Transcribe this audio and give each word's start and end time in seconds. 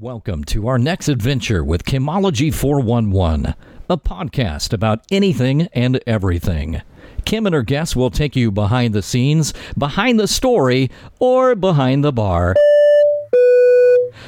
Welcome 0.00 0.44
to 0.44 0.68
our 0.68 0.78
next 0.78 1.10
adventure 1.10 1.62
with 1.62 1.84
Kimology 1.84 2.52
411, 2.52 3.54
a 3.90 3.98
podcast 3.98 4.72
about 4.72 5.04
anything 5.10 5.68
and 5.74 6.00
everything. 6.06 6.80
Kim 7.26 7.44
and 7.44 7.54
her 7.54 7.62
guests 7.62 7.94
will 7.94 8.10
take 8.10 8.34
you 8.34 8.50
behind 8.50 8.94
the 8.94 9.02
scenes, 9.02 9.52
behind 9.76 10.18
the 10.18 10.26
story, 10.26 10.90
or 11.18 11.54
behind 11.54 12.02
the 12.02 12.10
bar. 12.10 12.56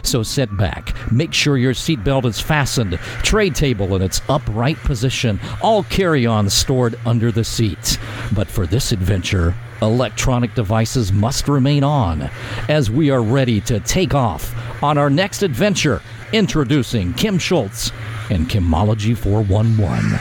So 0.03 0.23
sit 0.23 0.55
back, 0.59 0.95
make 1.11 1.33
sure 1.33 1.57
your 1.57 1.73
seatbelt 1.73 2.27
is 2.27 2.39
fastened, 2.39 2.99
tray 3.23 3.49
table 3.49 3.97
in 3.97 4.03
its 4.03 4.21
upright 4.29 4.77
position, 4.77 5.41
all 5.63 5.85
carry 5.85 6.27
ons 6.27 6.53
stored 6.53 6.99
under 7.07 7.33
the 7.33 7.43
seats. 7.43 7.97
But 8.35 8.49
for 8.49 8.67
this 8.67 8.93
adventure, 8.93 9.55
electronic 9.83 10.55
devices 10.55 11.13
must 11.13 11.49
remain 11.49 11.85
on 11.85 12.31
as 12.69 12.91
we 12.91 13.11
are 13.11 13.23
ready 13.23 13.61
to 13.63 13.81
take 13.81 14.15
off 14.15 14.55
on 14.83 14.99
our 14.99 15.11
next 15.11 15.43
adventure. 15.43 16.03
Introducing 16.33 17.13
Kim 17.15 17.39
Schultz 17.39 17.93
and 18.31 18.49
Kimology 18.49 19.17
411. 19.17 20.19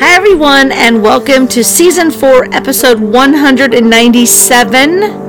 Hi, 0.00 0.16
everyone, 0.16 0.72
and 0.72 1.02
welcome 1.02 1.48
to 1.48 1.64
season 1.64 2.10
four, 2.10 2.44
episode 2.54 3.00
197. 3.00 5.28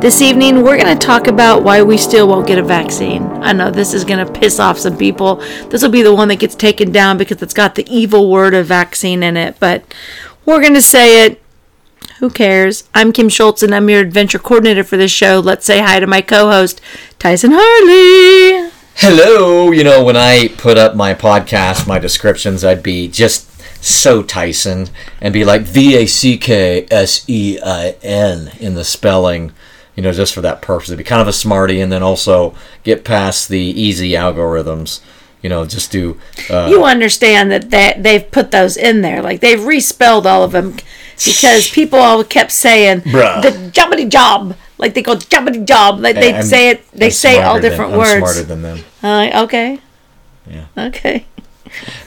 This 0.00 0.20
evening, 0.20 0.62
we're 0.62 0.76
going 0.76 0.98
to 0.98 1.06
talk 1.06 1.28
about 1.28 1.62
why 1.62 1.82
we 1.82 1.96
still 1.96 2.28
won't 2.28 2.46
get 2.46 2.58
a 2.58 2.62
vaccine. 2.62 3.22
I 3.22 3.54
know 3.54 3.70
this 3.70 3.94
is 3.94 4.04
going 4.04 4.26
to 4.26 4.30
piss 4.30 4.60
off 4.60 4.78
some 4.78 4.98
people. 4.98 5.36
This 5.70 5.82
will 5.82 5.88
be 5.88 6.02
the 6.02 6.14
one 6.14 6.28
that 6.28 6.40
gets 6.40 6.54
taken 6.54 6.92
down 6.92 7.16
because 7.16 7.40
it's 7.40 7.54
got 7.54 7.74
the 7.74 7.86
evil 7.88 8.30
word 8.30 8.52
of 8.52 8.66
vaccine 8.66 9.22
in 9.22 9.38
it, 9.38 9.56
but 9.58 9.82
we're 10.44 10.60
going 10.60 10.74
to 10.74 10.82
say 10.82 11.24
it. 11.26 11.40
Who 12.18 12.30
cares? 12.30 12.84
I'm 12.94 13.12
Kim 13.12 13.28
Schultz, 13.28 13.62
and 13.62 13.74
I'm 13.74 13.90
your 13.90 14.00
adventure 14.00 14.38
coordinator 14.38 14.84
for 14.84 14.96
this 14.96 15.10
show. 15.10 15.40
Let's 15.40 15.66
say 15.66 15.80
hi 15.80 16.00
to 16.00 16.06
my 16.06 16.20
co 16.22 16.50
host, 16.50 16.80
Tyson 17.18 17.50
Harley. 17.52 18.70
Hello. 18.96 19.72
You 19.72 19.82
know, 19.82 20.04
when 20.04 20.16
I 20.16 20.48
put 20.56 20.78
up 20.78 20.94
my 20.94 21.14
podcast, 21.14 21.88
my 21.88 21.98
descriptions, 21.98 22.64
I'd 22.64 22.82
be 22.82 23.08
just 23.08 23.50
so 23.82 24.22
Tyson 24.22 24.88
and 25.20 25.34
be 25.34 25.44
like 25.44 25.62
V 25.62 25.96
A 25.96 26.06
C 26.06 26.38
K 26.38 26.86
S 26.90 27.28
E 27.28 27.58
I 27.62 27.96
N 28.02 28.52
in 28.60 28.74
the 28.74 28.84
spelling, 28.84 29.52
you 29.96 30.02
know, 30.02 30.12
just 30.12 30.32
for 30.32 30.40
that 30.42 30.62
purpose. 30.62 30.88
To 30.88 30.96
be 30.96 31.04
kind 31.04 31.20
of 31.20 31.28
a 31.28 31.32
smarty 31.32 31.80
and 31.80 31.90
then 31.90 32.02
also 32.02 32.54
get 32.84 33.04
past 33.04 33.48
the 33.48 33.58
easy 33.58 34.10
algorithms. 34.10 35.00
You 35.44 35.50
know, 35.50 35.66
just 35.66 35.92
do. 35.92 36.18
Uh, 36.48 36.68
you 36.70 36.84
understand 36.84 37.50
that 37.50 37.68
they, 37.68 37.94
they've 37.98 38.30
put 38.30 38.50
those 38.50 38.78
in 38.78 39.02
there. 39.02 39.20
Like, 39.20 39.40
they've 39.40 39.62
respelled 39.62 40.26
all 40.26 40.42
of 40.42 40.52
them 40.52 40.76
because 41.22 41.70
people 41.70 41.98
all 41.98 42.24
kept 42.24 42.50
saying 42.50 43.02
Bruh. 43.02 43.42
the 43.42 43.50
jubbity 43.70 44.08
job. 44.10 44.56
Like, 44.78 44.94
they 44.94 45.02
go 45.02 45.16
jubbity 45.16 45.66
job. 45.66 46.00
Like, 46.00 46.16
they 46.16 46.40
say 46.40 46.70
it, 46.70 46.90
they 46.92 47.06
I'm 47.06 47.12
say 47.12 47.42
all 47.42 47.58
smarter 47.58 47.60
than- 47.60 47.70
different 47.70 47.92
I'm 47.92 47.98
words. 47.98 48.16
smarter 48.18 48.42
than 48.42 48.62
them. 48.62 48.78
Uh, 49.02 49.42
okay. 49.44 49.80
Yeah. 50.50 50.64
Okay. 50.78 51.26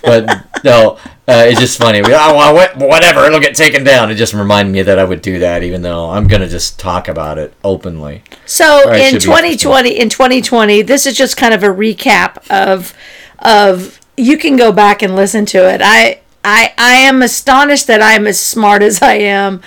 But 0.02 0.45
no, 0.63 0.97
uh, 1.27 1.45
it's 1.47 1.59
just 1.59 1.77
funny. 1.77 2.02
We, 2.02 2.13
oh, 2.13 2.53
whatever, 2.77 3.25
it'll 3.25 3.39
get 3.39 3.55
taken 3.55 3.83
down. 3.83 4.09
It 4.09 4.15
just 4.15 4.33
reminded 4.33 4.71
me 4.71 4.81
that 4.81 4.97
I 4.97 5.03
would 5.03 5.21
do 5.21 5.39
that, 5.39 5.61
even 5.61 5.81
though 5.81 6.09
I'm 6.09 6.27
gonna 6.27 6.47
just 6.47 6.80
talk 6.80 7.08
about 7.08 7.38
it 7.38 7.53
openly. 7.63 8.23
So 8.45 8.83
Right, 8.88 9.13
in 9.13 9.19
2020, 9.19 9.89
in 9.99 10.09
2020, 10.09 10.81
this 10.83 11.05
is 11.05 11.17
just 11.17 11.35
kind 11.38 11.53
of 11.53 11.63
a 11.63 11.67
recap 11.67 12.38
of 12.49 12.93
of 13.39 13.99
you 14.16 14.38
can 14.38 14.55
go 14.55 14.71
back 14.71 15.02
and 15.02 15.16
listen 15.16 15.45
to 15.47 15.69
it. 15.69 15.81
I 15.83 16.21
I 16.43 16.73
I 16.77 16.95
am 16.95 17.21
astonished 17.21 17.88
that 17.88 18.02
I'm 18.02 18.27
as 18.27 18.39
smart 18.39 18.81
as 18.81 19.02
I 19.02 19.16
am. 19.16 19.61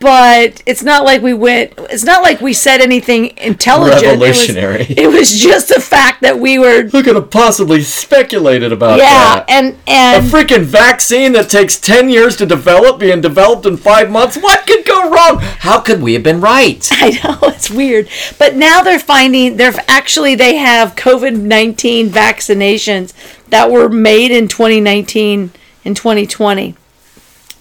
But 0.00 0.62
it's 0.64 0.82
not 0.82 1.04
like 1.04 1.20
we 1.20 1.34
went. 1.34 1.74
It's 1.90 2.04
not 2.04 2.22
like 2.22 2.40
we 2.40 2.54
said 2.54 2.80
anything 2.80 3.36
intelligent. 3.36 4.02
It 4.02 4.18
was- 4.18 4.20
Revolutionary. 4.48 4.86
It 4.88 5.08
was, 5.08 5.30
just 5.38 5.68
the 5.68 5.78
fact 5.80 6.22
that 6.22 6.38
we 6.38 6.58
were. 6.58 6.84
Who 6.84 7.02
could 7.02 7.16
have 7.16 7.30
possibly 7.30 7.82
speculated 7.82 8.72
about 8.72 8.96
Yeah, 8.98 9.44
that? 9.44 9.44
and 9.50 9.76
A 9.86 10.26
freaking 10.26 10.62
vaccine 10.62 11.32
that 11.32 11.50
takes 11.50 11.78
10 11.78 12.08
years 12.08 12.34
to 12.36 12.46
develop 12.46 12.98
being 12.98 13.20
developed 13.20 13.66
in 13.66 13.76
five 13.76 14.10
months? 14.10 14.36
What 14.38 14.66
could 14.66 14.86
go 14.86 15.10
wrong? 15.10 15.38
How 15.40 15.80
could 15.80 16.00
we 16.00 16.14
have 16.14 16.22
been 16.22 16.40
right? 16.40 16.88
I 16.92 17.10
know 17.22 17.38
it's 17.48 17.70
weird, 17.70 18.08
but 18.38 18.56
now 18.56 18.80
they're 18.80 18.98
finding 18.98 19.58
they're 19.58 19.74
actually 19.86 20.34
they 20.34 20.56
have 20.56 20.96
COVID 20.96 21.36
nineteen 21.38 22.08
vaccinations 22.08 23.12
that 23.50 23.70
were 23.70 23.90
made 23.90 24.30
in 24.30 24.48
twenty 24.48 24.80
nineteen 24.80 25.50
and 25.84 25.94
twenty 25.94 26.26
twenty. 26.26 26.74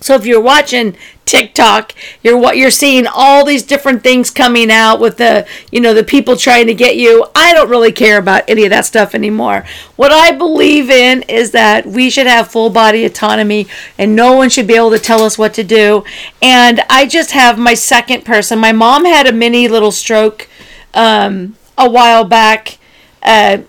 So 0.01 0.15
if 0.15 0.25
you're 0.25 0.39
watching 0.41 0.95
TikTok, 1.29 1.93
you're 2.23 2.37
what 2.37 2.57
you're 2.57 2.71
seeing 2.71 3.05
all 3.05 3.45
these 3.45 3.61
different 3.61 4.01
things 4.01 4.31
coming 4.31 4.71
out 4.71 4.99
with 4.99 5.17
the 5.17 5.47
you 5.71 5.79
know 5.79 5.93
the 5.93 6.03
people 6.03 6.35
trying 6.35 6.65
to 6.65 6.73
get 6.73 6.95
you. 6.97 7.27
I 7.35 7.53
don't 7.53 7.69
really 7.69 7.91
care 7.91 8.17
about 8.17 8.49
any 8.49 8.63
of 8.63 8.71
that 8.71 8.85
stuff 8.85 9.13
anymore. 9.13 9.63
What 9.95 10.11
I 10.11 10.31
believe 10.31 10.89
in 10.89 11.21
is 11.23 11.51
that 11.51 11.85
we 11.85 12.09
should 12.09 12.25
have 12.25 12.49
full 12.49 12.71
body 12.71 13.05
autonomy 13.05 13.67
and 13.97 14.15
no 14.15 14.33
one 14.33 14.49
should 14.49 14.65
be 14.65 14.75
able 14.75 14.89
to 14.89 14.99
tell 14.99 15.21
us 15.21 15.37
what 15.37 15.53
to 15.53 15.63
do. 15.63 16.03
And 16.41 16.81
I 16.89 17.05
just 17.05 17.31
have 17.31 17.59
my 17.59 17.75
second 17.75 18.25
person. 18.25 18.57
My 18.57 18.71
mom 18.71 19.05
had 19.05 19.27
a 19.27 19.31
mini 19.31 19.67
little 19.67 19.91
stroke 19.91 20.49
um, 20.95 21.55
a 21.77 21.87
while 21.87 22.25
back. 22.25 22.79
Uh, 23.21 23.59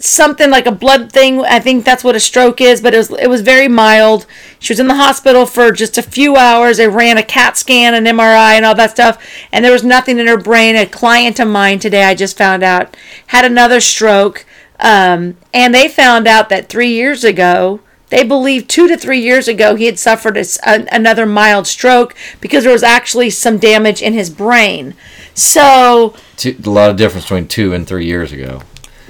something 0.00 0.50
like 0.50 0.66
a 0.66 0.72
blood 0.72 1.10
thing. 1.10 1.40
I 1.40 1.60
think 1.60 1.84
that's 1.84 2.04
what 2.04 2.16
a 2.16 2.20
stroke 2.20 2.60
is, 2.60 2.80
but 2.80 2.94
it 2.94 2.98
was 2.98 3.10
it 3.10 3.28
was 3.28 3.40
very 3.40 3.68
mild. 3.68 4.26
She 4.58 4.72
was 4.72 4.80
in 4.80 4.88
the 4.88 4.94
hospital 4.94 5.46
for 5.46 5.72
just 5.72 5.98
a 5.98 6.02
few 6.02 6.36
hours. 6.36 6.76
They 6.76 6.88
ran 6.88 7.18
a 7.18 7.22
CAT 7.22 7.56
scan, 7.56 7.94
an 7.94 8.04
MRI, 8.04 8.52
and 8.52 8.64
all 8.64 8.74
that 8.74 8.90
stuff, 8.92 9.22
and 9.52 9.64
there 9.64 9.72
was 9.72 9.84
nothing 9.84 10.18
in 10.18 10.26
her 10.26 10.38
brain. 10.38 10.76
A 10.76 10.86
client 10.86 11.40
of 11.40 11.48
mine 11.48 11.78
today, 11.78 12.04
I 12.04 12.14
just 12.14 12.36
found 12.36 12.62
out, 12.62 12.96
had 13.28 13.44
another 13.44 13.80
stroke, 13.80 14.46
um, 14.80 15.36
and 15.52 15.74
they 15.74 15.88
found 15.88 16.26
out 16.26 16.48
that 16.48 16.68
three 16.68 16.90
years 16.90 17.24
ago. 17.24 17.80
They 18.08 18.22
believe 18.22 18.68
two 18.68 18.86
to 18.86 18.96
three 18.96 19.18
years 19.18 19.48
ago 19.48 19.74
he 19.74 19.86
had 19.86 19.98
suffered 19.98 20.36
a 20.36 20.44
an 20.64 20.88
another 20.92 21.26
mild 21.26 21.66
stroke 21.66 22.14
because 22.40 22.62
there 22.62 22.72
was 22.72 22.84
actually 22.84 23.30
some 23.30 23.58
damage 23.58 24.00
in 24.00 24.12
his 24.12 24.30
brain. 24.30 24.94
So, 25.34 26.14
a 26.44 26.70
lot 26.70 26.88
of 26.88 26.96
difference 26.96 27.24
between 27.24 27.48
two 27.48 27.72
and 27.72 27.84
three 27.84 28.06
years 28.06 28.30
ago. 28.30 28.62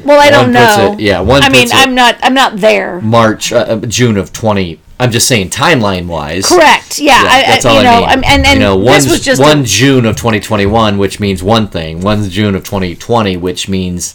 Well, 0.05 0.21
I 0.21 0.31
don't 0.31 0.53
know. 0.53 0.93
it- 0.93 1.01
yeah, 1.01 1.21
one 1.21 1.43
I 1.43 1.49
mean, 1.49 1.69
I'm 1.73 1.95
not. 1.95 2.17
I'm 2.23 2.35
not 2.35 2.57
there. 2.59 3.01
March, 3.01 3.53
uh, 3.53 3.57
uh, 3.57 3.77
June 3.87 4.17
of 4.17 4.33
20. 4.33 4.81
I'm 4.99 5.11
just 5.11 5.29
saying 5.29 5.51
timeline 5.51 6.07
wise. 6.07 6.47
Correct. 6.49 6.99
Yeah. 6.99 7.23
Yeah, 7.23 7.29
I, 7.31 7.43
that's 7.43 7.67
I, 7.67 7.69
all 7.69 7.75
you 7.75 7.81
I 7.81 7.85
know, 7.85 8.01
mean. 8.01 8.09
I'm- 8.09 8.25
and 8.25 8.47
and 8.47 8.55
you 8.55 8.61
know, 8.61 8.83
this 8.83 9.05
one, 9.05 9.11
was 9.13 9.21
just 9.21 9.41
one 9.43 9.65
June 9.65 10.07
of 10.07 10.17
2021, 10.17 10.97
which 10.99 11.21
means 11.21 11.43
one 11.43 11.69
thing. 11.69 12.01
One 12.01 12.29
June 12.31 12.55
of 12.55 12.65
2020, 12.65 13.37
which 13.37 13.69
means 13.69 14.15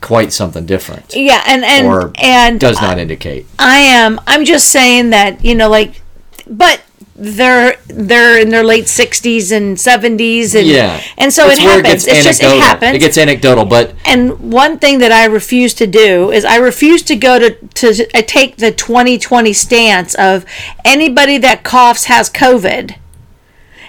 quite 0.00 0.32
something 0.32 0.64
different, 0.66 1.14
yeah, 1.14 1.42
and 1.46 1.64
and 1.64 1.86
or 1.86 2.10
and 2.16 2.58
does 2.60 2.80
not 2.80 2.98
indicate. 2.98 3.46
I 3.58 3.78
am. 3.80 4.20
I'm 4.26 4.44
just 4.44 4.68
saying 4.70 5.10
that 5.10 5.44
you 5.44 5.54
know, 5.54 5.68
like, 5.68 6.00
but 6.46 6.80
they're 7.22 7.76
they're 7.86 8.40
in 8.40 8.48
their 8.48 8.64
late 8.64 8.86
60s 8.86 9.54
and 9.54 9.76
70s, 9.76 10.54
and 10.54 10.66
Yeah, 10.66 11.02
and 11.18 11.30
so 11.30 11.48
It's 11.50 11.60
it 11.60 11.62
happens. 11.62 11.86
gets 11.86 12.06
it's 12.06 12.24
just 12.24 12.42
it 12.42 12.60
happens. 12.62 12.96
It 12.96 12.98
gets 13.00 13.18
anecdotal, 13.18 13.66
but 13.66 13.94
and 14.06 14.52
one 14.52 14.78
thing 14.78 14.98
that 15.00 15.12
I 15.12 15.26
refuse 15.26 15.74
to 15.74 15.86
do 15.86 16.32
is 16.32 16.46
I 16.46 16.56
refuse 16.56 17.02
to 17.02 17.16
go 17.16 17.38
to 17.38 17.50
to 17.52 18.06
I 18.16 18.22
take 18.22 18.56
the 18.56 18.72
2020 18.72 19.52
stance 19.52 20.14
of 20.14 20.46
anybody 20.84 21.36
that 21.38 21.62
coughs 21.62 22.04
has 22.06 22.30
COVID. 22.30 22.96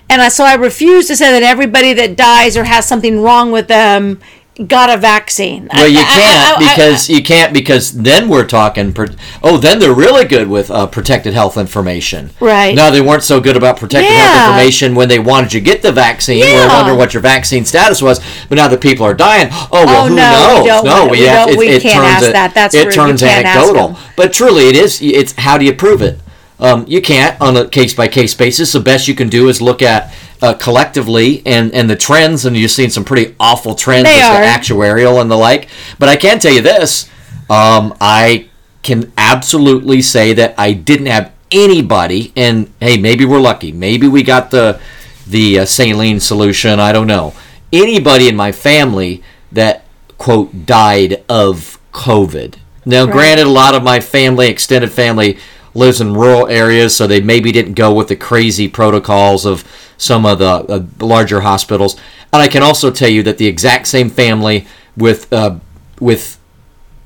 And 0.10 0.22
I, 0.22 0.28
so 0.28 0.44
I 0.44 0.56
refuse 0.56 1.08
to 1.08 1.16
say 1.16 1.32
that 1.32 1.42
everybody 1.42 1.94
that 1.94 2.18
dies 2.18 2.58
or 2.58 2.66
has 2.66 2.86
something 2.86 3.22
wrong 3.22 3.54
with 3.54 3.70
them 3.70 4.20
got 4.68 4.90
a 4.90 4.98
vaccine. 4.98 5.70
Well, 5.74 5.88
you 5.88 6.00
I- 6.00 6.02
I- 6.02 6.06
can't 6.06 6.62
I- 6.62 6.66
I- 6.66 6.70
because 6.76 7.10
you 7.10 7.24
can't 7.24 7.54
because 7.54 7.94
then 7.94 8.28
we're 8.30 8.46
talking. 8.46 8.94
Oh, 9.42 9.58
then 9.58 9.80
they're 9.80 9.94
really 9.94 10.26
good 10.26 10.48
with 10.50 10.70
uh, 10.70 10.88
protected 10.88 11.34
health 11.34 11.58
information. 11.58 12.32
Right. 12.40 12.76
No, 12.76 12.92
they 12.92 13.02
weren't 13.02 13.24
so 13.24 13.40
good 13.40 13.56
about 13.58 13.78
protected 13.78 14.12
Yeah. 14.12 14.20
health 14.28 14.50
information 14.50 14.94
when 14.96 15.08
they 15.08 15.20
wanted 15.20 15.54
you 15.54 15.62
to 15.62 15.66
get 15.66 15.82
the 15.82 15.92
vaccine. 15.92 16.42
We 16.46 16.52
Yeah. 16.52 16.64
were 16.68 16.74
wondering 16.74 16.98
what 16.98 17.14
your 17.14 17.22
vaccine 17.22 17.66
status 17.66 18.02
was, 18.02 18.20
but 18.50 18.56
now 18.58 18.68
that 18.68 18.82
people 18.82 19.06
are 19.06 19.14
dying, 19.14 19.50
oh 19.72 19.86
well, 19.86 20.06
Oh, 20.06 20.08
who 20.10 20.16
no, 20.16 20.62
we 20.62 20.68
knows? 20.68 20.84
no, 20.84 21.08
we 21.08 21.20
have- 21.22 21.48
don't- 21.48 21.58
we 21.58 21.80
can't 21.80 22.06
ask 22.06 22.26
it, 22.28 22.34
that. 22.34 22.54
That's 22.54 22.76
it 22.76 22.86
rude. 22.86 22.94
Turns 22.94 23.24
anecdotal. 23.24 23.98
But 24.16 24.34
truly, 24.34 24.68
it 24.68 24.76
is. 24.76 25.00
It's 25.02 25.34
how 25.38 25.58
do 25.58 25.66
you 25.66 25.74
prove 25.74 26.02
it? 26.02 26.20
Um, 26.62 26.86
you 26.88 27.02
can't 27.02 27.40
on 27.42 27.58
a 27.58 27.68
case 27.68 27.96
by 27.96 28.08
case 28.08 28.36
basis. 28.36 28.72
The 28.72 28.80
best 28.80 29.08
you 29.08 29.16
can 29.16 29.30
do 29.30 29.50
is 29.50 29.62
look 29.62 29.82
at 29.82 30.14
uh, 30.42 30.54
collectively 30.54 31.42
and, 31.46 31.74
and 31.74 31.90
the 31.90 31.96
trends, 31.96 32.46
and 32.46 32.56
you've 32.56 32.72
seen 32.72 32.92
some 32.92 33.04
pretty 33.04 33.36
awful 33.40 33.74
trends 33.74 34.08
They 34.08 34.18
with 34.18 34.26
are. 34.26 34.42
the 34.42 34.48
actuarial 34.48 35.20
and 35.20 35.30
the 35.30 35.36
like. 35.38 35.70
But 35.98 36.10
I 36.10 36.16
can 36.16 36.40
tell 36.40 36.54
you 36.54 36.62
this: 36.62 37.10
um, 37.50 37.96
I 38.00 38.50
can 38.84 39.12
absolutely 39.18 40.02
say 40.04 40.34
that 40.34 40.54
I 40.58 40.74
didn't 40.74 41.08
have 41.08 41.34
anybody, 41.52 42.32
and 42.36 42.72
hey, 42.80 42.98
maybe 42.98 43.26
we're 43.26 43.42
lucky. 43.42 43.72
Maybe 43.72 44.08
we 44.08 44.22
got 44.22 44.52
the 44.52 44.80
the 45.28 45.60
uh, 45.60 45.66
saline 45.66 46.20
solution. 46.20 46.80
I 46.80 46.92
don't 46.92 47.08
know. 47.08 47.34
Anybody 47.74 48.28
in 48.28 48.36
my 48.36 48.52
family 48.52 49.24
that 49.52 49.86
quote 50.18 50.68
died 50.68 51.24
of 51.28 51.80
COVID. 51.92 52.56
Now, 52.86 53.06
granted, 53.06 53.46
a 53.46 53.50
lot 53.50 53.76
of 53.76 53.84
my 53.84 54.00
family, 54.00 54.50
extended 54.50 54.92
family, 54.92 55.38
lives 55.74 56.02
in 56.02 56.14
rural 56.14 56.48
areas, 56.48 56.96
so 56.96 57.08
they 57.08 57.22
maybe 57.22 57.52
didn't 57.52 57.74
go 57.74 57.94
with 57.94 58.08
the 58.08 58.16
crazy 58.16 58.68
protocols 58.68 59.46
of 59.46 59.64
some 59.98 60.26
of 60.26 60.40
the 60.40 60.46
uh, 60.46 60.86
larger 61.00 61.42
hospitals. 61.42 61.96
And 62.34 62.42
I 62.42 62.48
can 62.48 62.64
also 62.64 62.92
tell 62.92 63.10
you 63.10 63.24
that 63.24 63.38
the 63.38 63.48
exact 63.48 63.88
same 63.88 64.10
family 64.10 64.68
with 64.98 65.32
uh, 65.32 65.60
with 66.00 66.38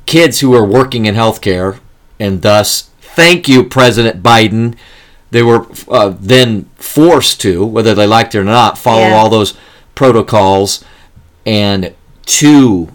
kids 0.05 0.39
who 0.39 0.53
are 0.55 0.65
working 0.65 1.05
in 1.05 1.15
healthcare, 1.15 1.79
and 2.19 2.41
thus, 2.41 2.89
thank 3.01 3.47
you, 3.47 3.63
President 3.63 4.23
Biden. 4.23 4.75
They 5.31 5.43
were 5.43 5.67
uh, 5.89 6.13
then 6.19 6.69
forced 6.75 7.41
to, 7.41 7.65
whether 7.65 7.93
they 7.93 8.07
liked 8.07 8.35
it 8.35 8.39
or 8.39 8.43
not, 8.43 8.77
follow 8.77 9.07
Yeah. 9.07 9.15
all 9.15 9.29
those 9.29 9.55
protocols. 9.93 10.83
And 11.45 11.93
two, 12.25 12.89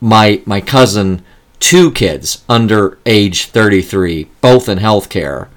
my 0.00 0.42
my 0.46 0.60
cousin, 0.60 1.24
two 1.64 1.90
kids 1.90 2.44
under 2.46 2.98
age 3.06 3.46
33, 3.46 4.28
both 4.42 4.68
in 4.68 4.78
healthcare, 4.78 5.48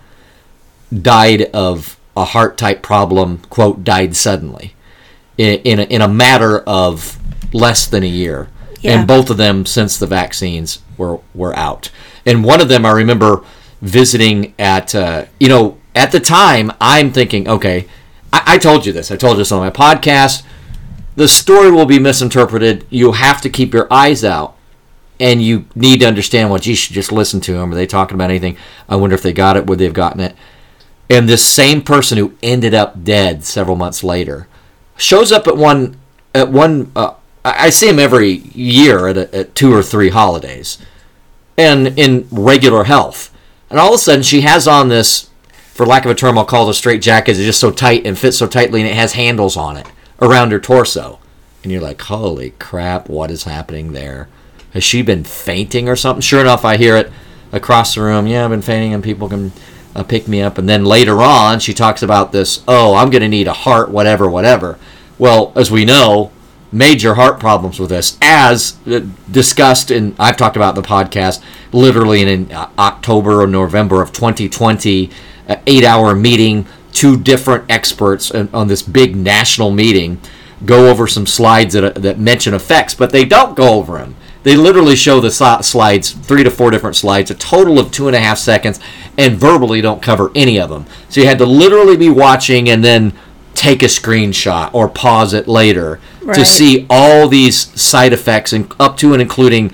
died 1.02 1.42
of 1.54 2.00
a 2.16 2.24
heart 2.24 2.58
type 2.58 2.82
problem. 2.82 3.40
Quote, 3.50 3.84
died 3.84 4.16
suddenly, 4.16 4.74
in 5.38 5.60
in 5.66 5.80
a, 5.80 5.84
in 5.84 6.02
a 6.02 6.08
matter 6.08 6.60
of 6.60 7.20
less 7.54 7.86
than 7.86 8.04
a 8.04 8.08
year, 8.08 8.48
Yeah. 8.80 8.94
and 9.00 9.08
both 9.08 9.30
of 9.30 9.36
them 9.36 9.66
since 9.66 9.98
the 9.98 10.08
vaccines 10.08 10.80
were 10.98 11.20
were 11.36 11.54
out. 11.58 11.92
And 12.26 12.44
one 12.44 12.62
of 12.62 12.70
them, 12.70 12.86
I 12.86 12.92
remember 12.92 13.44
visiting 13.82 14.54
at 14.58 14.96
uh, 14.96 15.26
you 15.42 15.50
know 15.50 15.78
at 15.94 16.14
the 16.14 16.22
time 16.22 16.72
I'm 16.80 17.12
thinking, 17.12 17.50
okay, 17.50 17.86
I, 18.32 18.44
I 18.54 18.58
told 18.60 18.86
you 18.86 18.94
this. 18.94 19.12
I 19.12 19.18
told 19.18 19.34
you 19.34 19.40
this 19.40 19.52
on 19.52 19.60
my 19.60 19.70
podcast. 19.72 20.44
The 21.18 21.28
story 21.28 21.70
will 21.70 21.86
be 21.88 22.00
misinterpreted. 22.00 22.86
You 22.90 23.12
have 23.12 23.42
to 23.42 23.50
keep 23.50 23.74
your 23.74 23.92
eyes 23.92 24.24
out 24.24 24.56
and 25.20 25.42
you 25.42 25.66
need 25.76 26.00
to 26.02 26.08
understand 26.08 26.50
what 26.50 26.66
you 26.66 26.76
should 26.76 26.94
just 26.94 27.12
listen 27.12 27.40
to 27.42 27.54
them. 27.54 27.72
Are 27.72 27.76
they 27.76 27.88
talking 27.88 28.16
about 28.16 28.30
anything? 28.30 28.58
I 28.88 28.96
wonder 28.96 29.16
if 29.16 29.24
they 29.24 29.34
got 29.34 29.58
it. 29.58 29.66
Would 29.66 29.80
they 29.80 29.86
have 29.86 29.94
gotten 29.94 30.22
it? 30.22 30.36
And 31.10 31.28
this 31.28 31.46
same 31.46 31.82
person 31.82 32.18
who 32.18 32.36
ended 32.44 32.74
up 32.74 33.04
dead 33.04 33.46
several 33.46 33.78
months 33.78 34.04
later 34.04 34.48
shows 34.98 35.32
up 35.32 35.48
at 35.48 35.58
one 35.58 35.98
at 36.36 36.52
one. 36.52 36.92
Uh, 36.96 37.14
I 37.46 37.68
I 37.68 37.70
see 37.70 37.88
him 37.88 38.00
every 38.00 38.30
year 38.30 39.08
at, 39.08 39.18
a, 39.18 39.36
at 39.36 39.56
two 39.56 39.74
or 39.74 39.82
three 39.82 40.10
holidays, 40.10 40.78
and 41.58 41.98
in 41.98 42.28
regular 42.32 42.84
health. 42.84 43.34
And 43.70 43.80
all 43.80 43.90
of 43.90 43.96
a 43.96 43.98
sudden, 43.98 44.24
she 44.24 44.42
has 44.42 44.68
on 44.68 44.88
this, 44.88 45.30
for 45.74 45.86
lack 45.86 46.06
of 46.06 46.12
a 46.12 46.16
term, 46.16 46.38
I'll 46.38 46.46
call 46.46 46.68
it 46.68 46.72
a 46.72 46.74
straight 46.74 47.02
jacket. 47.02 47.32
It's 47.32 47.40
just 47.40 47.60
so 47.60 47.70
tight 47.72 48.06
and 48.06 48.18
fits 48.18 48.38
so 48.38 48.48
tightly, 48.48 48.80
and 48.80 48.90
it 48.90 48.96
has 48.96 49.14
handles 49.14 49.58
on 49.58 49.76
it 49.76 49.88
around 50.22 50.52
her 50.52 50.60
torso. 50.60 51.20
And 51.64 51.72
you're 51.72 51.82
like, 51.82 52.02
holy 52.02 52.52
crap, 52.52 53.10
what 53.10 53.30
is 53.30 53.44
happening 53.44 53.92
there? 53.92 54.30
Has 54.74 54.84
she 54.84 55.02
been 55.02 55.24
fainting 55.24 55.90
or 55.90 55.96
something? 55.96 56.22
Sure 56.22 56.42
enough, 56.42 56.66
I 56.66 56.78
hear 56.78 56.96
it 56.98 57.12
across 57.52 57.96
the 57.96 58.02
room. 58.02 58.28
Yeah, 58.28 58.46
I've 58.46 58.52
been 58.52 58.62
fainting, 58.62 58.94
and 58.94 59.04
people 59.04 59.30
can 59.30 59.52
uh, 59.96 60.04
pick 60.04 60.28
me 60.28 60.42
up. 60.42 60.58
And 60.58 60.68
then 60.68 60.86
later 60.86 61.22
on, 61.22 61.60
she 61.60 61.74
talks 61.74 62.04
about 62.04 62.32
this. 62.32 62.64
Oh, 62.68 62.96
I'm 62.96 63.10
going 63.10 63.22
to 63.22 63.28
need 63.28 63.48
a 63.48 63.54
heart, 63.54 63.90
whatever, 63.90 64.30
whatever. 64.30 64.78
Well, 65.18 65.52
as 65.56 65.72
we 65.72 65.86
know, 65.86 66.32
major 66.72 67.16
heart 67.16 67.40
problems 67.40 67.80
with 67.80 67.90
this, 67.90 68.18
as 68.22 68.78
uh, 68.88 69.02
discussed 69.32 69.90
in 69.90 70.16
I've 70.20 70.38
talked 70.38 70.56
about 70.56 70.76
the 70.76 70.82
podcast, 70.82 71.42
literally 71.72 72.22
in, 72.22 72.52
uh, 72.52 72.70
October 72.78 73.42
or 73.42 73.48
November 73.48 74.02
of 74.02 74.12
2020, 74.12 75.10
an 75.48 75.62
eight-hour 75.66 76.14
meeting, 76.14 76.68
two 76.92 77.18
different 77.18 77.70
experts 77.70 78.32
on, 78.32 78.68
this 78.68 78.82
big 78.82 79.16
national 79.16 79.72
meeting 79.72 80.20
go 80.66 80.90
over 80.90 81.08
some 81.08 81.26
slides 81.26 81.74
that, 81.74 81.96
that 81.96 82.20
mention 82.20 82.54
effects, 82.54 82.94
but 82.94 83.12
they 83.12 83.24
don't 83.24 83.56
go 83.56 83.76
over 83.76 84.00
them. 84.00 84.16
They 84.48 84.56
literally 84.56 84.96
show 84.96 85.20
the 85.20 85.30
slides, 85.30 86.12
three 86.12 86.42
to 86.46 86.50
four 86.50 86.72
different 86.72 86.96
slides, 86.96 87.30
a 87.30 87.36
total 87.36 87.80
of 87.80 87.92
two 87.92 88.08
and 88.08 88.16
a 88.16 88.20
half 88.22 88.38
seconds, 88.38 88.80
and 89.18 89.36
verbally 89.36 89.82
don't 89.82 90.02
cover 90.02 90.32
any 90.36 90.58
of 90.58 90.70
them. 90.70 90.86
So 91.10 91.20
you 91.20 91.28
had 91.28 91.38
to 91.40 91.46
literally 91.46 91.98
be 91.98 92.10
watching 92.10 92.70
and 92.70 92.82
then 92.82 93.12
take 93.56 93.84
a 93.84 93.88
screenshot 93.88 94.74
or 94.74 94.88
pause 94.88 95.34
it 95.34 95.50
later 95.50 96.00
to 96.36 96.46
see 96.46 96.86
all 96.90 97.28
these 97.28 97.58
side 97.78 98.14
effects, 98.14 98.54
and 98.54 98.74
up 98.80 98.96
to 99.00 99.12
and 99.12 99.22
including 99.22 99.74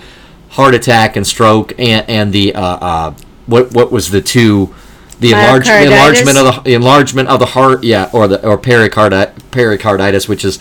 heart 0.50 0.74
attack 0.74 1.16
and 1.16 1.28
stroke, 1.28 1.78
and, 1.78 2.10
and 2.10 2.34
the 2.34 2.56
uh, 2.56 2.62
uh, 2.62 3.16
what 3.46 3.76
what 3.76 3.92
was 3.92 4.10
the 4.10 4.22
two 4.22 4.74
the 5.20 5.34
enlarge, 5.34 5.68
enlargement 5.68 6.36
of 6.40 6.56
the 6.56 6.62
the 6.62 6.74
enlargement 6.74 7.30
of 7.30 7.40
the 7.40 7.46
heart, 7.46 7.84
yeah, 7.84 8.10
or 8.12 8.28
the 8.28 8.44
or 8.44 8.58
pericardi- 8.58 9.34
pericarditis, 9.52 10.28
which 10.28 10.44
is 10.44 10.58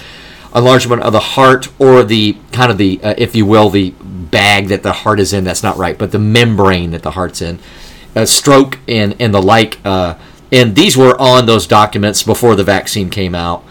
enlargement 0.54 1.02
of 1.02 1.12
the 1.12 1.20
heart, 1.20 1.68
or 1.78 2.02
the 2.04 2.36
kind 2.52 2.70
of 2.70 2.78
the, 2.78 3.00
uh, 3.02 3.14
if 3.16 3.34
you 3.34 3.46
will, 3.46 3.70
the 3.70 3.90
bag 4.00 4.68
that 4.68 4.82
the 4.82 4.92
heart 4.92 5.20
is 5.20 5.32
in. 5.32 5.44
That's 5.44 5.62
not 5.62 5.76
right, 5.76 5.96
but 5.98 6.12
the 6.12 6.18
membrane 6.18 6.90
that 6.92 7.02
the 7.02 7.12
heart's 7.12 7.40
in. 7.42 7.58
Uh, 8.14 8.26
stroke 8.26 8.78
and 8.86 9.16
and 9.18 9.32
the 9.34 9.42
like. 9.42 9.78
Uh, 9.84 10.16
and 10.50 10.74
these 10.76 10.96
were 10.96 11.18
on 11.20 11.46
those 11.46 11.66
documents 11.66 12.22
before 12.22 12.54
the 12.54 12.64
vaccine 12.64 13.08
came 13.08 13.34
out. 13.34 13.64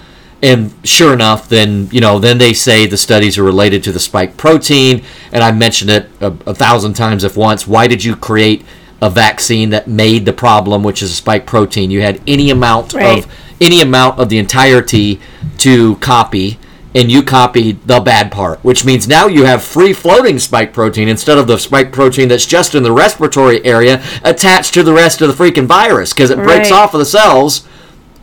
And 0.44 0.74
sure 0.84 1.14
enough, 1.14 1.48
then 1.48 1.88
you 1.92 2.02
know, 2.02 2.18
then 2.18 2.40
they 2.40 2.54
say 2.54 2.88
the 2.88 2.98
studies 2.98 3.38
are 3.38 3.44
related 3.44 3.84
to 3.84 3.92
the 3.92 4.00
spike 4.00 4.36
protein. 4.38 5.04
And 5.32 5.44
I 5.44 5.52
mentioned 5.52 5.92
it 5.92 6.10
a, 6.20 6.34
a 6.48 6.56
thousand 6.56 6.94
times, 6.94 7.24
if 7.24 7.38
once. 7.38 7.68
Why 7.68 7.86
did 7.88 8.04
you 8.04 8.16
create 8.16 8.66
a 9.00 9.10
vaccine 9.12 9.70
that 9.70 9.88
made 9.88 10.26
the 10.26 10.34
problem, 10.34 10.82
which 10.82 11.04
is 11.04 11.12
a 11.12 11.16
spike 11.16 11.46
protein? 11.46 11.92
You 11.92 12.02
had 12.02 12.20
any 12.26 12.50
amount 12.50 12.94
Right. 12.94 13.24
of 13.24 13.32
any 13.62 13.80
amount 13.82 14.20
of 14.20 14.30
the 14.30 14.40
entirety 14.40 15.22
to 15.60 15.96
copy, 15.98 16.58
and 16.94 17.12
you 17.12 17.24
copied 17.24 17.86
the 17.88 18.00
bad 18.00 18.32
part, 18.32 18.60
which 18.64 18.84
means 18.84 19.08
now 19.08 19.28
you 19.28 19.46
have 19.46 19.64
free 19.64 19.94
floating 19.94 20.38
spike 20.40 20.74
protein 20.74 21.08
instead 21.08 21.38
of 21.38 21.48
the 21.48 21.58
spike 21.58 21.92
protein 21.94 22.28
that's 22.28 22.46
just 22.46 22.76
in 22.76 22.84
the 22.84 22.92
respiratory 22.92 23.64
area 23.66 24.04
attached 24.24 24.74
to 24.74 24.84
the 24.84 24.94
rest 24.94 25.22
of 25.22 25.28
the 25.36 25.44
freaking 25.44 25.66
virus 25.66 26.12
because 26.14 26.30
it 26.30 26.38
breaks 26.38 26.72
off 26.72 26.94
of 26.94 27.00
the 27.00 27.06
cells. 27.06 27.68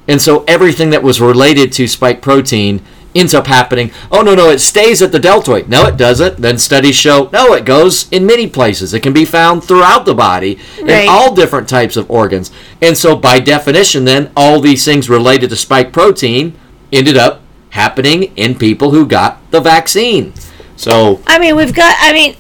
And 0.06 0.20
so 0.20 0.44
everything 0.48 0.90
that 0.90 1.02
was 1.02 1.20
related 1.20 1.72
to 1.74 1.86
spike 1.86 2.22
protein 2.22 2.82
ends 3.14 3.32
up 3.34 3.46
happening. 3.46 3.90
Oh, 4.12 4.20
no, 4.20 4.34
no, 4.34 4.50
it 4.50 4.58
stays 4.58 5.00
at 5.00 5.12
the 5.12 5.18
deltoid. 5.18 5.68
No, 5.68 5.86
it 5.86 5.96
doesn't. 5.96 6.36
Then 6.38 6.58
studies 6.58 6.94
show, 6.94 7.30
no, 7.32 7.54
it 7.54 7.64
goes 7.64 8.06
in 8.10 8.26
many 8.26 8.46
places. 8.48 8.92
It 8.92 9.00
can 9.02 9.12
be 9.14 9.24
found 9.24 9.64
throughout 9.64 10.04
the 10.04 10.14
body 10.14 10.58
Right. 10.80 11.04
in 11.04 11.08
all 11.08 11.34
different 11.34 11.68
types 11.68 11.96
of 11.96 12.10
organs. 12.10 12.50
And 12.82 12.96
so, 12.96 13.16
by 13.16 13.40
definition, 13.40 14.04
then, 14.04 14.30
all 14.36 14.60
these 14.60 14.84
things 14.84 15.08
related 15.08 15.50
to 15.50 15.56
spike 15.56 15.92
protein 15.92 16.54
ended 16.92 17.16
up 17.16 17.40
happening 17.70 18.24
in 18.36 18.56
people 18.56 18.90
who 18.90 19.06
got 19.06 19.50
the 19.50 19.60
vaccine. 19.60 20.32
So, 20.76 21.20
I 21.26 21.38
mean, 21.38 21.56
we've 21.56 21.74
got. 21.74 21.96
I 22.00 22.12
mean, 22.12 22.36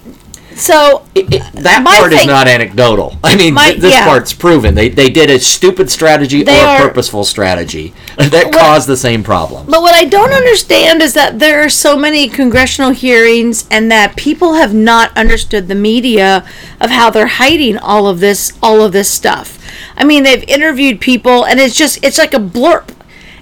so 0.54 1.04
it, 1.14 1.32
it, 1.32 1.52
that 1.62 1.84
part 1.86 2.12
is 2.12 2.26
not 2.26 2.48
anecdotal. 2.48 3.16
I 3.22 3.36
mean, 3.36 3.54
My- 3.54 3.70
th- 3.70 3.80
this 3.80 3.94
yeah. 3.94 4.04
part's 4.04 4.32
proven. 4.32 4.74
They, 4.74 4.88
they 4.88 5.08
did 5.08 5.30
a 5.30 5.38
stupid 5.38 5.88
strategy 5.90 6.42
They 6.42 6.60
or 6.60 6.64
a 6.64 6.68
are- 6.68 6.78
purposeful 6.88 7.24
strategy 7.24 7.94
that 8.18 8.52
caused 8.52 8.88
the 8.88 8.96
same 8.96 9.22
problem. 9.22 9.66
But 9.66 9.82
what 9.82 9.94
I 9.94 10.04
don't 10.04 10.32
understand 10.32 11.00
is 11.02 11.14
that 11.14 11.38
there 11.38 11.62
are 11.64 11.68
so 11.68 11.96
many 11.96 12.28
congressional 12.28 12.90
hearings 12.90 13.66
and 13.70 13.90
that 13.92 14.16
people 14.16 14.54
have 14.54 14.74
not 14.74 15.16
understood 15.16 15.68
the 15.68 15.76
media 15.76 16.44
of 16.80 16.90
how 16.90 17.10
they're 17.10 17.26
hiding 17.28 17.76
all 17.78 18.08
of 18.08 18.18
this 18.20 18.52
all 18.62 18.82
of 18.82 18.90
this 18.92 19.08
stuff. 19.08 19.58
I 19.96 20.04
mean, 20.04 20.24
they've 20.24 20.44
interviewed 20.48 21.00
people 21.00 21.44
and 21.44 21.60
it's 21.60 21.76
just 21.76 22.04
it's 22.04 22.18
like 22.18 22.34
a 22.34 22.38
blurb. 22.38 22.88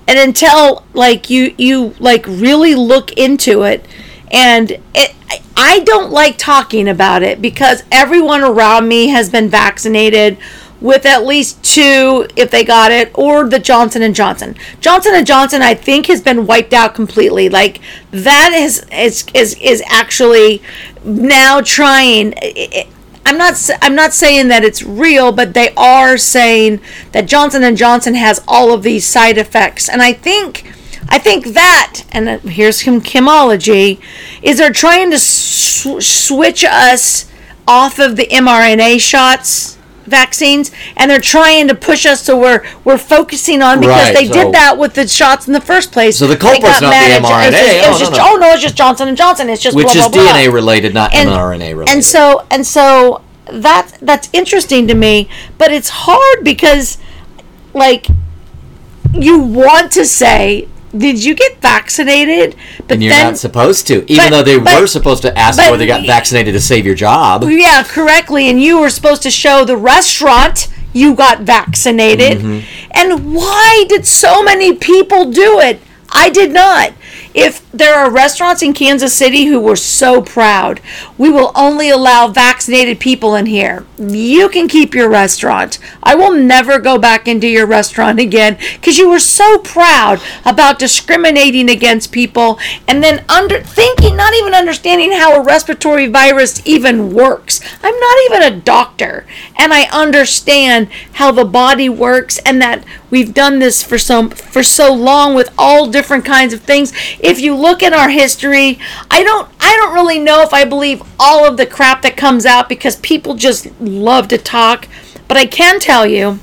And 0.09 0.19
until 0.19 0.85
like 0.95 1.31
you 1.31 1.55
you 1.59 1.95
like 1.99 2.27
really 2.27 2.75
look 2.75 3.13
into 3.13 3.63
it 3.63 3.85
and 4.31 4.71
it 4.95 5.15
I- 5.57 5.81
don't 5.85 6.11
like 6.11 6.37
talking 6.39 6.89
about 6.89 7.23
it 7.23 7.41
because 7.43 7.83
everyone 7.93 8.43
around 8.43 8.89
me 8.89 9.09
has 9.09 9.31
been 9.31 9.49
vaccinated 9.49 10.37
with 10.81 11.07
at 11.07 11.25
least 11.25 11.63
two 11.65 12.27
if 12.37 12.51
they 12.51 12.65
got 12.65 12.93
it 12.93 13.11
or 13.15 13.49
the 13.49 13.59
Johnson 13.59 14.03
and 14.03 14.15
Johnson. 14.15 14.55
Johnson 14.81 15.13
and 15.15 15.27
Johnson 15.27 15.63
I 15.63 15.75
think 15.75 16.07
has 16.07 16.21
been 16.21 16.47
wiped 16.47 16.73
out 16.73 16.95
completely. 16.95 17.49
Like 17.49 17.81
that 18.11 18.53
is 18.53 18.85
is 18.93 19.27
is, 19.35 19.55
is 19.61 19.83
actually 19.87 20.63
now 21.05 21.61
trying 21.61 22.35
i- 22.43 22.53
i- 22.57 22.87
I'm 23.27 23.37
not 23.37 23.71
I'm 23.83 23.97
not 23.97 24.15
saying 24.15 24.47
that 24.49 24.63
it's 24.63 24.85
real, 24.85 25.33
but 25.33 25.53
they 25.53 25.75
are 25.77 26.17
saying 26.17 26.81
that 27.11 27.27
Johnson 27.27 27.65
and 27.65 27.77
Johnson 27.77 28.15
has 28.15 28.43
all 28.47 28.73
of 28.73 28.85
these 28.85 29.05
side 29.05 29.37
effects. 29.37 29.89
And 29.89 30.01
I 30.01 30.13
think 30.13 30.73
I 31.09 31.19
think 31.19 31.47
that, 31.49 32.05
and 32.13 32.29
uh, 32.29 32.39
here's 32.39 32.85
some 32.85 33.01
Kimology, 33.01 34.01
is 34.43 34.59
they're 34.59 34.73
trying 34.73 35.11
to 35.11 35.19
sw- 35.19 36.01
switch 36.01 36.65
us 36.65 37.31
off 37.67 37.99
of 37.99 38.15
the 38.17 38.27
mRNA 38.27 39.01
shots 39.01 39.76
vaccines 40.07 40.71
and 40.97 41.11
they're 41.11 41.21
trying 41.21 41.69
to 41.69 41.75
push 41.75 42.07
us 42.07 42.23
so 42.23 42.39
we're 42.39 42.65
we're 42.85 42.99
focusing 42.99 43.61
on 43.63 43.81
because 43.81 44.07
Right, 44.09 44.15
they 44.15 44.27
so- 44.27 44.33
did 44.33 44.53
that 44.55 44.79
with 44.79 44.95
the 44.95 45.07
shots 45.09 45.47
in 45.47 45.53
the 45.53 45.61
first 45.61 45.93
place. 45.93 46.19
So 46.19 46.27
the 46.27 46.37
culprit's 46.37 46.81
not 46.81 46.91
the 46.91 46.97
at- 46.97 47.11
it 47.19 47.23
was 47.23 47.31
mRNA. 47.31 47.51
just- 47.51 47.63
It 47.75 47.89
was 47.89 47.97
Oh, 47.97 47.99
just, 47.99 48.13
no, 48.13 48.19
no. 48.19 48.33
oh 48.33 48.37
no, 48.37 48.51
it's 48.53 48.63
just 48.63 48.77
Johnson 48.77 49.09
and 49.09 49.17
Johnson. 49.17 49.49
It's 49.51 49.63
just 49.63 49.77
Which 49.77 49.87
blah, 49.87 49.93
is 49.93 50.09
blah, 50.09 50.23
blah. 50.23 50.33
DNA 50.33 50.53
related, 50.53 50.95
not 50.95 51.15
And- 51.15 51.29
mRNA 51.29 51.73
related. 51.75 51.93
And 51.95 52.05
so 52.05 52.47
and 52.51 52.67
so 52.67 53.23
that 53.51 53.93
that's 54.03 54.29
interesting 54.33 54.87
to 54.89 54.95
me, 54.95 55.29
but 55.59 55.71
it's 55.73 55.89
hard 55.91 56.43
because 56.43 56.99
like 57.75 58.07
you 59.13 59.39
want 59.39 59.93
to 59.93 60.05
say, 60.05 60.69
did 60.99 61.23
you 61.25 61.35
get 61.35 61.61
vaccinated? 61.61 62.57
But 62.79 62.93
and 62.95 63.03
you're 63.03 63.13
then 63.13 63.33
not 63.33 63.39
supposed 63.39 63.87
to, 63.89 64.11
even 64.11 64.17
but- 64.17 64.31
though 64.31 64.43
they 64.43 64.59
but- 64.59 64.81
were 64.81 64.87
supposed 64.87 65.23
to 65.23 65.37
ask 65.39 65.59
but- 65.59 65.71
whether 65.71 65.79
they 65.79 65.87
got 65.87 66.07
vaccinated 66.07 66.55
to 66.55 66.61
save 66.61 66.85
your 66.87 66.95
job. 66.95 67.45
yeah, 67.49 67.83
correctly, 67.83 68.49
and 68.49 68.61
you 68.63 68.81
were 68.81 68.91
supposed 68.91 69.23
to 69.23 69.31
show 69.31 69.65
the 69.65 69.77
restaurant 69.77 70.69
you 70.93 71.15
got 71.15 71.41
vaccinated. 71.41 72.39
Mm-hmm. 72.39 72.61
And 72.93 73.35
why 73.35 73.85
did 73.89 74.07
so 74.07 74.43
many 74.43 74.75
people 74.75 75.31
do 75.31 75.61
it? 75.61 75.81
I 76.11 76.31
did 76.31 76.53
not. 76.53 76.93
If 77.35 77.71
there 77.73 77.95
are 77.95 78.11
restaurants 78.11 78.63
in 78.63 78.73
Kansas 78.73 79.15
City 79.15 79.45
who 79.45 79.61
were 79.61 79.77
so 79.77 80.23
proud, 80.23 80.81
we 81.19 81.29
will 81.29 81.53
only 81.55 81.91
allow 81.91 82.29
vaccinated 82.29 82.99
people 82.99 83.35
in 83.35 83.47
here. 83.47 83.85
You 83.99 84.49
can 84.49 84.69
keep 84.69 84.95
your 84.95 85.11
restaurant. 85.11 85.79
I 86.03 86.15
will 86.15 86.33
never 86.33 86.79
go 86.79 86.99
back 86.99 87.29
into 87.29 87.47
your 87.47 87.67
restaurant 87.67 88.21
again 88.21 88.59
because 88.75 88.99
you 88.99 89.09
were 89.09 89.19
so 89.19 89.59
proud 89.59 90.21
about 90.45 90.79
discriminating 90.79 91.69
against 91.69 92.13
people 92.13 92.59
and 92.89 93.03
then 93.03 93.25
under 93.29 93.61
thinking, 93.61 94.17
not 94.17 94.35
even 94.35 94.55
understanding 94.55 95.13
how 95.13 95.39
a 95.39 95.45
respiratory 95.45 96.07
virus 96.07 96.67
even 96.67 97.13
works. 97.13 97.61
I'm 97.83 97.99
not 97.99 98.17
even 98.27 98.43
a 98.43 98.61
doctor, 98.61 99.27
and 99.57 99.73
I 99.73 99.89
understand 99.93 100.89
how 101.15 101.33
the 101.33 101.45
body 101.45 101.89
works 101.89 102.39
and 102.39 102.61
that 102.63 102.85
we've 103.11 103.35
done 103.35 103.59
this 103.59 103.83
for 103.83 103.99
so 103.99 104.29
for 104.29 104.63
so 104.63 104.93
long 104.93 105.35
with 105.35 105.53
all 105.59 105.89
different 105.89 106.25
kinds 106.25 106.53
of 106.53 106.63
things 106.63 106.93
if 107.21 107.41
you 107.41 107.55
look 107.55 107.83
at 107.83 107.93
our 107.93 108.09
history 108.09 108.79
i 109.11 109.23
don't 109.23 109.49
i 109.61 109.77
don't 109.77 109.95
really 109.95 110.19
know 110.19 110.43
if 110.43 110.53
i 110.53 110.65
believe 110.65 111.03
all 111.19 111.47
of 111.47 111.57
the 111.57 111.67
crap 111.67 112.03
that 112.03 112.17
comes 112.17 112.47
out 112.47 112.69
because 112.69 112.97
people 112.97 113.35
just 113.35 113.69
love 113.81 114.29
to 114.29 114.39
talk. 114.39 114.89
But 115.29 115.37
i 115.37 115.47
can 115.47 115.81
tell 115.81 116.07
you 116.07 116.39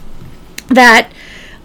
that 0.67 1.12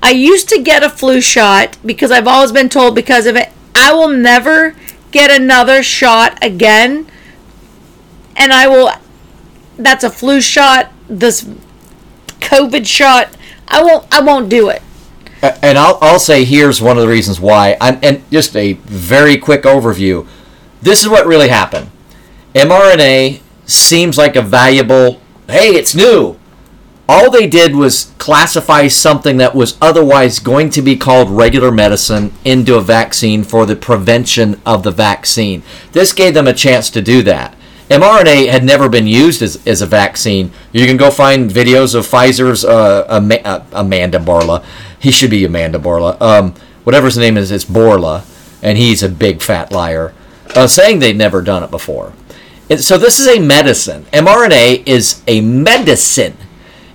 i 0.03 0.11
used 0.11 0.49
to 0.51 0.63
get 0.63 0.83
a 0.83 0.91
flu 0.91 1.21
shot 1.21 1.77
because 1.85 2.11
i've 2.11 2.29
always 2.29 2.53
been 2.53 2.69
told 2.69 2.95
because 2.95 3.27
of 3.27 3.37
it 3.37 3.51
i 3.75 3.93
will 3.93 4.09
never 4.09 4.75
get 5.11 5.31
another 5.31 5.83
shot 5.83 6.39
again. 6.43 7.07
And 8.37 8.53
i 8.53 8.69
will 8.69 8.91
that's 9.79 10.05
a 10.05 10.11
flu 10.11 10.41
shot 10.41 10.93
this 11.09 11.45
covid 12.41 12.87
shot 12.87 13.37
i 13.67 13.83
won't 13.83 14.07
i 14.13 14.21
won't 14.21 14.49
do 14.49 14.69
it 14.69 14.83
and 15.43 15.79
I'll, 15.79 15.99
I'll 16.01 16.19
say 16.19 16.45
here's 16.45 16.81
one 16.81 16.97
of 16.97 17.03
the 17.03 17.09
reasons 17.09 17.41
why. 17.41 17.77
I'm, 17.81 17.99
and 18.03 18.29
just 18.31 18.57
a 18.57 18.75
very 18.75 19.37
quick 19.37 19.63
overview. 19.63 20.27
This 20.83 21.03
is 21.03 21.09
what 21.09 21.27
really 21.27 21.49
happened. 21.49 21.91
mRNA 22.55 23.41
seems 23.67 24.19
like 24.19 24.37
a 24.37 24.43
valuable, 24.43 25.21
hey, 25.49 25.75
it's 25.75 25.95
new. 25.95 26.39
All 27.11 27.31
they 27.31 27.47
did 27.47 27.75
was 27.75 28.13
classify 28.19 28.87
something 28.87 29.39
that 29.39 29.55
was 29.55 29.79
otherwise 29.81 30.41
going 30.41 30.69
to 30.71 30.83
be 30.83 30.95
called 30.95 31.31
regular 31.31 31.73
medicine 31.73 32.33
into 32.45 32.77
a 32.77 32.83
vaccine 32.83 33.45
for 33.45 33.65
the 33.65 33.77
prevention 33.77 34.61
of 34.67 34.83
the 34.83 34.91
vaccine. 34.91 35.63
This 35.93 36.13
gave 36.13 36.35
them 36.35 36.47
a 36.47 36.53
chance 36.53 36.91
to 36.91 37.01
do 37.01 37.23
that 37.23 37.58
mRNA 37.89 38.49
had 38.49 38.65
never 38.65 38.89
been 38.89 39.07
used 39.07 39.41
as, 39.41 39.67
as 39.67 39.81
a 39.81 39.87
vaccine. 39.87 40.51
You 40.73 40.87
can 40.87 40.97
go 40.97 41.11
find 41.11 41.51
videos 41.51 41.95
of 41.95 42.07
Pfizer's 42.07 42.65
uh, 42.65 43.05
uh, 43.09 43.65
Amanda 43.73 44.19
Bourla. 44.19 44.65
He 44.99 45.11
should 45.11 45.31
be 45.31 45.45
Amanda 45.45 45.79
Bourla. 45.79 46.21
Um, 46.21 46.55
whatever 46.85 47.07
his 47.07 47.17
name 47.17 47.37
is, 47.37 47.51
it's 47.51 47.65
Bourla, 47.65 48.25
and 48.63 48.77
he's 48.77 49.03
a 49.03 49.09
big 49.09 49.41
fat 49.41 49.73
liar, 49.73 50.13
uh, 50.55 50.67
saying 50.67 50.99
they've 50.99 51.17
never 51.17 51.41
done 51.41 51.63
it 51.63 51.71
before. 51.71 52.13
And 52.69 52.81
so 52.81 52.99
this 52.99 53.19
is 53.19 53.27
a 53.27 53.41
medicine. 53.41 54.05
mRNA 54.13 54.87
is 54.87 55.23
a 55.27 55.41
medicine. 55.41 56.37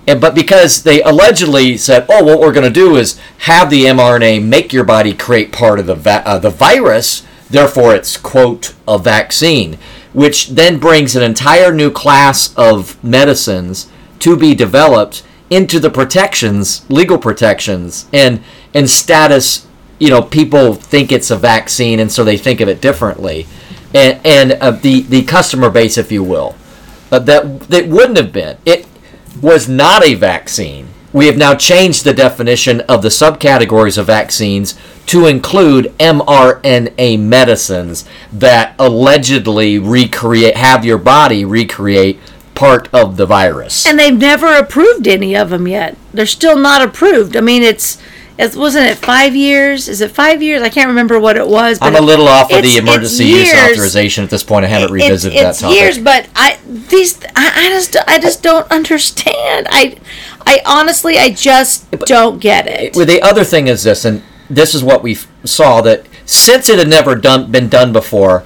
And, 0.06 0.20
but 0.20 0.34
because 0.34 0.82
they 0.84 1.02
allegedly 1.02 1.76
said, 1.76 2.06
oh, 2.08 2.22
what 2.22 2.38
we're 2.38 2.52
going 2.52 2.72
to 2.72 2.80
do 2.80 2.96
is 2.96 3.18
have 3.38 3.70
the 3.70 3.84
mRNA 3.84 4.44
make 4.44 4.72
your 4.72 4.84
body 4.84 5.14
create 5.14 5.50
part 5.50 5.80
of 5.80 5.86
the, 5.86 5.94
va- 5.94 6.22
uh, 6.24 6.38
the 6.38 6.50
virus, 6.50 7.26
therefore 7.50 7.94
it's, 7.94 8.16
quote, 8.16 8.74
a 8.86 8.98
vaccine 8.98 9.78
which 10.14 10.48
then 10.48 10.78
brings 10.78 11.14
an 11.14 11.22
entire 11.22 11.74
new 11.74 11.90
class 11.90 12.54
of 12.56 13.02
medicines 13.04 13.90
to 14.20 14.36
be 14.36 14.54
developed 14.54 15.22
into 15.50 15.78
the 15.78 15.90
protections, 15.90 16.88
legal 16.88 17.18
protections, 17.18 18.06
and 18.12 18.42
and 18.72 18.88
status. 18.88 19.66
You 19.98 20.10
know, 20.10 20.22
people 20.22 20.74
think 20.74 21.12
it's 21.12 21.30
a 21.30 21.36
vaccine, 21.36 22.00
and 22.00 22.10
so 22.10 22.24
they 22.24 22.38
think 22.38 22.60
of 22.60 22.68
it 22.68 22.80
differently, 22.80 23.46
and 23.92 24.24
and 24.24 24.52
uh, 24.52 24.70
the 24.70 25.02
the 25.02 25.22
customer 25.24 25.68
base, 25.68 25.98
if 25.98 26.10
you 26.10 26.22
will, 26.22 26.54
uh, 27.12 27.18
that 27.18 27.60
that 27.62 27.88
wouldn't 27.88 28.16
have 28.16 28.32
been 28.32 28.56
it 28.64 28.86
was 29.42 29.68
not 29.68 30.04
a 30.04 30.14
vaccine. 30.14 30.88
We 31.14 31.26
have 31.28 31.36
now 31.36 31.54
changed 31.54 32.02
the 32.02 32.12
definition 32.12 32.80
of 32.82 33.02
the 33.02 33.08
subcategories 33.08 33.96
of 33.96 34.06
vaccines 34.06 34.76
to 35.06 35.26
include 35.26 35.94
mRNA 35.98 37.20
medicines 37.20 38.04
that 38.32 38.74
allegedly 38.80 39.78
recreate, 39.78 40.56
have 40.56 40.84
your 40.84 40.98
body 40.98 41.44
recreate 41.44 42.18
part 42.56 42.92
of 42.92 43.16
the 43.16 43.26
virus. 43.26 43.86
And 43.86 43.96
they've 43.96 44.18
never 44.18 44.56
approved 44.56 45.06
any 45.06 45.36
of 45.36 45.50
them 45.50 45.68
yet. 45.68 45.96
They're 46.12 46.26
still 46.26 46.58
not 46.58 46.82
approved. 46.82 47.36
I 47.36 47.40
mean, 47.40 47.62
it's 47.62 48.02
it 48.36 48.56
wasn't 48.56 48.86
it 48.86 48.96
five 48.96 49.36
years? 49.36 49.88
Is 49.88 50.00
it 50.00 50.10
five 50.10 50.42
years? 50.42 50.60
I 50.60 50.68
can't 50.68 50.88
remember 50.88 51.20
what 51.20 51.36
it 51.36 51.46
was. 51.46 51.78
I'm 51.80 51.94
a 51.94 52.00
little 52.00 52.26
off 52.26 52.52
of 52.52 52.62
the 52.62 52.76
emergency 52.78 53.26
use 53.26 53.54
authorization 53.54 54.24
at 54.24 54.30
this 54.30 54.42
point. 54.42 54.64
I 54.64 54.68
haven't 54.68 54.90
revisited 54.90 55.38
it's, 55.38 55.42
it's 55.42 55.60
that 55.60 55.66
topic. 55.66 55.80
years, 55.80 55.98
but 55.98 56.28
I 56.34 56.58
these 56.66 57.22
I, 57.36 57.66
I 57.66 57.68
just 57.68 57.96
I 58.08 58.18
just 58.18 58.42
don't 58.42 58.68
understand. 58.72 59.68
I 59.70 59.98
I 60.46 60.60
honestly 60.66 61.18
I 61.18 61.30
just 61.30 61.90
don't 61.90 62.38
get 62.40 62.66
it. 62.66 62.94
Well, 62.96 63.06
the 63.06 63.22
other 63.22 63.44
thing 63.44 63.68
is 63.68 63.84
this, 63.84 64.04
and 64.04 64.22
this 64.48 64.74
is 64.74 64.84
what 64.84 65.02
we 65.02 65.16
saw 65.44 65.80
that 65.82 66.06
since 66.24 66.68
it 66.68 66.78
had 66.78 66.88
never 66.88 67.14
done 67.14 67.50
been 67.50 67.68
done 67.68 67.92
before. 67.92 68.44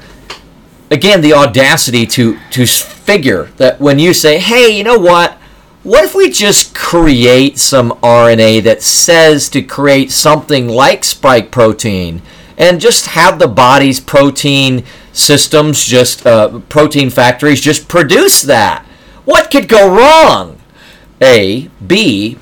Again, 0.91 1.21
the 1.21 1.35
audacity 1.35 2.07
to 2.07 2.39
to 2.51 2.67
figure 2.67 3.45
that 3.57 3.81
when 3.81 3.99
you 3.99 4.15
say, 4.15 4.39
"Hey, 4.39 4.71
you 4.71 4.85
know 4.85 4.99
what? 4.99 5.39
What 5.83 6.05
if 6.05 6.15
we 6.15 6.31
just 6.31 6.75
create 6.75 7.59
some 7.59 7.93
RNA 8.03 8.65
that 8.65 8.83
says 8.83 9.49
to 9.51 9.63
create 9.63 10.11
something 10.11 10.69
like 10.69 11.05
spike 11.05 11.51
protein 11.51 12.21
and 12.57 12.81
just 12.81 13.07
have 13.07 13.39
the 13.39 13.47
body's 13.49 14.01
protein 14.01 14.85
systems, 15.13 15.85
just 15.85 16.27
uh, 16.27 16.59
protein 16.69 17.11
factories, 17.11 17.61
just 17.61 17.89
produce 17.89 18.43
that? 18.43 18.85
What 19.25 19.51
could 19.51 19.69
go 19.69 19.95
wrong? 19.95 20.58
A. 21.21 21.69
B 21.87 22.39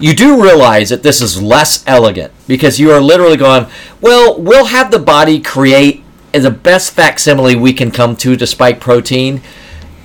you 0.00 0.14
do 0.14 0.42
realize 0.42 0.88
that 0.88 1.02
this 1.02 1.20
is 1.20 1.42
less 1.42 1.84
elegant 1.86 2.32
because 2.48 2.80
you 2.80 2.90
are 2.90 3.00
literally 3.00 3.36
going, 3.36 3.66
well, 4.00 4.40
we'll 4.40 4.66
have 4.66 4.90
the 4.90 4.98
body 4.98 5.38
create 5.38 6.02
the 6.32 6.50
best 6.50 6.92
facsimile 6.92 7.54
we 7.54 7.72
can 7.74 7.90
come 7.90 8.16
to 8.16 8.34
to 8.36 8.46
spike 8.46 8.80
protein. 8.80 9.42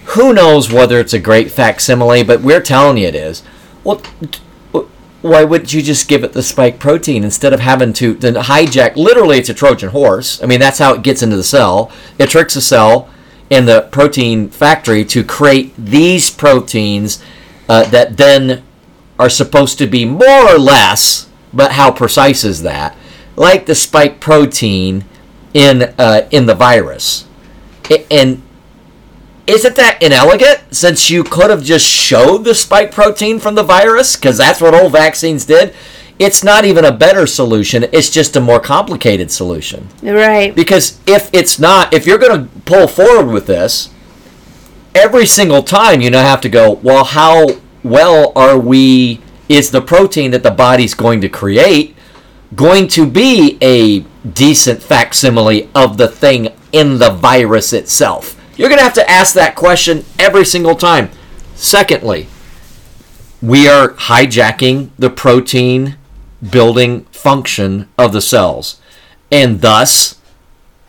Who 0.08 0.34
knows 0.34 0.72
whether 0.72 1.00
it's 1.00 1.14
a 1.14 1.20
great 1.20 1.50
facsimile, 1.50 2.24
but 2.24 2.42
we're 2.42 2.62
telling 2.62 2.98
you 2.98 3.08
it 3.08 3.16
is. 3.16 3.42
Well, 3.84 4.02
why 5.22 5.44
wouldn't 5.44 5.74
you 5.74 5.82
just 5.82 6.08
give 6.08 6.24
it 6.24 6.34
the 6.34 6.44
spike 6.44 6.78
protein 6.78 7.24
instead 7.24 7.54
of 7.54 7.62
having 7.62 7.94
to 7.94 8.14
then 8.14 8.36
hijack? 8.36 8.98
Literally, 8.98 9.38
it's 9.38 9.50
a 9.50 9.54
Trojan 9.54 9.90
horse. 9.90 10.44
I 10.44 10.46
mean, 10.46 10.60
that's 10.60 10.80
how 10.80 10.94
it 10.94 11.04
gets 11.04 11.24
into 11.24 11.38
the 11.38 11.44
cell. 11.44 11.92
It 12.20 12.30
tricks 12.30 12.54
the 12.56 12.62
cell 12.62 13.10
in 13.50 13.66
the 13.66 13.88
protein 13.92 14.50
factory 14.50 15.06
to 15.06 15.24
create 15.24 15.74
these 15.78 16.30
proteins 16.30 17.24
uh, 17.68 17.84
that 17.90 18.18
then 18.18 18.64
are 19.18 19.30
supposed 19.30 19.78
to 19.78 19.88
be 19.88 20.06
more 20.06 20.54
or 20.54 20.60
less, 20.60 21.30
but 21.54 21.74
how 21.74 21.92
precise 21.92 22.44
is 22.44 22.62
that? 22.64 22.98
Like 23.36 23.66
the 23.66 23.76
spike 23.76 24.20
protein 24.20 25.06
in 25.54 25.94
uh, 25.98 26.28
in 26.32 26.46
the 26.46 26.56
virus, 26.56 27.26
and 28.12 28.42
isn't 29.48 29.76
that 29.76 30.02
inelegant? 30.02 30.62
Since 30.72 31.10
you 31.10 31.24
could 31.24 31.50
have 31.50 31.64
just 31.64 31.86
showed 31.86 32.44
the 32.44 32.56
spike 32.56 32.92
protein 32.92 33.40
from 33.40 33.56
the 33.56 33.64
virus, 33.64 34.16
because 34.16 34.38
that's 34.38 34.60
what 34.60 34.74
old 34.74 34.92
vaccines 34.92 35.46
did. 35.46 35.74
It's 36.18 36.44
not 36.44 36.64
even 36.64 36.86
a 36.86 36.94
better 36.94 37.28
solution. 37.28 37.84
It's 37.92 38.10
just 38.10 38.38
a 38.38 38.42
more 38.42 38.60
complicated 38.60 39.32
solution. 39.32 39.90
Right. 40.02 40.56
Because 40.56 41.02
if 41.06 41.30
it's 41.34 41.60
not, 41.60 41.94
if 41.94 42.08
you're 42.08 42.18
going 42.18 42.48
to 42.48 42.60
pull 42.62 42.88
forward 42.88 43.28
with 43.28 43.48
this, 43.48 43.90
every 44.96 45.26
single 45.26 45.62
time 45.62 46.02
you 46.02 46.10
now 46.10 46.24
have 46.24 46.42
to 46.42 46.50
go, 46.50 46.72
well, 46.72 47.04
how 47.04 47.48
well 47.84 48.32
are 48.36 48.58
we 48.58 49.20
is 49.48 49.70
the 49.70 49.82
protein 49.82 50.32
that 50.32 50.42
the 50.42 50.50
body's 50.50 50.96
going 50.96 51.22
to 51.22 51.30
create 51.30 51.96
going 52.56 52.88
to 52.88 53.06
be 53.06 53.58
a 53.62 54.00
decent 54.28 54.82
facsimile 54.82 55.70
of 55.76 55.98
the 55.98 56.08
thing 56.08 56.48
in 56.72 56.98
the 56.98 57.12
virus 57.12 57.74
itself? 57.74 58.42
You're 58.58 58.70
going 58.70 58.80
to 58.80 58.84
have 58.84 58.94
to 58.94 59.10
ask 59.12 59.34
that 59.36 59.56
question 59.56 60.06
every 60.18 60.46
single 60.46 60.76
time. 60.76 61.10
Secondly, 61.56 62.28
we 63.42 63.68
are 63.68 63.90
hijacking 63.90 64.92
the 64.98 65.10
protein 65.10 65.98
building 66.50 67.04
function 67.06 67.90
of 67.98 68.14
the 68.14 68.22
cells. 68.22 68.80
And 69.32 69.62
thus, 69.62 70.20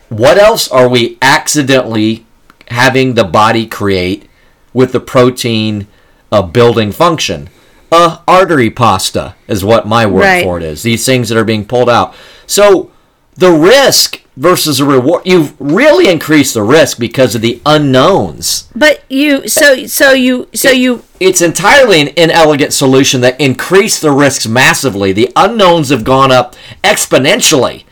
what 0.09 0.39
else 0.39 0.69
are 0.69 0.89
we 0.89 1.19
accidentally 1.21 2.26
having 2.69 3.15
the 3.15 3.25
body 3.25 3.67
create 3.67 4.29
with 4.73 4.93
the 4.93 5.01
protein 5.01 5.87
a 6.31 6.43
building 6.43 6.93
function. 6.93 7.49
A 7.93 8.21
artery 8.27 8.71
pasta 8.71 9.37
is 9.47 9.65
what 9.65 9.87
my 9.87 10.07
word 10.07 10.23
right. 10.23 10.45
for 10.45 10.59
it 10.59 10.65
is. 10.65 10.83
These 10.83 11.07
things 11.07 11.29
that 11.29 11.39
are 11.39 11.45
being 11.45 11.67
pulled 11.67 11.89
out. 11.89 12.15
So 12.47 12.91
the 13.35 13.53
risk 13.53 14.23
versus 14.37 14.79
the 14.79 14.85
reward 14.85 15.23
you've 15.25 15.59
really 15.59 16.11
increased 16.11 16.53
the 16.53 16.63
risk 16.63 16.99
because 16.99 17.35
of 17.35 17.41
the 17.41 17.59
unknowns 17.65 18.69
but 18.75 19.03
you 19.09 19.49
so 19.49 19.87
so 19.87 20.13
you 20.13 20.47
so 20.53 20.69
it, 20.69 20.77
you 20.77 21.03
it's 21.21 21.41
entirely 21.41 22.03
an 22.03 22.09
inelegant 22.19 22.71
solution 22.71 23.23
that 23.23 23.41
increased 23.41 24.03
the 24.03 24.11
risks 24.11 24.47
massively 24.47 25.11
the 25.11 25.33
unknowns 25.37 25.89
have 25.89 26.05
gone 26.05 26.31
up 26.31 26.55
exponentially 26.85 27.87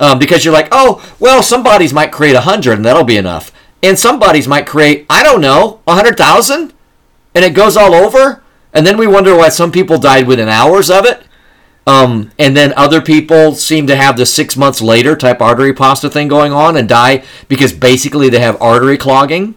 um, 0.00 0.18
because 0.18 0.44
you're 0.44 0.54
like, 0.54 0.68
oh, 0.72 1.06
well, 1.20 1.42
some 1.42 1.62
bodies 1.62 1.92
might 1.92 2.10
create 2.10 2.34
a 2.34 2.40
hundred, 2.40 2.72
and 2.72 2.84
that'll 2.84 3.04
be 3.04 3.18
enough, 3.18 3.52
and 3.82 3.98
some 3.98 4.18
bodies 4.18 4.46
might 4.48 4.66
create, 4.66 5.06
I 5.08 5.22
don't 5.22 5.40
know, 5.40 5.80
100,000 5.84 6.72
and 7.34 7.44
it 7.44 7.54
goes 7.54 7.76
all 7.76 7.94
over, 7.94 8.42
and 8.72 8.86
then 8.86 8.96
we 8.96 9.06
wonder 9.06 9.36
why 9.36 9.48
some 9.48 9.72
people 9.72 9.98
died 9.98 10.26
within 10.26 10.48
hours 10.48 10.90
of 10.90 11.04
it. 11.04 11.22
Um, 11.86 12.30
and 12.38 12.56
then 12.56 12.72
other 12.76 13.00
people 13.00 13.54
seem 13.54 13.86
to 13.86 13.96
have 13.96 14.16
the 14.16 14.26
six 14.26 14.56
months 14.56 14.80
later 14.80 15.16
type 15.16 15.40
artery 15.40 15.72
pasta 15.72 16.10
thing 16.10 16.28
going 16.28 16.52
on 16.52 16.76
and 16.76 16.88
die 16.88 17.24
because 17.48 17.72
basically 17.72 18.28
they 18.28 18.38
have 18.38 18.60
artery 18.60 18.98
clogging. 18.98 19.54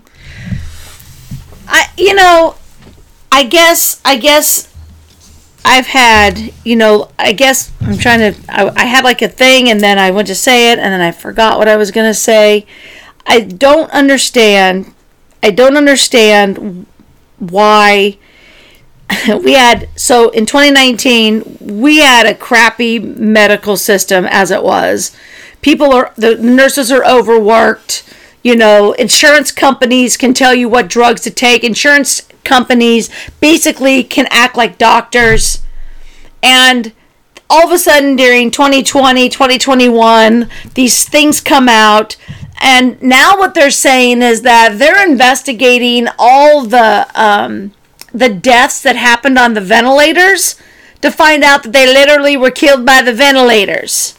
I 1.67 1.89
you 1.97 2.15
know, 2.15 2.55
I 3.31 3.43
guess 3.43 4.01
I 4.05 4.17
guess 4.17 4.73
I've 5.65 5.87
had 5.87 6.53
you 6.63 6.75
know 6.75 7.11
I 7.19 7.33
guess 7.33 7.71
I'm 7.81 7.97
trying 7.97 8.33
to 8.33 8.39
I, 8.49 8.69
I 8.69 8.85
had 8.85 9.03
like 9.03 9.21
a 9.21 9.27
thing 9.27 9.69
and 9.69 9.81
then 9.81 9.99
I 9.99 10.09
went 10.11 10.27
to 10.29 10.35
say 10.35 10.71
it 10.71 10.79
and 10.79 10.91
then 10.93 11.01
I 11.01 11.11
forgot 11.11 11.59
what 11.59 11.67
I 11.67 11.75
was 11.75 11.91
gonna 11.91 12.13
say. 12.13 12.65
I 13.25 13.41
don't 13.41 13.89
understand. 13.91 14.93
I 15.41 15.51
don't 15.51 15.77
understand 15.77 16.85
why 17.39 18.17
we 19.43 19.53
had 19.53 19.89
so 19.95 20.29
in 20.29 20.45
2019 20.45 21.57
we 21.61 21.97
had 21.97 22.25
a 22.25 22.35
crappy 22.35 22.99
medical 22.99 23.77
system 23.77 24.25
as 24.25 24.51
it 24.51 24.63
was. 24.63 25.15
People 25.61 25.93
are 25.93 26.13
the 26.15 26.35
nurses 26.35 26.91
are 26.91 27.05
overworked 27.05 28.03
you 28.43 28.55
know 28.55 28.93
insurance 28.93 29.51
companies 29.51 30.17
can 30.17 30.33
tell 30.33 30.53
you 30.53 30.69
what 30.69 30.87
drugs 30.87 31.21
to 31.21 31.31
take. 31.31 31.63
Insurance 31.63 32.27
companies 32.43 33.09
basically 33.39 34.03
can 34.03 34.27
act 34.29 34.57
like 34.57 34.77
doctors. 34.77 35.61
And 36.41 36.91
all 37.49 37.67
of 37.67 37.71
a 37.71 37.77
sudden 37.77 38.15
during 38.15 38.49
2020 38.51 39.29
2021 39.29 40.49
these 40.73 41.07
things 41.07 41.39
come 41.39 41.69
out 41.69 42.15
and 42.61 43.01
now 43.01 43.37
what 43.37 43.53
they're 43.53 43.71
saying 43.71 44.21
is 44.21 44.41
that 44.43 44.77
they're 44.77 45.07
investigating 45.07 46.07
all 46.17 46.63
the 46.65 47.07
um, 47.15 47.73
the 48.13 48.29
deaths 48.29 48.81
that 48.81 48.95
happened 48.95 49.37
on 49.37 49.53
the 49.53 49.61
ventilators 49.61 50.55
to 51.01 51.11
find 51.11 51.43
out 51.43 51.63
that 51.63 51.73
they 51.73 51.85
literally 51.85 52.37
were 52.37 52.51
killed 52.51 52.85
by 52.85 53.01
the 53.01 53.13
ventilators 53.13 54.15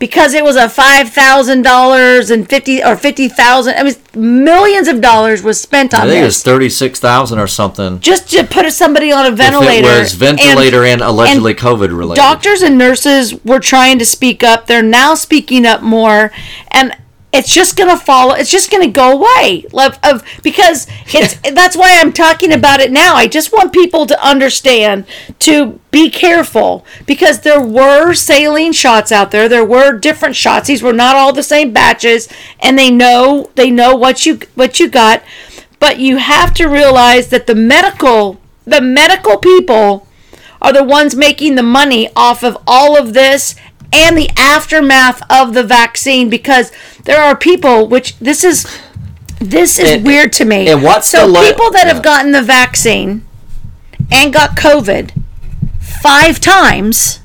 because 0.00 0.32
it 0.32 0.42
was 0.42 0.56
a 0.56 0.68
five 0.68 1.10
thousand 1.10 1.62
dollars 1.62 2.30
and 2.30 2.48
fifty 2.48 2.82
or 2.82 2.96
fifty 2.96 3.28
thousand. 3.28 3.74
I 3.76 3.82
mean, 3.84 3.94
millions 4.14 4.88
of 4.88 5.00
dollars 5.00 5.42
was 5.42 5.60
spent 5.60 5.94
on 5.94 6.00
I 6.00 6.06
think 6.06 6.22
it 6.22 6.24
was 6.24 6.42
thirty 6.42 6.70
six 6.70 6.98
thousand 6.98 7.38
or 7.38 7.46
something. 7.46 8.00
just 8.00 8.30
to 8.30 8.42
put 8.42 8.68
somebody 8.72 9.12
on 9.12 9.26
a 9.26 9.30
ventilator. 9.30 9.86
If 9.88 9.96
it 9.96 10.00
was 10.00 10.14
ventilator 10.14 10.84
and, 10.84 11.02
allegedly 11.02 11.54
COVID 11.54 11.96
related. 11.96 12.16
Doctors 12.16 12.62
and 12.62 12.76
nurses 12.76 13.44
were 13.44 13.60
trying 13.60 13.98
to 14.00 14.06
speak 14.06 14.42
up. 14.42 14.66
They're 14.66 14.82
now 14.82 15.14
speaking 15.14 15.66
up 15.66 15.82
more, 15.82 16.32
and 16.68 16.96
it's 17.32 17.54
just 17.54 17.76
gonna 17.76 17.96
follow. 17.96 18.34
It's 18.34 18.50
just 18.50 18.70
gonna 18.70 18.88
go 18.88 19.12
away. 19.12 19.66
Of, 19.72 19.98
of 20.02 20.24
because 20.42 20.86
it's 21.06 21.34
that's 21.54 21.76
why 21.76 21.98
I'm 22.00 22.12
talking 22.12 22.52
about 22.52 22.80
it 22.80 22.90
now. 22.90 23.14
I 23.14 23.28
just 23.28 23.52
want 23.52 23.72
people 23.72 24.06
to 24.06 24.24
understand 24.24 25.06
to 25.40 25.78
be 25.90 26.10
careful 26.10 26.84
because 27.06 27.40
there 27.40 27.60
were 27.60 28.14
saline 28.14 28.72
shots 28.72 29.12
out 29.12 29.30
there. 29.30 29.48
There 29.48 29.64
were 29.64 29.96
different 29.96 30.36
shots. 30.36 30.68
These 30.68 30.82
were 30.82 30.92
not 30.92 31.16
all 31.16 31.32
the 31.32 31.42
same 31.42 31.72
batches, 31.72 32.28
and 32.58 32.78
they 32.78 32.90
know 32.90 33.50
they 33.54 33.70
know 33.70 33.94
what 33.94 34.26
you 34.26 34.40
what 34.54 34.80
you 34.80 34.88
got. 34.88 35.22
But 35.78 35.98
you 35.98 36.18
have 36.18 36.52
to 36.54 36.66
realize 36.66 37.28
that 37.28 37.46
the 37.46 37.54
medical 37.54 38.40
the 38.64 38.80
medical 38.80 39.38
people 39.38 40.06
are 40.62 40.72
the 40.72 40.84
ones 40.84 41.16
making 41.16 41.54
the 41.54 41.62
money 41.62 42.10
off 42.14 42.42
of 42.42 42.58
all 42.66 42.98
of 42.98 43.14
this 43.14 43.54
and 43.92 44.16
the 44.16 44.30
aftermath 44.36 45.22
of 45.30 45.52
the 45.54 45.62
vaccine 45.64 46.28
because 46.30 46.70
there 47.04 47.20
are 47.20 47.36
people 47.36 47.86
which 47.88 48.16
this 48.18 48.44
is 48.44 48.66
this 49.40 49.78
is 49.78 49.90
And- 49.92 50.04
weird 50.06 50.32
to 50.34 50.44
me. 50.44 50.68
and 50.68 50.82
what's 50.82 51.08
so 51.10 51.26
le- 51.26 51.40
people 51.46 51.70
that 51.72 51.86
have 51.86 52.02
gotten 52.02 52.32
the 52.32 52.42
vaccine 52.42 53.24
and 54.12 54.32
got 54.32 54.56
COVID 54.56 55.12
five 55.80 56.40
times, 56.40 57.20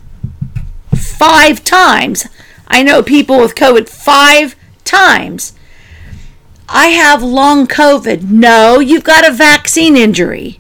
five 0.96 1.64
times. 1.64 2.28
I 2.68 2.84
know 2.84 3.04
people 3.04 3.40
with 3.40 3.54
COVID 3.56 3.88
five 3.90 4.56
times. 4.86 5.54
I 6.68 6.88
have 6.88 7.22
long 7.22 7.68
COVID. 7.68 8.24
No, 8.30 8.80
you've 8.80 9.04
got 9.04 9.28
a 9.28 9.32
vaccine 9.32 9.96
injury. 9.96 10.60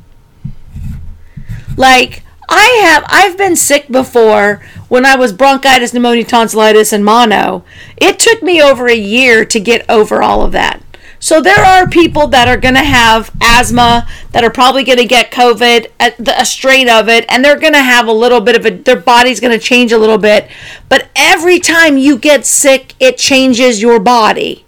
Like 1.77 2.23
I 2.57 2.79
have 2.83 3.03
I've 3.09 3.37
been 3.37 3.57
sick 3.57 3.89
before 3.89 4.63
when 4.87 5.05
I 5.05 5.17
was 5.17 5.33
bronchitis, 5.33 5.93
pneumonia, 5.93 6.23
tonsillitis 6.23 6.93
and 6.93 7.03
mono. 7.03 7.65
It 7.97 8.17
took 8.17 8.41
me 8.41 8.61
over 8.61 8.87
a 8.87 8.95
year 8.95 9.43
to 9.43 9.59
get 9.59 9.87
over 9.89 10.23
all 10.23 10.41
of 10.41 10.53
that. 10.53 10.81
So 11.19 11.41
there 11.41 11.59
are 11.59 11.89
people 11.89 12.27
that 12.27 12.47
are 12.47 12.55
going 12.55 12.75
to 12.75 12.83
have 12.83 13.29
asthma 13.41 14.07
that 14.31 14.45
are 14.45 14.49
probably 14.49 14.85
going 14.85 14.99
to 14.99 15.05
get 15.05 15.31
COVID, 15.31 15.87
a, 15.99 16.13
a 16.39 16.45
strain 16.45 16.87
of 16.87 17.09
it, 17.09 17.25
and 17.27 17.43
they're 17.43 17.59
going 17.59 17.73
to 17.73 17.79
have 17.79 18.07
a 18.07 18.13
little 18.13 18.41
bit 18.41 18.55
of 18.55 18.65
a, 18.65 18.69
their 18.69 18.99
body's 18.99 19.39
going 19.41 19.57
to 19.57 19.63
change 19.63 19.91
a 19.91 19.97
little 19.97 20.17
bit. 20.17 20.49
But 20.87 21.09
every 21.15 21.59
time 21.59 21.97
you 21.97 22.17
get 22.17 22.45
sick, 22.45 22.93
it 22.99 23.17
changes 23.17 23.81
your 23.81 23.99
body. 23.99 24.64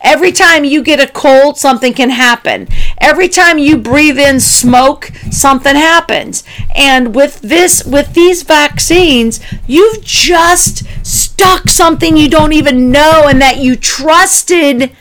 Every 0.00 0.32
time 0.32 0.64
you 0.64 0.82
get 0.82 1.00
a 1.00 1.06
cold, 1.10 1.56
something 1.58 1.92
can 1.92 2.10
happen. 2.10 2.68
Every 2.98 3.28
time 3.28 3.58
you 3.58 3.76
breathe 3.76 4.18
in 4.18 4.40
smoke, 4.40 5.10
something 5.30 5.74
happens. 5.74 6.44
And 6.74 7.14
with 7.14 7.40
this, 7.40 7.84
with 7.84 8.14
these 8.14 8.42
vaccines, 8.42 9.40
you've 9.66 10.02
just 10.02 10.84
stuck 11.06 11.68
something 11.68 12.16
you 12.16 12.28
don't 12.28 12.52
even 12.52 12.90
know 12.90 13.26
and 13.28 13.40
that 13.40 13.58
you 13.58 13.76
trusted 13.76 14.94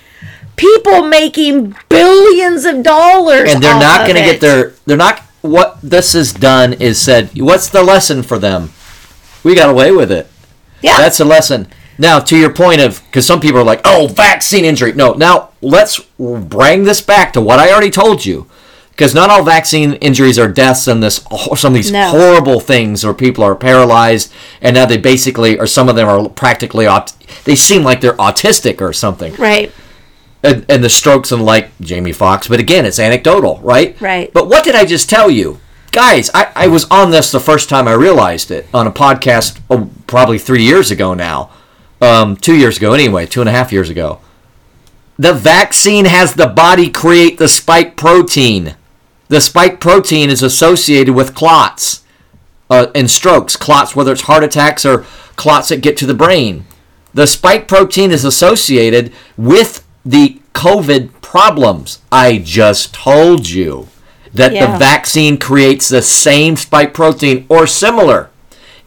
people 0.56 1.04
making 1.08 1.76
billions 1.88 2.66
of 2.66 2.84
dollars. 2.84 3.54
and 3.54 3.64
they're 3.64 3.80
not 3.80 4.06
going 4.08 4.16
to 4.16 4.24
get 4.24 4.42
their. 4.42 4.74
They're 4.86 4.98
not. 4.98 5.20
What 5.42 5.80
this 5.82 6.14
has 6.14 6.34
done 6.34 6.74
is 6.74 7.00
said. 7.02 7.30
What's 7.40 7.70
the 7.70 7.82
lesson 7.82 8.24
for 8.24 8.38
them? 8.38 8.72
We 9.44 9.56
got 9.56 9.70
away 9.70 9.92
with 9.92 10.12
it. 10.12 10.28
Yeah. 10.82 10.98
That's 10.98 11.20
a 11.22 11.26
lesson. 11.26 11.68
Now, 12.00 12.20
to 12.20 12.38
your 12.38 12.52
point 12.52 12.80
of, 12.80 13.04
because 13.06 13.28
some 13.28 13.42
people 13.42 13.60
are 13.60 13.64
like, 13.64 13.82
oh, 13.84 14.08
vaccine 14.08 14.64
injury. 14.64 14.94
No, 14.94 15.14
now 15.14 15.50
let's 15.62 16.00
bring 16.18 16.86
this 16.86 17.02
back 17.02 17.34
to 17.34 17.42
what 17.42 17.60
I 17.60 17.72
already 17.72 17.92
told 17.92 18.26
you. 18.26 18.48
Because 18.92 19.14
not 19.14 19.30
all 19.30 19.44
vaccine 19.44 19.94
injuries 19.94 20.40
are 20.40 20.48
deaths 20.50 20.88
and 20.88 21.02
this 21.04 21.24
some 21.56 21.72
of 21.72 21.74
these 21.74 21.92
No. 21.92 22.10
horrible 22.10 22.60
things 22.60 23.04
where 23.06 23.14
people 23.14 23.44
are 23.44 23.56
paralyzed 23.56 24.32
and 24.62 24.76
now 24.76 24.86
they 24.86 24.98
basically, 24.98 25.58
or 25.60 25.68
some 25.68 25.88
of 25.88 25.96
them 25.96 26.08
are 26.08 26.28
practically, 26.30 26.86
aut- 26.88 27.14
they 27.46 27.56
seem 27.56 27.84
like 27.84 28.02
they're 28.02 28.14
autistic 28.14 28.82
or 28.82 28.92
something 28.92 29.34
right. 29.36 29.72
and, 30.44 30.66
and 30.68 30.84
the 30.84 30.90
strokes 30.90 31.32
and 31.32 31.46
like 31.46 31.70
Jamie 31.80 32.12
Foxx, 32.12 32.50
but 32.50 32.60
again, 32.60 32.86
it's 32.86 33.00
anecdotal, 33.00 33.60
right? 33.64 34.00
Right. 34.02 34.34
But 34.34 34.48
what 34.50 34.66
did 34.66 34.76
I 34.76 34.84
just 34.84 35.10
tell 35.10 35.30
you? 35.30 35.62
Guys, 35.94 36.30
I, 36.34 36.52
I 36.56 36.68
was 36.68 36.84
on 36.92 37.12
this 37.12 37.32
the 37.32 37.40
first 37.40 37.70
time 37.70 37.88
I 37.88 37.94
realized 37.94 38.52
it 38.52 38.68
on 38.74 38.86
a 38.86 38.92
podcast 38.92 39.60
oh, 39.70 39.90
probably 40.08 40.38
three 40.40 40.64
years 40.64 40.92
ago 40.92 41.14
now. 41.14 41.52
Um, 42.02 42.38
two 42.38 42.56
years 42.56 42.78
ago, 42.78 42.94
anyway, 42.94 43.26
two 43.26 43.42
and 43.42 43.50
a 43.50 43.52
half 43.52 43.72
years 43.72 43.90
ago. 43.90 44.20
The 45.18 45.34
vaccine 45.34 46.06
has 46.06 46.34
the 46.34 46.48
body 46.48 46.90
create 46.90 47.38
the 47.38 47.50
spike 47.50 47.98
protein. 47.98 48.76
The 49.28 49.42
spike 49.42 49.82
protein 49.82 50.30
is 50.30 50.42
associated 50.42 51.14
with 51.14 51.36
clots 51.36 52.04
uh, 52.70 52.88
and 52.96 53.12
strokes, 53.12 53.58
clots, 53.58 53.96
whether 53.96 54.14
it's 54.14 54.22
heart 54.22 54.44
attacks 54.46 54.86
or 54.86 55.06
clots 55.36 55.70
that 55.70 55.82
get 55.82 55.98
to 55.98 56.06
the 56.06 56.14
brain. 56.14 56.66
The 57.14 57.28
spike 57.28 57.68
protein 57.68 58.12
is 58.12 58.24
associated 58.24 59.12
with 59.36 59.86
the 60.06 60.40
COVID 60.54 61.10
problems. 61.22 62.00
I 62.12 62.38
just 62.38 62.94
told 62.94 63.50
you 63.50 63.88
that 64.34 64.54
Yeah. 64.54 64.72
the 64.72 64.78
vaccine 64.78 65.38
creates 65.38 65.90
the 65.90 66.02
same 66.02 66.56
spike 66.56 66.94
protein 66.94 67.46
or 67.50 67.68
similar, 67.68 68.30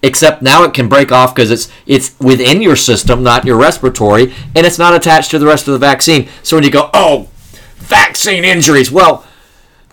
except 0.03 0.43
now 0.43 0.65
it 0.65 0.75
can 0.75 0.89
break 0.89 1.13
off 1.13 1.35
because 1.35 1.51
it's 1.51 1.69
it's 1.87 2.19
within 2.21 2.61
your 2.61 2.77
system, 2.77 3.23
not 3.23 3.45
your 3.45 3.57
respiratory, 3.57 4.35
and 4.55 4.67
it's 4.67 4.79
not 4.79 4.95
attached 4.95 5.31
to 5.31 5.39
the 5.39 5.47
rest 5.47 5.69
of 5.69 5.73
the 5.73 5.79
vaccine. 5.79 6.29
So 6.43 6.57
when 6.57 6.65
you 6.65 6.71
go, 6.71 6.91
oh, 6.93 7.29
vaccine 7.77 8.45
injuries, 8.45 8.91
well, 8.91 9.25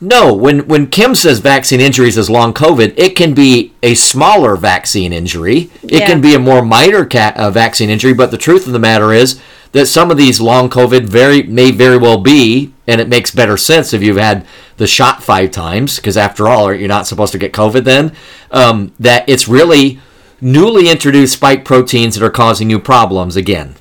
no, 0.02 0.34
when 0.34 0.60
when 0.68 0.88
Kim 0.88 1.14
says 1.16 1.40
vaccine 1.40 1.82
injuries 1.82 2.18
is 2.18 2.30
long 2.30 2.54
COVID, 2.54 2.94
it 2.98 3.16
can 3.16 3.34
be 3.34 3.74
a 3.84 3.96
smaller 3.96 4.56
vaccine 4.56 5.12
injury. 5.14 5.70
It 5.84 6.00
Yeah. 6.02 6.06
can 6.08 6.22
be 6.22 6.34
a 6.36 6.40
more 6.40 6.62
minor 6.64 7.06
ca- 7.06 7.34
uh, 7.36 7.52
vaccine 7.52 7.90
injury. 7.90 8.14
But 8.14 8.32
the 8.32 8.38
truth 8.38 8.66
of 8.68 8.74
the 8.74 8.80
matter 8.80 9.12
is 9.14 9.38
that 9.74 9.88
some 9.88 10.10
of 10.10 10.18
these 10.18 10.40
long 10.42 10.70
COVID 10.70 11.04
very 11.04 11.44
may 11.44 11.72
very 11.72 11.98
well 11.98 12.18
be, 12.18 12.72
and 12.88 13.00
it 13.02 13.10
makes 13.10 13.32
better 13.32 13.58
sense 13.58 13.94
if 13.94 14.02
you've 14.02 14.18
had 14.18 14.46
the 14.78 14.88
shot 14.88 15.22
five 15.24 15.52
times, 15.52 15.98
because 15.98 16.18
after 16.18 16.48
all, 16.48 16.74
you're 16.74 16.88
not 16.88 17.06
supposed 17.08 17.34
to 17.34 17.38
get 17.38 17.52
COVID 17.52 17.84
then. 17.84 18.14
Um, 18.52 18.94
that 19.00 19.26
it's 19.28 19.48
really 19.48 20.00
newly 20.42 20.90
introduced 20.90 21.34
spike 21.34 21.66
proteins 21.66 22.16
that 22.16 22.26
are 22.26 22.30
causing 22.32 22.68
new 22.68 22.80
problems 22.80 23.36
again. 23.36 23.76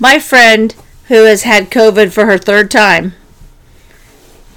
My 0.00 0.18
friend 0.18 0.74
who 1.06 1.24
has 1.24 1.44
had 1.44 1.70
COVID 1.70 2.10
for 2.12 2.26
her 2.26 2.36
third 2.38 2.70
time 2.70 3.14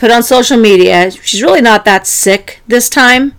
put 0.04 0.12
on 0.12 0.22
social 0.22 0.58
media. 0.58 1.10
She's 1.12 1.42
really 1.42 1.62
not 1.62 1.86
that 1.86 2.06
sick 2.06 2.60
this 2.68 2.90
time. 2.90 3.36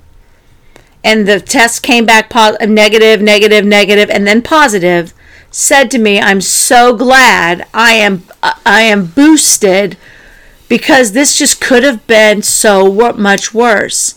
And 1.05 1.29
the 1.29 1.39
test 1.39 1.83
came 1.83 2.07
back 2.07 2.33
negative, 2.35 3.21
negative, 3.21 3.67
negative, 3.67 4.09
and 4.09 4.27
then 4.27 4.41
positive. 4.41 5.13
said 5.51 5.91
to 5.91 5.99
me, 5.99 6.19
"I'm 6.19 6.41
so 6.41 6.97
glad 6.97 7.67
I 7.75 7.93
am 7.93 8.25
I 8.65 8.81
am 8.81 9.05
boosted 9.05 9.99
because 10.67 11.13
this 11.13 11.37
just 11.37 11.61
could 11.61 11.85
have 11.85 12.07
been 12.07 12.41
so 12.41 12.91
much 13.19 13.53
worse." 13.53 14.15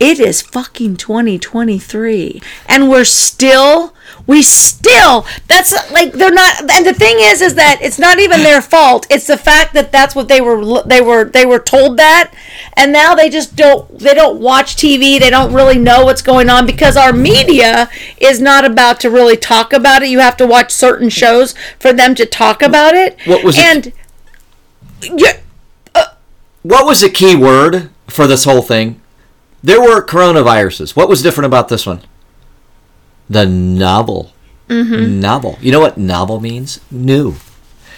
It 0.00 0.18
is 0.18 0.42
fucking 0.42 0.96
2023 0.96 2.42
and 2.66 2.90
we're 2.90 3.04
still 3.04 3.94
we 4.26 4.42
still 4.42 5.26
that's 5.48 5.72
like 5.90 6.12
they're 6.12 6.32
not 6.32 6.70
and 6.70 6.86
the 6.86 6.94
thing 6.94 7.16
is 7.18 7.40
is 7.40 7.54
that 7.54 7.78
it's 7.82 7.98
not 7.98 8.18
even 8.18 8.42
their 8.42 8.62
fault 8.62 9.06
it's 9.10 9.26
the 9.26 9.36
fact 9.36 9.74
that 9.74 9.90
that's 9.90 10.14
what 10.14 10.28
they 10.28 10.40
were 10.40 10.82
they 10.84 11.00
were 11.00 11.24
they 11.24 11.44
were 11.44 11.58
told 11.58 11.96
that 11.96 12.32
and 12.74 12.92
now 12.92 13.14
they 13.14 13.28
just 13.28 13.56
don't 13.56 13.98
they 13.98 14.14
don't 14.14 14.40
watch 14.40 14.76
TV 14.76 15.18
they 15.18 15.30
don't 15.30 15.52
really 15.52 15.78
know 15.78 16.04
what's 16.04 16.22
going 16.22 16.48
on 16.48 16.66
because 16.66 16.96
our 16.96 17.12
media 17.12 17.90
is 18.18 18.40
not 18.40 18.64
about 18.64 19.00
to 19.00 19.10
really 19.10 19.36
talk 19.36 19.72
about 19.72 20.02
it 20.02 20.08
you 20.08 20.20
have 20.20 20.36
to 20.36 20.46
watch 20.46 20.70
certain 20.70 21.08
shows 21.08 21.54
for 21.78 21.92
them 21.92 22.14
to 22.14 22.24
talk 22.24 22.62
about 22.62 22.94
it 22.94 23.18
What 23.26 23.44
was 23.44 23.58
and 23.58 23.92
yeah, 25.02 25.40
uh, 25.94 26.06
What 26.62 26.86
was 26.86 27.00
the 27.00 27.10
key 27.10 27.34
word 27.34 27.90
for 28.06 28.26
this 28.26 28.44
whole 28.44 28.62
thing? 28.62 29.00
There 29.62 29.80
were 29.80 30.04
coronaviruses. 30.04 30.96
What 30.96 31.08
was 31.08 31.22
different 31.22 31.46
about 31.46 31.68
this 31.68 31.86
one? 31.86 32.02
The 33.28 33.46
novel. 33.46 34.32
Mm-hmm. 34.68 35.20
Novel. 35.20 35.58
You 35.60 35.72
know 35.72 35.80
what 35.80 35.98
novel 35.98 36.40
means? 36.40 36.80
New. 36.90 37.34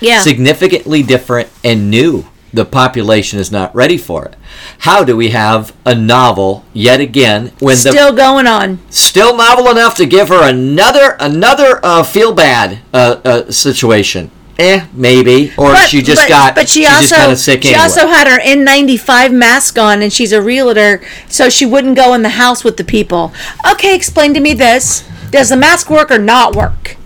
yeah 0.00 0.20
Significantly 0.20 1.02
different 1.02 1.48
and 1.62 1.90
new. 1.90 2.26
The 2.52 2.64
population 2.64 3.40
is 3.40 3.50
not 3.50 3.74
ready 3.74 3.98
for 3.98 4.24
it. 4.26 4.36
How 4.80 5.02
do 5.02 5.16
we 5.16 5.30
have 5.30 5.74
a 5.84 5.94
novel 5.94 6.64
yet 6.72 7.00
again 7.00 7.50
when 7.58 7.74
the 7.74 7.90
still 7.90 8.12
going 8.12 8.46
on 8.46 8.78
still 8.90 9.36
novel 9.36 9.68
enough 9.70 9.96
to 9.96 10.06
give 10.06 10.28
her 10.28 10.48
another 10.48 11.16
another 11.18 11.80
uh, 11.82 12.04
feel 12.04 12.32
bad 12.32 12.78
uh, 12.92 13.20
uh, 13.24 13.50
situation? 13.50 14.30
Eh, 14.58 14.86
maybe. 14.92 15.52
Or 15.56 15.74
she 15.76 16.00
just 16.00 16.28
got. 16.28 16.54
But 16.54 16.68
she 16.68 16.84
she's 16.84 16.88
also 16.88 17.00
just 17.00 17.14
kind 17.14 17.32
of 17.32 17.38
sick 17.38 17.62
she 17.62 17.70
anyway. 17.70 17.82
also 17.82 18.06
had 18.06 18.28
her 18.28 18.38
N95 18.38 19.32
mask 19.32 19.78
on, 19.78 20.00
and 20.00 20.12
she's 20.12 20.32
a 20.32 20.40
realtor, 20.40 21.02
so 21.28 21.48
she 21.48 21.66
wouldn't 21.66 21.96
go 21.96 22.14
in 22.14 22.22
the 22.22 22.30
house 22.30 22.62
with 22.62 22.76
the 22.76 22.84
people. 22.84 23.32
Okay, 23.72 23.94
explain 23.96 24.32
to 24.34 24.40
me 24.40 24.54
this: 24.54 25.02
Does 25.34 25.48
the 25.48 25.56
mask 25.56 25.90
work 25.90 26.12
or 26.12 26.18
not 26.20 26.54
work? 26.54 26.96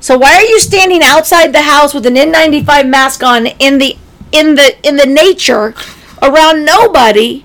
So 0.00 0.18
why 0.18 0.34
are 0.34 0.42
you 0.42 0.58
standing 0.58 1.00
outside 1.00 1.52
the 1.52 1.62
house 1.62 1.94
with 1.94 2.04
an 2.06 2.16
N95 2.16 2.88
mask 2.88 3.22
on 3.22 3.46
in 3.46 3.78
the 3.78 3.96
in 4.32 4.56
the 4.56 4.76
in 4.84 4.96
the 4.96 5.06
nature 5.06 5.72
around 6.20 6.64
nobody? 6.64 7.44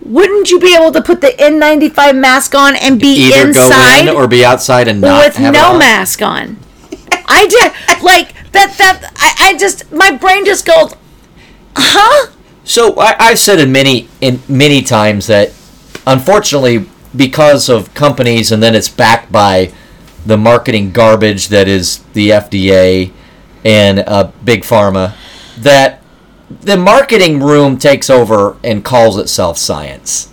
Wouldn't 0.00 0.50
you 0.50 0.58
be 0.58 0.74
able 0.74 0.90
to 0.90 1.00
put 1.00 1.20
the 1.20 1.28
N95 1.28 2.18
mask 2.18 2.56
on 2.56 2.74
and 2.74 2.98
be 2.98 3.28
Either 3.28 3.46
inside 3.50 4.06
go 4.06 4.10
in 4.10 4.16
or 4.16 4.26
be 4.26 4.44
outside 4.44 4.88
and 4.88 5.00
not 5.00 5.26
with 5.26 5.36
have 5.36 5.54
it 5.54 5.58
no 5.58 5.74
on. 5.74 5.78
mask 5.78 6.20
on. 6.20 6.56
I 7.28 7.46
did 7.46 8.02
like 8.02 8.34
that. 8.50 8.74
That 8.78 9.12
I, 9.14 9.50
I 9.50 9.56
just 9.56 9.92
my 9.92 10.10
brain 10.10 10.44
just 10.44 10.66
goes, 10.66 10.92
huh? 11.76 12.32
So 12.64 12.98
I, 12.98 13.14
I've 13.20 13.38
said 13.38 13.60
in 13.60 13.70
many 13.70 14.08
in 14.20 14.42
many 14.48 14.82
times 14.82 15.28
that 15.28 15.52
unfortunately 16.04 16.88
because 17.14 17.68
of 17.68 17.92
companies 17.94 18.52
and 18.52 18.62
then 18.62 18.74
it's 18.74 18.88
backed 18.88 19.30
by 19.30 19.72
the 20.24 20.36
marketing 20.36 20.92
garbage 20.92 21.48
that 21.48 21.68
is 21.68 21.98
the 22.14 22.30
FDA 22.30 23.12
and 23.64 24.00
uh, 24.00 24.30
big 24.44 24.62
pharma 24.62 25.14
that 25.58 26.02
the 26.60 26.76
marketing 26.76 27.40
room 27.42 27.78
takes 27.78 28.10
over 28.10 28.56
and 28.62 28.84
calls 28.84 29.18
itself 29.18 29.58
science. 29.58 30.28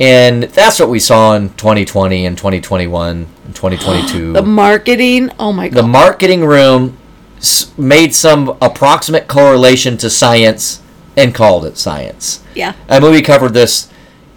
And 0.00 0.44
that's 0.44 0.78
what 0.78 0.88
we 0.88 1.00
saw 1.00 1.34
in 1.34 1.50
2020 1.50 2.26
and 2.26 2.36
2021 2.36 3.26
and 3.46 3.54
2022 3.54 4.32
The 4.34 4.42
marketing. 4.42 5.30
Oh 5.38 5.52
my 5.52 5.68
god. 5.68 5.78
the 5.78 5.86
marketing 5.86 6.44
room 6.44 6.96
made 7.76 8.14
some 8.14 8.56
approximate 8.60 9.28
correlation 9.28 9.96
to 9.98 10.10
science 10.10 10.82
and 11.16 11.34
called 11.34 11.64
it 11.64 11.76
science. 11.76 12.44
Yeah. 12.54 12.74
I 12.88 13.00
mean, 13.00 13.10
we 13.10 13.22
covered 13.22 13.54
this 13.54 13.90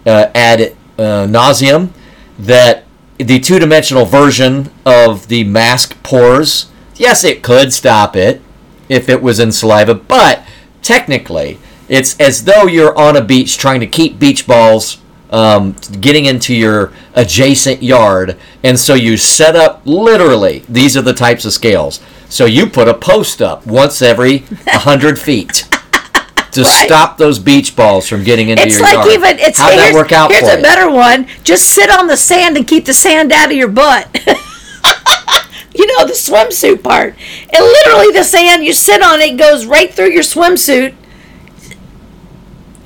uh, 0.04 0.30
ad 0.34 0.76
uh, 1.02 1.26
nauseum 1.26 1.90
that 2.38 2.84
the 3.18 3.38
two 3.38 3.58
dimensional 3.58 4.04
version 4.04 4.70
of 4.84 5.28
the 5.28 5.44
mask 5.44 6.02
pores, 6.02 6.70
yes, 6.96 7.24
it 7.24 7.42
could 7.42 7.72
stop 7.72 8.16
it 8.16 8.40
if 8.88 9.08
it 9.08 9.22
was 9.22 9.38
in 9.38 9.52
saliva, 9.52 9.94
but 9.94 10.44
technically, 10.82 11.58
it's 11.88 12.18
as 12.20 12.44
though 12.44 12.66
you're 12.66 12.96
on 12.96 13.16
a 13.16 13.24
beach 13.24 13.58
trying 13.58 13.80
to 13.80 13.86
keep 13.86 14.18
beach 14.18 14.46
balls 14.46 14.98
um, 15.30 15.74
getting 16.00 16.26
into 16.26 16.54
your 16.54 16.92
adjacent 17.14 17.82
yard, 17.82 18.38
and 18.62 18.78
so 18.78 18.94
you 18.94 19.16
set 19.16 19.56
up 19.56 19.80
literally 19.84 20.62
these 20.68 20.96
are 20.96 21.02
the 21.02 21.14
types 21.14 21.44
of 21.44 21.52
scales. 21.52 22.00
So 22.28 22.44
you 22.44 22.66
put 22.66 22.88
a 22.88 22.94
post 22.94 23.42
up 23.42 23.66
once 23.66 24.00
every 24.00 24.38
100 24.38 25.18
feet 25.18 25.68
to 26.52 26.62
Right. 26.62 26.86
stop 26.86 27.16
those 27.18 27.38
beach 27.38 27.74
balls 27.74 28.06
from 28.08 28.24
getting 28.24 28.48
into 28.50 28.62
It's 28.62 28.74
your 28.78 28.82
like 28.82 28.94
yard. 28.94 29.08
even 29.08 29.38
it's 29.38 29.58
How'd 29.58 29.78
that 29.78 29.94
work 29.94 30.12
out 30.12 30.30
here's 30.30 30.48
a 30.48 30.56
you? 30.56 30.62
better 30.62 30.90
one. 30.90 31.26
Just 31.44 31.68
sit 31.70 31.90
on 31.90 32.06
the 32.08 32.16
sand 32.16 32.56
and 32.56 32.66
keep 32.66 32.84
the 32.84 32.92
sand 32.94 33.32
out 33.32 33.46
of 33.50 33.56
your 33.56 33.68
butt. 33.68 34.08
you 35.74 35.86
know 35.86 36.04
the 36.06 36.12
swimsuit 36.12 36.82
part. 36.82 37.14
And 37.52 37.64
literally 37.64 38.12
the 38.12 38.24
sand 38.24 38.64
you 38.64 38.72
sit 38.74 39.02
on 39.02 39.20
it 39.20 39.36
goes 39.36 39.64
right 39.66 39.92
through 39.92 40.10
your 40.10 40.22
swimsuit. 40.22 40.94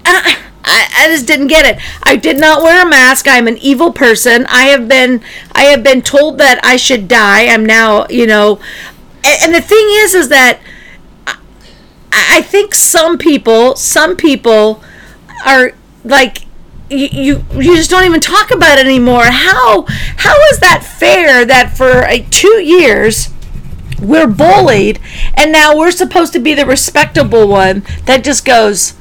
I, 0.05 0.37
I, 0.65 0.87
I 0.99 1.09
just 1.09 1.27
didn't 1.27 1.49
get 1.49 1.67
it. 1.67 1.83
I 2.05 2.17
did 2.17 2.39
not 2.39 2.63
wear 2.63 2.87
a 2.87 2.89
mask. 2.89 3.27
I'm 3.29 3.49
an 3.49 3.57
evil 3.59 3.93
person. 3.93 4.47
I 4.47 4.65
have 4.67 4.89
been 4.89 5.23
I 5.53 5.65
have 5.65 5.83
been 5.83 6.03
told 6.03 6.39
that 6.39 6.61
I 6.63 6.77
should 6.77 7.09
die. 7.09 7.47
I'm 7.47 7.67
now, 7.67 8.07
you 8.09 8.27
know, 8.27 8.61
and, 9.25 9.37
and 9.45 9.55
the 9.55 9.61
thing 9.61 9.85
is 9.91 10.15
is 10.15 10.29
that 10.29 10.61
I 12.17 12.43
think 12.43 12.75
some 12.75 13.19
people, 13.19 13.77
some 13.77 14.17
people 14.17 14.83
are 15.45 15.73
like 16.05 16.47
you, 16.89 17.45
you 17.53 17.77
just 17.77 17.91
don't 17.91 18.05
even 18.05 18.21
talk 18.21 18.51
about 18.51 18.79
it 18.79 18.87
anymore. 18.87 19.25
How 19.25 19.83
how 19.83 20.41
is 20.53 20.61
that 20.61 20.85
fair 20.85 21.45
that 21.45 21.77
for 21.77 22.05
uh, 22.05 22.19
2 22.31 22.63
years 22.63 23.31
we're 24.01 24.27
bullied 24.27 25.01
and 25.35 25.51
now 25.51 25.77
we're 25.77 25.91
supposed 25.91 26.33
to 26.35 26.39
be 26.39 26.55
the 26.55 26.67
respectable 26.67 27.49
one 27.49 27.83
that 28.05 28.23
just 28.23 28.45
goes 28.45 28.95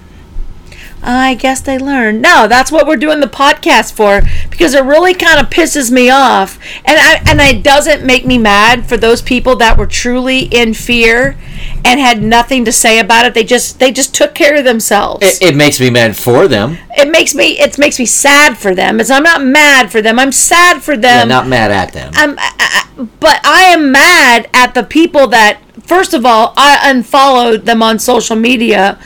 I 1.05 1.35
guess 1.35 1.61
they 1.61 1.77
learned. 1.77 2.21
No, 2.21 2.47
that's 2.47 2.71
what 2.71 2.87
we're 2.87 2.97
doing 2.97 3.19
the 3.19 3.27
podcast 3.27 3.93
for 3.93 4.21
because 4.49 4.73
it 4.73 4.83
really 4.83 5.13
kind 5.13 5.39
of 5.39 5.49
pisses 5.49 5.91
me 5.91 6.09
off, 6.09 6.59
and 6.83 6.97
I 6.99 7.21
and 7.27 7.39
it 7.39 7.63
doesn't 7.63 8.03
make 8.03 8.25
me 8.25 8.37
mad 8.37 8.87
for 8.87 8.97
those 8.97 9.21
people 9.21 9.55
that 9.57 9.77
were 9.77 9.85
truly 9.85 10.39
in 10.39 10.73
fear 10.73 11.37
and 11.83 11.99
had 11.99 12.23
nothing 12.23 12.65
to 12.65 12.71
say 12.71 12.99
about 12.99 13.25
it. 13.25 13.33
They 13.33 13.43
just 13.43 13.79
they 13.79 13.91
just 13.91 14.15
took 14.15 14.33
care 14.33 14.55
of 14.55 14.63
themselves. 14.63 15.23
It, 15.23 15.51
it 15.51 15.55
makes 15.55 15.79
me 15.79 15.89
mad 15.89 16.17
for 16.17 16.47
them. 16.47 16.77
it 16.97 17.09
makes 17.09 17.35
me 17.35 17.59
it 17.59 17.77
makes 17.77 17.99
me 17.99 18.05
sad 18.05 18.57
for 18.57 18.73
them. 18.73 18.99
It's 18.99 19.11
I'm 19.11 19.23
not 19.23 19.43
mad 19.43 19.91
for 19.91 20.01
them. 20.01 20.17
I'm 20.17 20.31
sad 20.31 20.81
for 20.81 20.97
them. 20.97 21.21
I'm 21.21 21.29
not 21.29 21.47
mad 21.47 21.71
at 21.71 21.93
them. 21.93 22.11
I'm, 22.15 22.35
I, 22.39 22.51
I, 22.59 23.07
but 23.19 23.39
I 23.45 23.65
am 23.65 23.91
mad 23.91 24.49
at 24.53 24.73
the 24.73 24.83
people 24.83 25.27
that, 25.27 25.59
first 25.83 26.13
of 26.13 26.25
all, 26.25 26.53
I 26.57 26.89
unfollowed 26.89 27.65
them 27.65 27.83
on 27.83 27.99
social 27.99 28.35
media, 28.35 28.99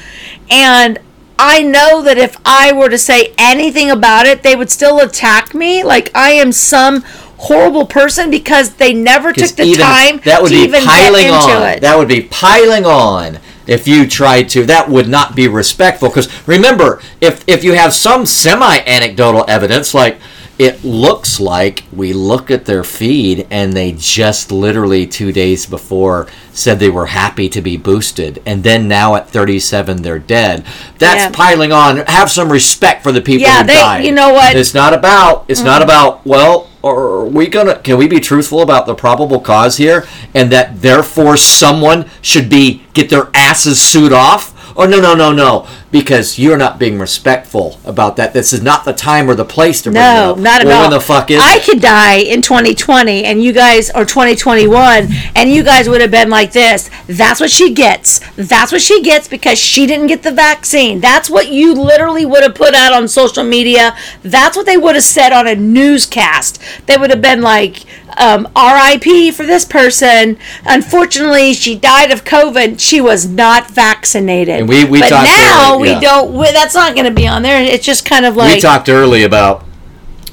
and 0.50 1.00
I 1.40 1.64
know 1.64 2.02
that 2.04 2.18
if 2.18 2.36
I 2.44 2.74
were 2.74 2.90
to 2.90 2.98
say 2.98 3.34
anything 3.38 3.90
about 3.90 4.26
it, 4.26 4.44
they 4.44 4.56
would 4.56 4.70
still 4.70 5.00
attack 5.00 5.56
me. 5.56 5.84
Like 5.84 6.12
I 6.14 6.32
am 6.32 6.52
some 6.52 7.02
horrible 7.38 7.86
person 7.86 8.30
because 8.30 8.74
they 8.76 8.94
never 8.94 9.32
took 9.32 9.52
the 9.56 9.64
even- 9.64 9.80
time 9.86 10.20
that 10.26 10.42
would 10.42 10.50
to 10.50 10.56
be 10.56 10.62
even 10.64 10.84
piling 10.84 11.24
get 11.28 11.34
into 11.44 11.56
on. 11.56 11.68
it. 11.70 11.82
That 11.82 11.98
would 11.98 12.10
be 12.10 12.22
piling 12.24 12.86
on 12.86 13.40
if 13.66 13.88
you 13.88 14.06
tried 14.06 14.50
to. 14.50 14.66
That 14.66 14.90
would 14.90 15.08
not 15.08 15.36
be 15.36 15.48
respectful. 15.48 16.10
Because 16.10 16.28
remember, 16.48 17.02
if 17.22 17.44
if 17.48 17.64
you 17.64 17.72
have 17.74 17.94
some 17.94 18.26
semi 18.26 18.80
anecdotal 18.86 19.46
evidence, 19.48 19.94
like 19.94 20.20
it 20.60 20.84
looks 20.84 21.40
like 21.40 21.86
we 21.94 22.12
look 22.12 22.52
at 22.52 22.66
their 22.66 22.84
feed 22.84 23.48
and 23.50 23.72
they 23.72 23.94
just 23.94 24.52
literally 24.52 25.08
two 25.08 25.32
days 25.32 25.66
before 25.66 26.28
said 26.52 26.80
they 26.80 26.90
were 26.90 27.06
happy 27.06 27.48
to 27.48 27.62
be 27.62 27.78
boosted, 27.78 28.42
and 28.46 28.62
then 28.64 28.86
now 28.86 29.16
at 29.16 29.30
37 29.30 30.02
they're 30.02 30.20
dead. 30.20 30.66
That's 30.98 31.24
Yeah. 31.24 31.30
piling 31.32 31.72
on. 31.72 32.04
Have 32.08 32.30
some 32.30 32.52
respect 32.52 33.04
for 33.04 33.14
the 33.14 33.22
people 33.22 33.48
Yeah, 33.48 33.62
who 33.62 33.68
they- 33.68 33.74
died. 33.74 34.06
you 34.06 34.12
know 34.12 34.34
what? 34.34 34.54
It's 34.58 34.74
not 34.74 34.94
about. 34.94 35.46
It's 35.48 35.62
not 35.62 35.82
mm-hmm. 35.82 35.84
about. 35.90 36.28
Well, 36.28 36.68
are 36.84 37.24
we 37.24 37.48
gonna? 37.48 37.76
Can 37.76 37.98
we 37.98 38.08
be 38.08 38.20
truthful 38.20 38.62
about 38.62 38.86
the 38.86 38.96
probable 38.96 39.40
cause 39.40 39.78
here, 39.78 40.06
and 40.36 40.52
that 40.52 40.82
therefore 40.82 41.38
someone 41.38 42.06
should 42.22 42.50
be 42.50 42.84
get 42.94 43.10
their 43.10 43.30
asses 43.34 43.82
sued 43.82 44.12
off? 44.12 44.54
Or 44.76 44.88
no, 44.88 45.00
no, 45.00 45.14
no, 45.16 45.32
no. 45.32 45.68
Because 45.92 46.38
you're 46.38 46.58
not 46.58 46.78
being 46.78 47.00
respectful 47.00 47.80
about 47.84 48.16
that. 48.18 48.34
This 48.34 48.54
is 48.54 48.62
not 48.62 48.86
the 48.86 48.94
time 48.94 49.30
or 49.30 49.34
the 49.36 49.46
place 49.46 49.82
to 49.82 49.90
bring 49.92 50.02
it 50.02 50.06
No, 50.06 50.36
not 50.36 50.62
at 50.62 50.68
well, 50.68 50.78
all. 50.78 50.82
When 50.84 50.92
the 50.92 51.00
fuck 51.04 51.32
is 51.32 51.42
I 51.42 51.58
it? 51.58 51.64
could 51.64 51.82
die 51.82 52.18
in 52.18 52.42
2020, 52.44 53.24
and 53.26 53.44
you 53.44 53.52
guys, 53.54 53.90
or 53.92 54.06
2021, 54.06 55.08
and 55.36 55.50
you 55.52 55.64
guys 55.64 55.90
would 55.90 56.02
have 56.02 56.12
been 56.12 56.30
like 56.30 56.52
this. 56.52 56.90
That's 57.08 57.40
what 57.40 57.50
she 57.50 57.74
gets. 57.74 58.20
That's 58.36 58.72
what 58.72 58.82
she 58.82 59.02
gets 59.02 59.28
because 59.28 59.58
she 59.58 59.88
didn't 59.88 60.08
get 60.08 60.22
the 60.24 60.32
vaccine. 60.32 61.00
That's 61.00 61.30
what 61.30 61.50
you 61.50 61.74
literally 61.74 62.26
would 62.26 62.44
have 62.44 62.56
put 62.56 62.76
out 62.76 62.94
on 62.94 63.08
social 63.08 63.44
media. 63.44 63.96
That's 64.22 64.56
what 64.56 64.66
they 64.68 64.78
would 64.78 64.94
have 64.96 65.04
said 65.04 65.34
on 65.34 65.48
a 65.48 65.56
newscast. 65.56 66.62
They 66.86 66.98
would 66.98 67.10
have 67.10 67.22
been 67.22 67.42
like, 67.42 67.84
um, 68.18 68.48
"R.I.P. 68.56 69.32
for 69.32 69.46
this 69.46 69.66
person. 69.66 70.38
Unfortunately, 70.66 71.54
she 71.54 71.76
died 71.76 72.12
of 72.12 72.24
COVID. 72.24 72.80
She 72.80 73.02
was 73.02 73.28
not 73.28 73.72
vaccinated." 73.72 74.60
And 74.60 74.70
we- 74.70 74.86
we 74.86 75.00
but 75.00 75.10
talked 75.10 75.26
now 75.26 75.79
we 75.80 75.90
yeah. 75.90 76.00
don't. 76.00 76.34
We, 76.34 76.52
that's 76.52 76.76
not 76.76 76.94
going 76.94 77.06
to 77.06 77.14
be 77.14 77.28
on 77.28 77.42
there. 77.42 77.62
It's 77.62 77.86
just 77.86 78.06
kind 78.06 78.26
of 78.26 78.36
like 78.36 78.56
we 78.56 78.62
talked 78.62 78.90
early 78.90 79.24
about 79.24 79.66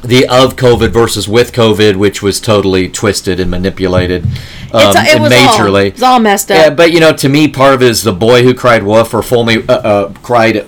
the 0.02 0.26
of 0.28 0.56
COVID 0.56 0.90
versus 0.90 1.28
with 1.28 1.52
COVID, 1.52 1.96
which 1.96 2.22
was 2.22 2.40
totally 2.40 2.88
twisted 2.88 3.40
and 3.40 3.50
manipulated 3.50 4.24
um, 4.72 4.94
it's, 4.96 5.14
it 5.14 5.20
was 5.20 5.32
all, 5.32 5.38
majorly. 5.38 5.86
it's 5.86 6.02
all 6.02 6.20
messed 6.20 6.50
up. 6.50 6.58
Yeah, 6.58 6.70
but 6.70 6.92
you 6.92 7.00
know, 7.00 7.12
to 7.14 7.28
me, 7.28 7.48
part 7.48 7.74
of 7.74 7.82
it 7.82 7.88
is 7.88 8.02
the 8.02 8.12
boy 8.12 8.42
who 8.42 8.54
cried 8.54 8.82
wolf, 8.82 9.14
or 9.14 9.22
fool 9.22 9.44
me, 9.44 9.64
uh, 9.68 9.72
uh, 9.72 10.12
cried, 10.22 10.66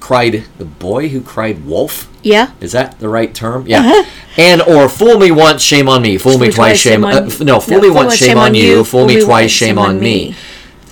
cried 0.00 0.44
the 0.58 0.64
boy 0.64 1.08
who 1.08 1.20
cried 1.20 1.64
wolf. 1.64 2.10
yeah. 2.22 2.52
Is 2.60 2.72
that 2.72 2.98
the 2.98 3.08
right 3.08 3.34
term? 3.34 3.66
Yeah. 3.66 4.04
And 4.36 4.62
or 4.62 4.88
fool 4.88 5.18
me 5.18 5.30
once, 5.30 5.62
shame 5.62 5.88
on 5.88 6.02
me. 6.02 6.16
Fool 6.16 6.38
me 6.38 6.50
twice, 6.50 6.78
shame. 6.78 7.04
on 7.04 7.12
uh, 7.12 7.26
you. 7.26 7.44
no, 7.44 7.60
fool 7.60 7.80
me 7.80 7.90
once, 7.90 8.16
shame 8.16 8.38
on 8.38 8.54
you. 8.54 8.84
Fool 8.84 9.06
me 9.06 9.20
twice, 9.22 9.50
shame 9.50 9.78
on 9.78 10.00
me. 10.00 10.34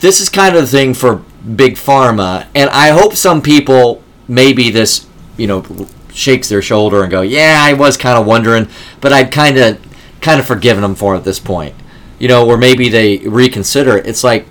This 0.01 0.21
is 0.21 0.29
kind 0.29 0.57
of 0.57 0.63
the 0.63 0.67
thing 0.67 0.95
for 0.95 1.23
big 1.55 1.75
pharma, 1.77 2.47
and 2.55 2.69
I 2.71 2.89
hope 2.89 3.15
some 3.15 3.41
people 3.43 4.03
maybe 4.29 4.71
this, 4.71 5.07
you 5.37 5.47
know, 5.47 5.65
shakes 6.13 6.49
their 6.49 6.63
shoulder 6.63 7.03
and 7.03 7.11
go, 7.11 7.21
"Yeah, 7.23 7.61
I 7.63 7.75
was 7.75 7.97
kind 7.97 8.19
of 8.19 8.27
wondering," 8.27 8.69
but 9.01 9.13
I'd 9.13 9.31
kind 9.31 9.57
of, 9.59 9.79
kind 10.21 10.41
of 10.41 10.47
forgiven 10.47 10.83
them 10.83 10.95
for 10.95 11.15
it 11.15 11.19
at 11.19 11.25
this 11.25 11.39
point. 11.39 11.75
You 12.19 12.29
know, 12.29 12.47
or 12.49 12.57
maybe 12.57 12.89
they 12.89 13.19
reconsider 13.19 13.99
it. 13.99 14.07
It's 14.07 14.25
like 14.25 14.47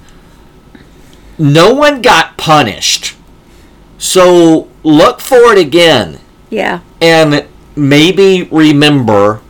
no 1.38 1.74
one 1.74 2.02
got 2.02 2.38
punished, 2.38 3.16
so 3.98 4.68
look 4.84 5.20
for 5.20 5.52
it 5.52 5.58
again 5.58 6.20
Yeah. 6.50 6.80
and 7.02 7.44
maybe 7.76 8.48
remember 8.52 9.42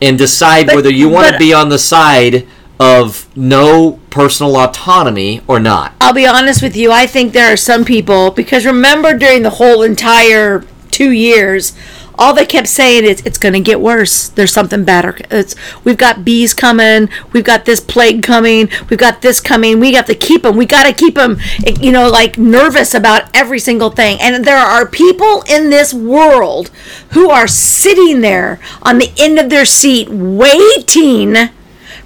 and 0.00 0.16
decide 0.16 0.66
But- 0.66 0.76
whether 0.76 0.90
you 0.90 1.08
want 1.08 1.32
to 1.32 1.38
be 1.38 1.52
on 1.52 1.68
the 1.68 1.78
side 1.78 2.46
of 2.84 3.34
no 3.34 3.98
personal 4.10 4.56
autonomy 4.56 5.40
or 5.48 5.58
not. 5.58 5.94
I'll 6.02 6.12
be 6.12 6.26
honest 6.26 6.62
with 6.62 6.76
you. 6.76 6.92
I 6.92 7.06
think 7.06 7.32
there 7.32 7.50
are 7.50 7.56
some 7.56 7.84
people 7.84 8.30
because 8.30 8.66
remember 8.66 9.16
during 9.16 9.42
the 9.42 9.50
whole 9.50 9.82
entire 9.82 10.64
two 10.90 11.10
years, 11.10 11.72
all 12.16 12.34
they 12.34 12.44
kept 12.44 12.68
saying 12.68 13.04
is 13.04 13.22
it's 13.22 13.38
going 13.38 13.54
to 13.54 13.60
get 13.60 13.80
worse. 13.80 14.28
There's 14.28 14.52
something 14.52 14.84
better. 14.84 15.16
It's 15.30 15.56
we've 15.82 15.96
got 15.96 16.26
bees 16.26 16.52
coming. 16.52 17.08
We've 17.32 17.42
got 17.42 17.64
this 17.64 17.80
plague 17.80 18.22
coming. 18.22 18.68
We've 18.90 18.98
got 18.98 19.22
this 19.22 19.40
coming. 19.40 19.80
We 19.80 19.94
have 19.94 20.06
to 20.06 20.14
keep 20.14 20.42
them. 20.42 20.58
We 20.58 20.66
got 20.66 20.84
to 20.84 20.92
keep 20.92 21.14
them, 21.14 21.38
you 21.80 21.90
know, 21.90 22.10
like 22.10 22.36
nervous 22.36 22.92
about 22.92 23.34
every 23.34 23.58
single 23.58 23.90
thing. 23.90 24.18
And 24.20 24.44
there 24.44 24.58
are 24.58 24.86
people 24.86 25.42
in 25.48 25.70
this 25.70 25.94
world 25.94 26.68
who 27.12 27.30
are 27.30 27.48
sitting 27.48 28.20
there 28.20 28.60
on 28.82 28.98
the 28.98 29.10
end 29.16 29.38
of 29.38 29.48
their 29.48 29.64
seat 29.64 30.10
waiting 30.10 31.48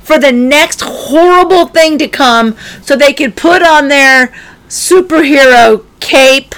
for 0.09 0.19
the 0.19 0.33
next 0.33 0.81
horrible 0.81 1.67
thing 1.67 1.99
to 1.99 2.09
come 2.09 2.57
so 2.81 2.97
they 2.97 3.13
could 3.13 3.37
put 3.37 3.63
on 3.63 3.89
their 3.89 4.29
superhero 4.67 5.85
cape 6.01 6.55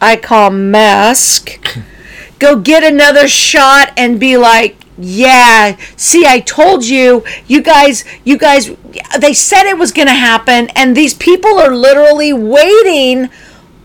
I 0.00 0.16
call 0.16 0.50
mask 0.50 1.60
go 2.40 2.56
get 2.58 2.82
another 2.82 3.28
shot 3.28 3.92
and 3.96 4.18
be 4.18 4.36
like 4.36 4.76
yeah 4.98 5.76
see 5.96 6.26
I 6.26 6.40
told 6.40 6.84
you 6.84 7.24
you 7.46 7.62
guys 7.62 8.04
you 8.24 8.36
guys 8.36 8.72
they 9.20 9.32
said 9.32 9.70
it 9.70 9.78
was 9.78 9.92
going 9.92 10.08
to 10.08 10.14
happen 10.14 10.68
and 10.74 10.96
these 10.96 11.14
people 11.14 11.60
are 11.60 11.72
literally 11.72 12.32
waiting 12.32 13.30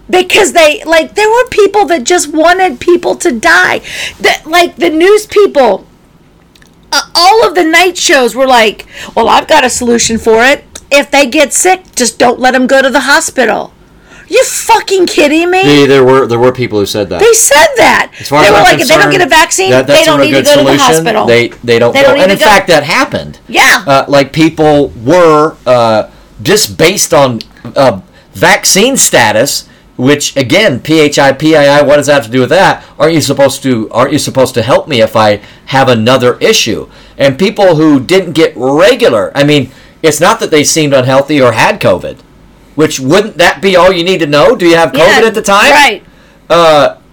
because 0.10 0.54
they 0.54 0.84
like 0.86 1.14
there 1.14 1.30
were 1.30 1.48
people 1.50 1.86
that 1.86 2.04
just 2.04 2.34
wanted 2.34 2.80
people 2.82 3.16
to 3.16 3.32
die. 3.32 3.80
That 4.20 4.44
like 4.46 4.76
the 4.76 4.90
news 4.90 5.26
people 5.26 5.88
uh, 6.92 7.10
all 7.16 7.48
of 7.48 7.56
the 7.56 7.64
night 7.64 7.98
shows 7.98 8.36
were 8.36 8.48
like, 8.48 8.86
well, 9.16 9.30
I've 9.30 9.48
got 9.48 9.64
a 9.64 9.70
solution 9.70 10.18
for 10.18 10.44
it. 10.44 10.66
If 10.92 11.10
they 11.12 11.26
get 11.30 11.54
sick, 11.54 11.96
just 11.96 12.20
don't 12.20 12.40
let 12.40 12.52
them 12.52 12.68
go 12.68 12.82
to 12.82 12.90
the 12.90 13.02
hospital. 13.02 13.74
you 14.28 14.44
fucking 14.44 15.08
kidding 15.08 15.50
me? 15.52 15.82
Yeah, 15.82 15.88
there 15.88 16.04
were 16.04 16.28
there 16.28 16.40
were 16.40 16.52
people 16.52 16.80
who 16.80 16.86
said 16.86 17.10
that. 17.10 17.20
They 17.20 17.34
said 17.34 17.68
that. 17.78 18.12
As 18.20 18.28
far 18.30 18.42
they 18.42 18.48
as 18.48 18.52
were 18.52 18.58
I'm 18.58 18.64
like, 18.64 18.80
if 18.80 18.88
they 18.90 18.98
don't 18.98 19.12
get 19.12 19.22
a 19.22 19.30
vaccine, 19.30 19.72
that- 19.72 19.88
they 19.88 20.04
don't 20.04 20.20
need 20.20 20.34
to 20.34 20.44
go 20.44 20.58
to 20.58 20.64
the 20.64 20.78
hospital. 20.78 21.26
They 21.26 21.50
they 21.64 21.80
don't. 21.80 21.94
They 21.94 22.02
don't 22.04 22.20
and 22.20 22.32
in 22.32 22.38
go- 22.38 22.46
fact, 22.46 22.68
that 22.68 22.84
happened. 22.84 23.40
Yeah. 23.48 23.84
Uh, 23.88 24.06
like 24.10 24.34
people 24.34 24.90
were 25.04 25.56
uh, 25.66 26.10
just 26.42 26.78
based 26.78 27.14
on 27.14 27.40
uh, 27.76 28.02
vaccine 28.34 28.98
status. 28.98 29.68
Which 30.02 30.36
again, 30.36 30.82
PHI, 30.82 31.34
PII, 31.34 31.86
what 31.86 31.98
does 31.98 32.08
that 32.08 32.16
have 32.16 32.26
to 32.26 32.32
do 32.32 32.40
with 32.40 32.50
that? 32.50 32.84
Aren't 32.98 33.14
you 33.14 33.22
supposed 33.22 33.62
to? 33.62 33.88
Aren't 33.92 34.12
you 34.12 34.18
supposed 34.18 34.56
to 34.56 34.64
help 34.64 34.88
me 34.88 35.00
if 35.00 35.16
I 35.16 35.42
have 35.68 35.88
another 35.90 36.40
issue? 36.40 36.90
And 37.20 37.38
people 37.38 37.76
who 37.76 38.00
didn't 38.00 38.32
get 38.32 38.52
regular, 38.56 39.32
I 39.38 39.44
mean, 39.44 39.70
it's 40.02 40.20
not 40.20 40.40
that 40.40 40.50
they 40.50 40.64
seemed 40.64 40.96
unhealthy 40.96 41.40
or 41.40 41.52
had 41.52 41.80
COVID. 41.80 42.20
Which 42.74 43.00
wouldn't 43.00 43.38
that 43.38 43.62
be 43.62 43.76
all 43.76 43.92
you 43.92 44.04
need 44.04 44.22
to 44.22 44.26
know? 44.26 44.56
Do 44.56 44.66
you 44.68 44.76
have 44.76 44.92
COVID 44.92 45.22
Yeah, 45.22 45.28
at 45.28 45.36
the 45.36 45.42
time? 45.44 45.70
Right. 45.70 46.04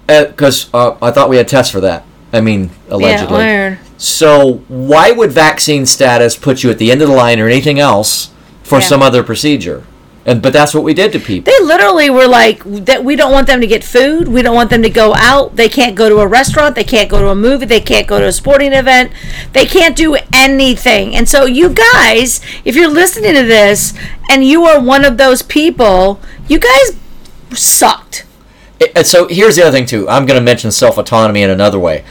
because 0.06 0.70
uh, 0.72 0.96
I 1.02 1.10
thought 1.10 1.28
we 1.28 1.36
had 1.36 1.46
tests 1.46 1.70
for 1.70 1.80
that. 1.82 2.06
I 2.32 2.40
mean, 2.40 2.70
allegedly. 2.88 3.40
Yeah. 3.40 3.76
So 3.98 4.62
why 4.68 5.10
would 5.10 5.30
vaccine 5.30 5.84
status 5.84 6.36
put 6.36 6.62
you 6.62 6.70
at 6.70 6.78
the 6.78 6.90
end 6.90 7.02
of 7.02 7.08
the 7.08 7.14
line 7.14 7.38
or 7.38 7.48
anything 7.48 7.78
else 7.78 8.30
for 8.62 8.78
Yeah. 8.78 8.86
some 8.86 9.02
other 9.02 9.22
procedure? 9.22 9.84
And 10.28 10.42
but 10.42 10.52
that's 10.52 10.74
what 10.74 10.84
we 10.84 10.92
did 10.92 11.10
to 11.12 11.18
people. 11.18 11.50
They 11.50 11.64
literally 11.64 12.10
were 12.10 12.28
like 12.28 12.62
that. 12.84 13.02
We 13.02 13.16
don't 13.16 13.32
want 13.32 13.46
them 13.46 13.62
to 13.62 13.66
get 13.66 13.82
food. 13.82 14.28
We 14.28 14.42
don't 14.42 14.54
want 14.54 14.68
them 14.68 14.82
to 14.82 14.90
go 14.90 15.14
out. 15.14 15.56
They 15.56 15.70
can't 15.70 15.96
go 15.96 16.10
to 16.10 16.18
a 16.18 16.26
restaurant. 16.26 16.74
They 16.74 16.84
can't 16.84 17.08
go 17.08 17.18
to 17.20 17.28
a 17.30 17.34
movie. 17.34 17.64
They 17.64 17.80
can't 17.80 18.06
go 18.06 18.20
to 18.20 18.26
a 18.26 18.32
sporting 18.32 18.74
event. 18.74 19.10
They 19.54 19.64
can't 19.64 19.96
do 19.96 20.18
anything. 20.34 21.16
And 21.16 21.26
so, 21.26 21.46
you 21.46 21.70
guys, 21.70 22.42
if 22.66 22.76
you're 22.76 22.90
listening 22.90 23.32
to 23.36 23.42
this 23.42 23.94
and 24.30 24.44
you 24.44 24.66
are 24.66 24.78
one 24.78 25.02
of 25.02 25.16
those 25.16 25.40
people, 25.40 26.20
you 26.46 26.58
guys 26.58 26.98
sucked. 27.52 28.26
And 28.94 29.06
so 29.06 29.28
here's 29.28 29.56
the 29.56 29.62
other 29.62 29.72
thing 29.72 29.86
too. 29.86 30.06
I'm 30.10 30.26
going 30.26 30.38
to 30.38 30.44
mention 30.44 30.70
self 30.70 30.98
autonomy 30.98 31.40
in 31.40 31.48
another 31.48 31.78
way. 31.78 32.04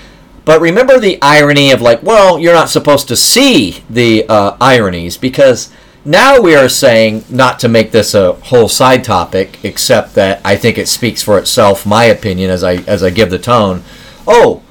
But 0.43 0.59
remember 0.59 0.99
the 0.99 1.19
irony 1.21 1.69
of 1.69 1.81
like, 1.81 2.01
well, 2.01 2.39
you're 2.39 2.55
not 2.55 2.69
supposed 2.69 3.07
to 3.09 3.15
see 3.15 3.83
the 3.91 4.25
uh, 4.27 4.57
ironies 4.59 5.17
because 5.17 5.71
now 6.07 6.39
we 6.39 6.55
are 6.55 6.69
saying 6.69 7.25
not 7.29 7.59
to 7.59 7.67
make 7.67 7.91
this 7.91 8.13
a 8.15 8.33
whole 8.33 8.69
side 8.69 9.03
topic, 9.03 9.59
except 9.63 10.15
that 10.15 10.39
I 10.45 10.55
think 10.55 10.77
it 10.77 10.87
speaks 10.87 11.21
for 11.21 11.37
itself. 11.37 11.85
My 11.85 12.05
opinion, 12.05 12.49
as 12.49 12.63
I 12.63 12.75
as 12.87 13.03
I 13.03 13.09
give 13.09 13.29
the 13.29 13.37
tone. 13.37 13.83
Oh, 14.25 14.61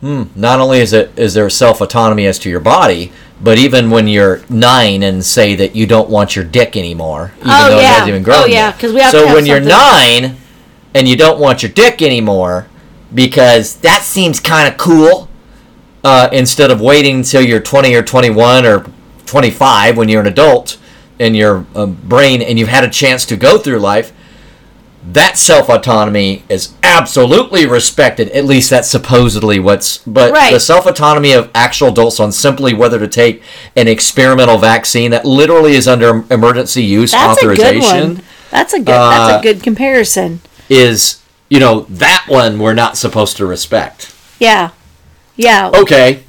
hmm, 0.00 0.24
not 0.36 0.60
only 0.60 0.78
is 0.80 0.92
it 0.92 1.18
is 1.18 1.32
there 1.34 1.48
self 1.50 1.80
autonomy 1.80 2.26
as 2.26 2.38
to 2.40 2.50
your 2.50 2.60
body, 2.60 3.10
but 3.40 3.58
even 3.58 3.90
when 3.90 4.06
you're 4.06 4.42
nine 4.50 5.02
and 5.02 5.24
say 5.24 5.54
that 5.54 5.74
you 5.74 5.86
don't 5.86 6.10
want 6.10 6.36
your 6.36 6.44
dick 6.44 6.76
anymore, 6.76 7.32
even 7.38 7.50
Oh, 7.50 7.70
though 7.70 7.78
it 7.78 7.84
hasn't 7.84 8.08
even 8.10 8.22
grown 8.22 8.42
Oh, 8.42 8.46
yeah, 8.46 8.66
yet. 8.68 8.78
'cause 8.78 8.92
we 8.92 9.00
have 9.00 9.10
so 9.12 9.26
have 9.26 9.34
when 9.34 9.46
you're 9.46 9.60
nine 9.60 10.36
and 10.94 11.08
you 11.08 11.16
don't 11.16 11.38
want 11.40 11.62
your 11.62 11.72
dick 11.72 12.02
anymore 12.02 12.66
because 13.14 13.76
that 13.76 14.02
seems 14.02 14.40
kind 14.40 14.68
of 14.68 14.76
cool 14.76 15.28
uh, 16.04 16.28
instead 16.32 16.70
of 16.70 16.80
waiting 16.80 17.16
until 17.16 17.42
you're 17.42 17.60
20 17.60 17.94
or 17.94 18.02
21 18.02 18.64
or 18.66 18.84
25 19.26 19.96
when 19.96 20.08
you're 20.08 20.20
an 20.20 20.26
adult 20.26 20.78
in 21.18 21.34
your 21.34 21.66
um, 21.74 21.94
brain 22.04 22.42
and 22.42 22.58
you've 22.58 22.68
had 22.68 22.84
a 22.84 22.90
chance 22.90 23.24
to 23.26 23.36
go 23.36 23.58
through 23.58 23.78
life 23.78 24.12
that 25.12 25.38
self 25.38 25.68
autonomy 25.68 26.42
is 26.48 26.74
absolutely 26.82 27.64
respected 27.64 28.28
at 28.30 28.44
least 28.44 28.68
that's 28.70 28.90
supposedly 28.90 29.58
what's 29.60 29.98
but 29.98 30.32
Right. 30.32 30.52
the 30.52 30.58
self 30.60 30.84
autonomy 30.84 31.32
of 31.32 31.48
actual 31.54 31.88
adults 31.88 32.18
on 32.18 32.32
simply 32.32 32.74
whether 32.74 32.98
to 32.98 33.06
take 33.06 33.40
an 33.76 33.86
experimental 33.88 34.58
vaccine 34.58 35.12
that 35.12 35.24
literally 35.24 35.74
is 35.76 35.86
under 35.86 36.24
emergency 36.32 36.82
use 36.82 37.12
That's 37.12 37.38
a 37.40 37.46
good 37.46 37.58
authorization 37.60 38.14
one. 38.14 38.22
That's 38.50 38.72
a 38.74 38.78
good. 38.78 38.86
that's 38.88 39.34
Uh, 39.34 39.38
a 39.38 39.42
good 39.42 39.62
comparison. 39.62 40.40
is 40.68 41.22
you 41.48 41.60
know 41.60 41.86
that 41.88 42.24
one 42.28 42.58
we're 42.58 42.74
not 42.74 42.96
supposed 42.96 43.36
to 43.36 43.46
respect 43.46 44.12
Yeah. 44.40 44.70
Yeah. 45.36 45.70
okay 45.74 46.22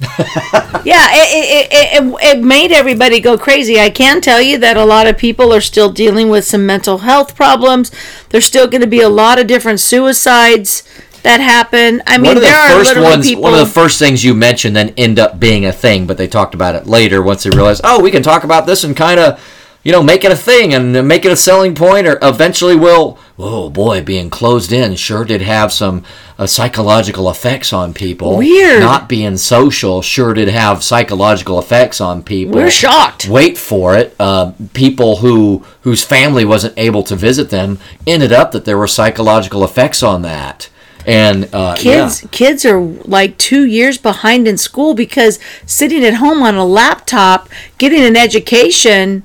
Yeah, 0.84 1.08
it, 1.10 1.68
it, 1.70 2.02
it, 2.02 2.36
it, 2.36 2.42
made 2.42 2.72
everybody 2.72 3.20
go 3.20 3.36
crazy. 3.36 3.78
I 3.78 3.90
can 3.90 4.20
tell 4.20 4.40
you 4.40 4.58
that 4.58 4.76
a 4.76 4.84
lot 4.84 5.06
of 5.06 5.18
people 5.18 5.52
are 5.52 5.60
still 5.60 5.90
dealing 5.90 6.30
with 6.30 6.44
some 6.44 6.64
mental 6.64 6.98
health 6.98 7.34
problems. 7.34 7.90
There's 8.30 8.46
still 8.46 8.66
going 8.66 8.80
to 8.80 8.86
be 8.86 9.00
a 9.00 9.08
lot 9.08 9.38
of 9.38 9.46
different 9.46 9.80
suicides 9.80 10.82
that 11.22 11.40
happen. 11.40 12.02
I 12.06 12.16
mean, 12.16 12.26
one 12.26 12.36
of 12.38 12.42
the 12.42 12.48
there 12.48 12.58
are 12.58 12.68
first 12.68 12.88
literally 12.88 13.08
ones 13.10 13.26
people. 13.26 13.42
one 13.42 13.52
of 13.54 13.58
the 13.58 13.66
first 13.66 13.98
things 13.98 14.24
you 14.24 14.34
mentioned 14.34 14.76
then 14.76 14.94
end 14.96 15.18
up 15.18 15.38
being 15.38 15.66
a 15.66 15.72
thing 15.72 16.06
but 16.06 16.16
they 16.16 16.26
talked 16.26 16.54
about 16.54 16.74
it 16.74 16.86
later 16.86 17.22
once 17.22 17.42
they 17.42 17.50
realized 17.50 17.80
oh 17.84 18.00
we 18.00 18.10
can 18.10 18.22
talk 18.22 18.44
about 18.44 18.66
this 18.66 18.84
and 18.84 18.96
kind 18.96 19.18
of 19.20 19.40
you 19.82 19.92
know, 19.92 20.02
make 20.02 20.24
it 20.24 20.32
a 20.32 20.36
thing 20.36 20.74
and 20.74 20.92
make 21.06 21.24
it 21.24 21.32
a 21.32 21.36
selling 21.36 21.74
point, 21.74 22.06
or 22.06 22.18
eventually 22.20 22.76
will. 22.76 23.18
Oh 23.38 23.70
boy, 23.70 24.02
being 24.02 24.30
closed 24.30 24.72
in 24.72 24.96
sure 24.96 25.24
did 25.24 25.42
have 25.42 25.72
some 25.72 26.04
uh, 26.38 26.46
psychological 26.46 27.30
effects 27.30 27.72
on 27.72 27.94
people. 27.94 28.38
Weird. 28.38 28.80
Not 28.80 29.08
being 29.08 29.36
social 29.36 30.02
sure 30.02 30.34
did 30.34 30.48
have 30.48 30.82
psychological 30.82 31.58
effects 31.58 32.00
on 32.00 32.22
people. 32.22 32.56
We're 32.56 32.70
shocked. 32.70 33.28
Wait 33.28 33.56
for 33.56 33.96
it. 33.96 34.14
Uh, 34.18 34.52
people 34.74 35.16
who 35.16 35.64
whose 35.82 36.04
family 36.04 36.44
wasn't 36.44 36.74
able 36.76 37.04
to 37.04 37.16
visit 37.16 37.50
them 37.50 37.78
ended 38.06 38.32
up 38.32 38.52
that 38.52 38.64
there 38.64 38.78
were 38.78 38.88
psychological 38.88 39.64
effects 39.64 40.02
on 40.02 40.22
that. 40.22 40.68
And 41.06 41.48
uh, 41.54 41.76
kids 41.76 42.22
yeah. 42.22 42.28
kids 42.32 42.64
are 42.66 42.80
like 42.80 43.38
two 43.38 43.64
years 43.64 43.96
behind 43.96 44.46
in 44.46 44.58
school 44.58 44.94
because 44.94 45.38
sitting 45.64 46.04
at 46.04 46.14
home 46.14 46.42
on 46.42 46.56
a 46.56 46.66
laptop 46.66 47.48
getting 47.78 48.02
an 48.02 48.16
education 48.16 49.22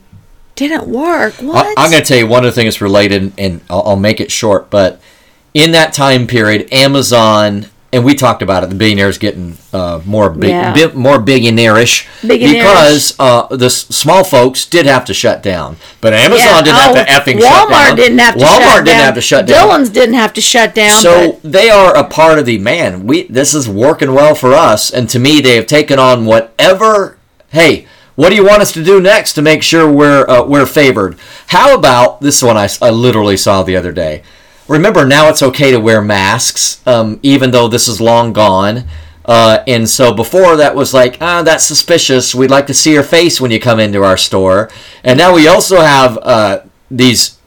didn't 0.55 0.87
work 0.87 1.33
what 1.35 1.65
I, 1.65 1.73
I'm 1.77 1.89
going 1.91 2.03
to 2.03 2.07
tell 2.07 2.17
you 2.17 2.27
one 2.27 2.45
of 2.45 2.53
the 2.53 2.61
things 2.61 2.79
related, 2.81 3.33
and 3.37 3.61
I'll, 3.69 3.81
I'll 3.81 3.95
make 3.95 4.19
it 4.21 4.31
short. 4.31 4.69
But 4.69 5.01
in 5.53 5.71
that 5.71 5.93
time 5.93 6.27
period, 6.27 6.71
Amazon 6.71 7.67
and 7.91 8.03
we 8.03 8.15
talked 8.15 8.41
about 8.41 8.63
it. 8.63 8.69
The 8.69 8.75
billionaires 8.75 9.19
getting 9.19 9.55
uh, 9.71 10.01
more 10.03 10.31
big, 10.31 10.49
Yeah. 10.49 10.73
bit 10.73 10.95
more 10.95 11.19
billionaire-ish 11.19 12.07
because 12.25 13.15
uh, 13.19 13.45
the 13.55 13.67
s- 13.67 13.85
small 13.95 14.23
folks 14.23 14.65
did 14.65 14.87
have 14.87 15.05
to 15.05 15.13
shut 15.13 15.43
down, 15.43 15.77
but 16.01 16.11
Amazon 16.11 16.39
Yeah, 16.47 16.61
didn't 16.63 16.75
oh, 16.75 16.95
have 16.95 17.05
to 17.25 17.31
effing 17.31 17.39
shut 17.39 17.69
down. 17.69 17.69
Walmart 17.69 17.95
didn't 17.95 18.17
have 18.17 18.33
to 18.33 18.39
Walmart 18.43 18.59
shut 18.61 18.85
didn't 18.85 18.85
down. 18.97 19.05
have 19.05 19.13
to 19.13 19.21
shut 19.21 19.45
down. 19.45 19.67
Dillon's 19.67 19.89
didn't 19.91 20.15
have 20.15 20.33
to 20.33 20.41
shut 20.41 20.73
down 20.73 21.01
So 21.03 21.33
but 21.43 21.51
they 21.51 21.69
are 21.69 21.95
a 21.95 22.03
part 22.03 22.39
of 22.39 22.47
the 22.47 22.57
man. 22.57 23.05
We 23.05 23.27
this 23.27 23.53
is 23.53 23.69
working 23.69 24.13
well 24.15 24.33
for 24.33 24.53
us, 24.53 24.89
and 24.89 25.07
to 25.11 25.19
me, 25.19 25.39
they 25.39 25.55
have 25.55 25.67
taken 25.67 25.99
on 25.99 26.25
whatever. 26.25 27.19
Hey, 27.49 27.85
what 28.15 28.29
do 28.29 28.35
you 28.35 28.45
want 28.45 28.61
us 28.61 28.71
to 28.73 28.83
do 28.83 29.01
next 29.01 29.33
to 29.33 29.41
make 29.41 29.63
sure 29.63 29.91
we're 29.91 30.27
uh, 30.27 30.43
we're 30.43 30.65
favored? 30.65 31.17
How 31.47 31.75
about 31.75 32.21
this 32.21 32.43
one? 32.43 32.57
I, 32.57 32.67
I 32.81 32.89
literally 32.89 33.37
saw 33.37 33.63
the 33.63 33.75
other 33.75 33.91
day. 33.91 34.23
Remember 34.67 35.05
now 35.05 35.29
it's 35.29 35.43
okay 35.43 35.71
to 35.71 35.79
wear 35.79 36.01
masks, 36.01 36.85
um, 36.87 37.19
even 37.21 37.51
though 37.51 37.67
this 37.67 37.87
is 37.87 37.99
long 37.99 38.31
gone. 38.33 38.85
Uh, 39.25 39.63
and 39.67 39.89
so 39.89 40.13
before 40.13 40.57
that 40.57 40.75
was 40.75 40.93
like, 40.93 41.17
ah, 41.21 41.41
that's 41.43 41.63
suspicious. 41.63 42.35
We'd 42.35 42.51
like 42.51 42.67
to 42.67 42.73
see 42.73 42.93
your 42.93 43.03
face 43.03 43.39
when 43.39 43.51
you 43.51 43.59
come 43.59 43.79
into 43.79 44.03
our 44.03 44.17
store. 44.17 44.69
And 45.03 45.17
now 45.17 45.33
we 45.33 45.47
also 45.47 45.79
have 45.81 46.17
uh, 46.21 46.61
these 46.91 47.37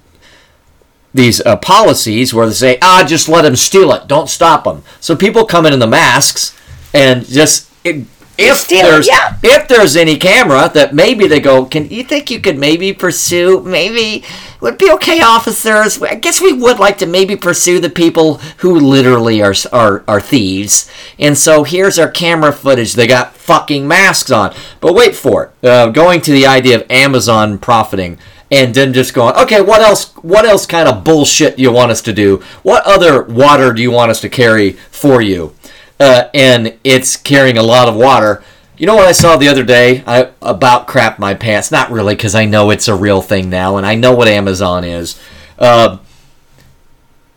these 1.15 1.41
uh, 1.47 1.57
policies 1.57 2.35
where 2.35 2.47
they 2.47 2.53
say, 2.53 2.79
ah, 2.83 3.05
just 3.07 3.29
let 3.29 3.43
them 3.43 3.57
steal 3.57 3.93
it, 3.93 4.07
don't 4.07 4.29
stop 4.29 4.65
them. 4.65 4.83
So 5.01 5.17
people 5.17 5.47
come 5.47 5.65
in 5.65 5.73
in 5.73 5.79
the 5.79 5.87
masks 5.87 6.59
and 6.93 7.25
just 7.25 7.71
it, 7.85 8.07
if 8.39 8.57
steal 8.59 8.81
it, 8.81 8.83
there's 8.91 9.09
yeah. 9.09 9.37
if 9.43 9.69
there's 9.69 9.97
any 9.97 10.17
camera 10.17 10.71
that 10.75 10.95
maybe 10.95 11.27
they 11.27 11.41
go, 11.41 11.65
can 11.65 11.89
you 11.89 12.05
think 12.05 12.31
you 12.31 12.41
could 12.41 12.59
maybe 12.59 12.93
pursue 12.93 13.61
maybe 13.61 14.25
would 14.61 14.79
be 14.79 14.91
okay, 14.93 15.21
officers? 15.21 16.03
I 16.03 16.15
guess 16.15 16.41
we 16.41 16.53
would 16.53 16.79
like 16.79 16.99
to 16.99 17.07
maybe 17.07 17.37
pursue 17.37 17.81
the 17.81 17.91
people 17.91 18.35
who 18.59 18.79
literally 18.79 19.43
are 19.43 19.55
are 19.73 20.05
are 20.07 20.21
thieves. 20.21 20.91
And 21.19 21.37
so 21.37 21.65
here's 21.65 21.99
our 21.99 22.11
camera 22.11 22.53
footage. 22.53 22.95
They 22.95 23.07
got 23.07 23.37
fucking 23.37 23.87
masks 23.87 24.31
on. 24.31 24.55
But 24.81 24.95
wait 24.95 25.15
for 25.15 25.53
it. 25.63 25.69
Uh, 25.69 25.89
going 25.91 26.21
to 26.23 26.33
the 26.33 26.47
idea 26.47 26.81
of 26.81 26.91
Amazon 26.91 27.59
profiting 27.59 28.19
and 28.51 28.75
then 28.75 28.93
just 28.93 29.13
going, 29.13 29.35
okay, 29.37 29.61
what 29.61 29.81
else? 29.81 30.13
What 30.17 30.45
else 30.45 30.67
kind 30.67 30.89
of 30.89 31.05
bullshit 31.05 31.57
do 31.57 31.63
you 31.63 31.73
want 31.73 31.91
us 31.91 32.03
to 32.03 32.13
do? 32.13 32.43
What 32.63 32.85
other 32.87 33.23
water 33.23 33.73
do 33.73 33.83
you 33.83 33.91
want 33.91 34.11
us 34.11 34.21
to 34.21 34.29
carry 34.29 34.73
for 34.91 35.21
you? 35.21 35.55
Uh, 35.99 36.29
and 36.35 36.79
it's 36.85 37.17
carrying 37.17 37.57
a 37.57 37.63
lot 37.63 37.89
of 37.89 37.97
water. 37.97 38.43
You 38.77 38.87
know 38.87 38.95
what 38.95 39.07
I 39.07 39.13
saw 39.13 39.37
the 39.37 39.49
other 39.49 39.65
day? 39.65 40.05
I 40.07 40.31
about 40.43 40.87
crap 40.87 41.19
my 41.19 41.33
pants. 41.35 41.71
Not 41.71 41.91
really, 41.91 42.15
because 42.15 42.35
I 42.35 42.45
know 42.45 42.71
it's 42.71 42.89
a 42.89 42.95
real 42.95 43.23
thing 43.23 43.49
now, 43.49 43.79
and 43.79 43.87
I 43.87 43.95
know 43.95 44.13
what 44.13 44.29
Amazon 44.29 44.85
is. 44.85 45.19
Uh, 45.59 45.99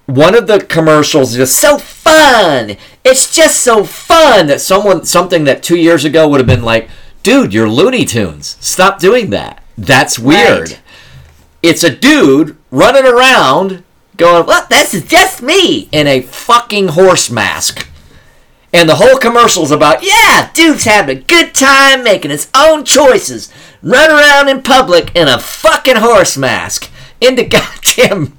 one 0.06 0.36
of 0.36 0.48
the 0.48 0.60
commercials 0.60 1.32
is 1.32 1.38
just 1.38 1.60
so 1.60 1.78
fun. 1.78 2.76
It's 3.06 3.34
just 3.34 3.62
so 3.64 3.84
fun 3.84 4.48
that 4.48 4.60
someone 4.60 5.06
something 5.06 5.46
that 5.46 5.64
two 5.64 5.78
years 5.78 6.04
ago 6.04 6.28
would 6.28 6.40
have 6.40 6.48
been 6.48 6.64
like, 6.64 6.90
dude, 7.24 7.54
you're 7.54 7.70
Looney 7.70 8.06
Tunes. 8.06 8.58
Stop 8.60 9.00
doing 9.00 9.30
that. 9.30 9.64
That's 9.78 10.20
weird. 10.20 10.72
Right. 10.72 10.82
It's 11.62 11.84
a 11.84 11.96
dude 11.96 12.58
running 12.72 13.06
around 13.06 13.84
going, 14.18 14.46
"Well, 14.46 14.66
this 14.70 14.94
is 14.94 15.06
just 15.06 15.42
me" 15.42 15.88
in 15.92 16.08
a 16.08 16.22
fucking 16.22 16.90
horse 16.90 17.30
mask. 17.30 17.88
And 18.72 18.88
the 18.88 18.96
whole 18.96 19.18
commercial's 19.18 19.72
about, 19.72 20.04
yeah, 20.04 20.52
dude's 20.54 20.86
having 20.86 21.18
a 21.18 21.22
good 21.22 21.56
time 21.56 22.04
making 22.04 22.32
his 22.32 22.50
own 22.56 22.86
choices. 22.86 23.52
Run 23.82 24.12
around 24.12 24.50
in 24.50 24.62
public 24.62 25.16
in 25.16 25.28
a 25.28 25.40
fucking 25.40 25.98
horse 25.98 26.38
mask 26.38 26.90
into 27.20 27.44
goddamn 27.46 28.38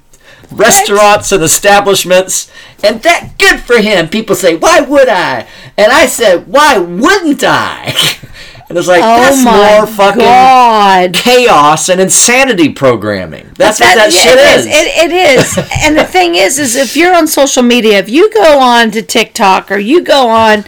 restaurants 0.51 1.31
and 1.31 1.43
establishments. 1.43 2.51
And 2.83 3.01
that 3.03 3.33
good 3.37 3.59
for 3.59 3.77
him. 3.79 4.07
People 4.07 4.35
say, 4.35 4.55
why 4.55 4.81
would 4.81 5.09
I? 5.09 5.47
And 5.77 5.91
I 5.91 6.05
said, 6.05 6.47
why 6.47 6.77
wouldn't 6.77 7.43
I? 7.43 7.93
And 8.71 8.77
it's 8.77 8.87
like, 8.87 9.03
oh 9.03 9.17
that's 9.17 9.43
my 9.43 9.79
more 9.79 9.85
fucking 9.85 10.19
god 10.21 11.13
chaos 11.13 11.89
and 11.89 11.99
insanity 11.99 12.71
programming. 12.71 13.51
That's 13.57 13.81
what 13.81 13.95
that 13.95 14.13
shit 14.13 14.37
it 14.39 14.59
is. 14.59 14.65
It, 14.65 15.11
it 15.11 15.11
is. 15.11 15.57
and 15.83 15.97
the 15.97 16.05
thing 16.05 16.35
is, 16.35 16.57
is 16.57 16.77
if 16.77 16.95
you're 16.95 17.13
on 17.13 17.27
social 17.27 17.63
media, 17.63 17.99
if 17.99 18.07
you 18.07 18.31
go 18.33 18.59
on 18.61 18.89
to 18.91 19.01
TikTok 19.01 19.73
or 19.73 19.77
you 19.77 20.01
go 20.01 20.29
on 20.29 20.63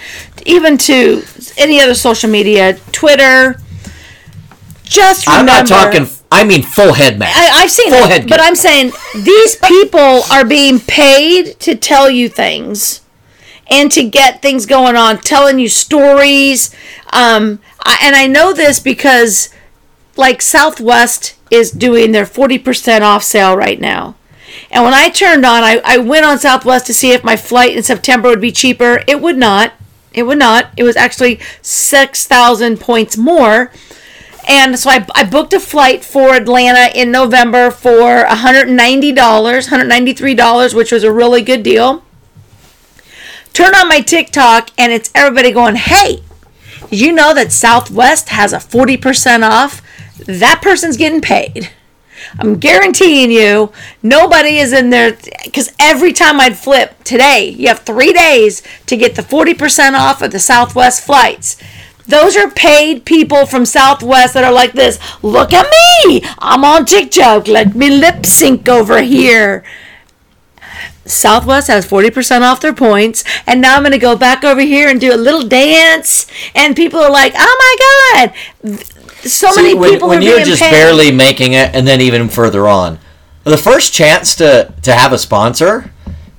even 0.46 0.78
to 0.80 1.24
any 1.58 1.80
other 1.80 1.96
social 1.96 2.30
media, 2.30 2.74
Twitter, 2.92 3.62
just 4.84 5.30
I'm 5.30 5.46
not 5.46 5.66
talking, 5.66 6.06
I 6.30 6.44
mean 6.44 6.62
full 6.62 6.92
head 6.92 7.18
mask. 7.18 7.38
I, 7.40 7.62
I've 7.64 7.72
seen 7.72 7.90
full 7.90 8.04
it, 8.04 8.10
head 8.10 8.28
but. 8.28 8.42
I'm 8.42 8.58
saying 8.58 8.92
these 9.16 9.56
people 9.56 10.24
are 10.30 10.44
being 10.44 10.82
paid 10.82 11.58
to 11.62 11.76
tell 11.76 12.10
you 12.10 12.28
things 12.28 13.00
and 13.68 13.92
to 13.92 14.04
get 14.04 14.42
things 14.42 14.66
going 14.66 14.96
on, 14.96 15.20
telling 15.20 15.60
you 15.60 15.70
stories. 15.70 16.74
Um, 17.12 17.60
I, 17.84 18.00
and 18.02 18.16
I 18.16 18.28
know 18.28 18.54
this 18.54 18.80
because, 18.80 19.50
like, 20.16 20.42
Southwest 20.42 21.36
is 21.52 21.72
doing 21.72 22.12
their 22.12 22.26
40% 22.26 23.02
off 23.02 23.24
sale 23.24 23.56
right 23.56 23.80
now. 23.80 24.16
And 24.72 24.84
when 24.84 24.94
I 24.94 25.10
turned 25.10 25.46
on, 25.46 25.64
I, 25.64 25.82
I 25.86 25.98
went 25.98 26.26
on 26.26 26.40
Southwest 26.40 26.86
to 26.88 26.94
see 26.94 27.12
if 27.12 27.24
my 27.24 27.36
flight 27.36 27.76
in 27.76 27.84
September 27.84 28.30
would 28.30 28.42
be 28.42 28.52
cheaper. 28.52 29.02
It 29.08 29.22
would 29.22 29.38
not. 29.38 29.74
It 30.14 30.24
would 30.24 30.40
not. 30.40 30.68
It 30.78 30.84
was 30.84 30.96
actually 30.96 31.40
6,000 31.62 32.80
points 32.80 33.18
more. 33.18 33.72
And 34.48 34.78
so 34.78 34.90
I, 34.90 35.06
I 35.16 35.24
booked 35.24 35.54
a 35.54 35.60
flight 35.60 36.04
for 36.04 36.36
Atlanta 36.36 36.92
in 36.94 37.12
November 37.12 37.72
for 37.72 38.26
$190, 38.26 39.16
$193, 39.16 40.74
which 40.74 40.92
was 40.92 41.04
a 41.04 41.12
really 41.12 41.42
good 41.42 41.64
deal. 41.64 42.04
Turn 43.54 43.76
on 43.76 43.88
my 43.88 44.02
TikTok 44.02 44.72
and 44.78 44.92
it's 44.92 45.12
everybody 45.16 45.52
going, 45.52 45.76
hey, 45.76 46.24
you 46.94 47.12
know 47.12 47.34
that 47.34 47.52
Southwest 47.52 48.30
has 48.30 48.54
a 48.54 48.58
40% 48.58 49.48
off? 49.48 49.82
That 50.26 50.62
person's 50.62 50.98
getting 50.98 51.22
paid. 51.22 51.72
I'm 52.40 52.58
guaranteeing 52.58 53.32
you, 53.32 53.72
nobody 54.02 54.58
is 54.58 54.74
in 54.74 54.90
there 54.90 55.18
because 55.44 55.74
every 55.80 56.14
time 56.14 56.40
I'd 56.40 56.58
flip 56.58 57.04
today, 57.04 57.50
you 57.50 57.68
have 57.68 57.80
three 57.80 58.14
days 58.14 58.64
to 58.86 58.98
get 58.98 59.16
the 59.16 59.22
40% 59.22 59.94
off 59.94 60.22
of 60.22 60.32
the 60.32 60.40
Southwest 60.40 61.06
flights. 61.06 61.62
Those 62.08 62.36
are 62.36 62.50
paid 62.50 63.06
people 63.06 63.46
from 63.46 63.66
Southwest 63.66 64.34
that 64.34 64.44
are 64.44 64.52
like 64.52 64.74
this. 64.74 65.00
Look 65.24 65.54
at 65.54 65.68
me. 66.06 66.22
I'm 66.40 66.66
on 66.66 66.86
TikTok. 66.86 67.48
Let 67.48 67.76
me 67.76 67.90
lip 67.90 68.26
sync 68.26 68.68
over 68.68 69.02
here. 69.02 69.64
Southwest 71.06 71.68
has 71.68 71.86
40% 71.86 72.42
off 72.42 72.62
their 72.62 72.74
points, 72.74 73.24
and 73.46 73.60
now 73.62 73.76
I'm 73.76 73.82
going 73.84 73.92
to 73.92 73.98
go 73.98 74.16
back 74.16 74.44
over 74.44 74.62
here 74.62 74.90
and 74.90 75.00
do 75.02 75.14
a 75.14 75.18
little 75.18 75.46
dance. 75.48 76.28
And 76.56 76.76
people 76.76 77.00
are 77.00 77.12
like, 77.12 77.34
oh 77.38 77.58
my 78.64 78.72
God. 78.72 78.80
So 79.24 79.52
See, 79.52 79.62
many 79.62 79.74
when, 79.76 79.92
people 79.92 80.10
when 80.10 80.20
are 80.20 80.22
you're 80.22 80.40
just 80.44 80.62
paid. 80.62 80.72
barely 80.72 81.12
making 81.12 81.54
it, 81.54 81.74
and 81.76 81.88
then 81.88 82.02
even 82.02 82.30
further 82.30 82.68
on, 82.68 83.00
the 83.44 83.58
first 83.58 83.94
chance 83.94 84.36
to 84.38 84.74
to 84.84 84.94
have 84.94 85.12
a 85.14 85.18
sponsor, 85.18 85.92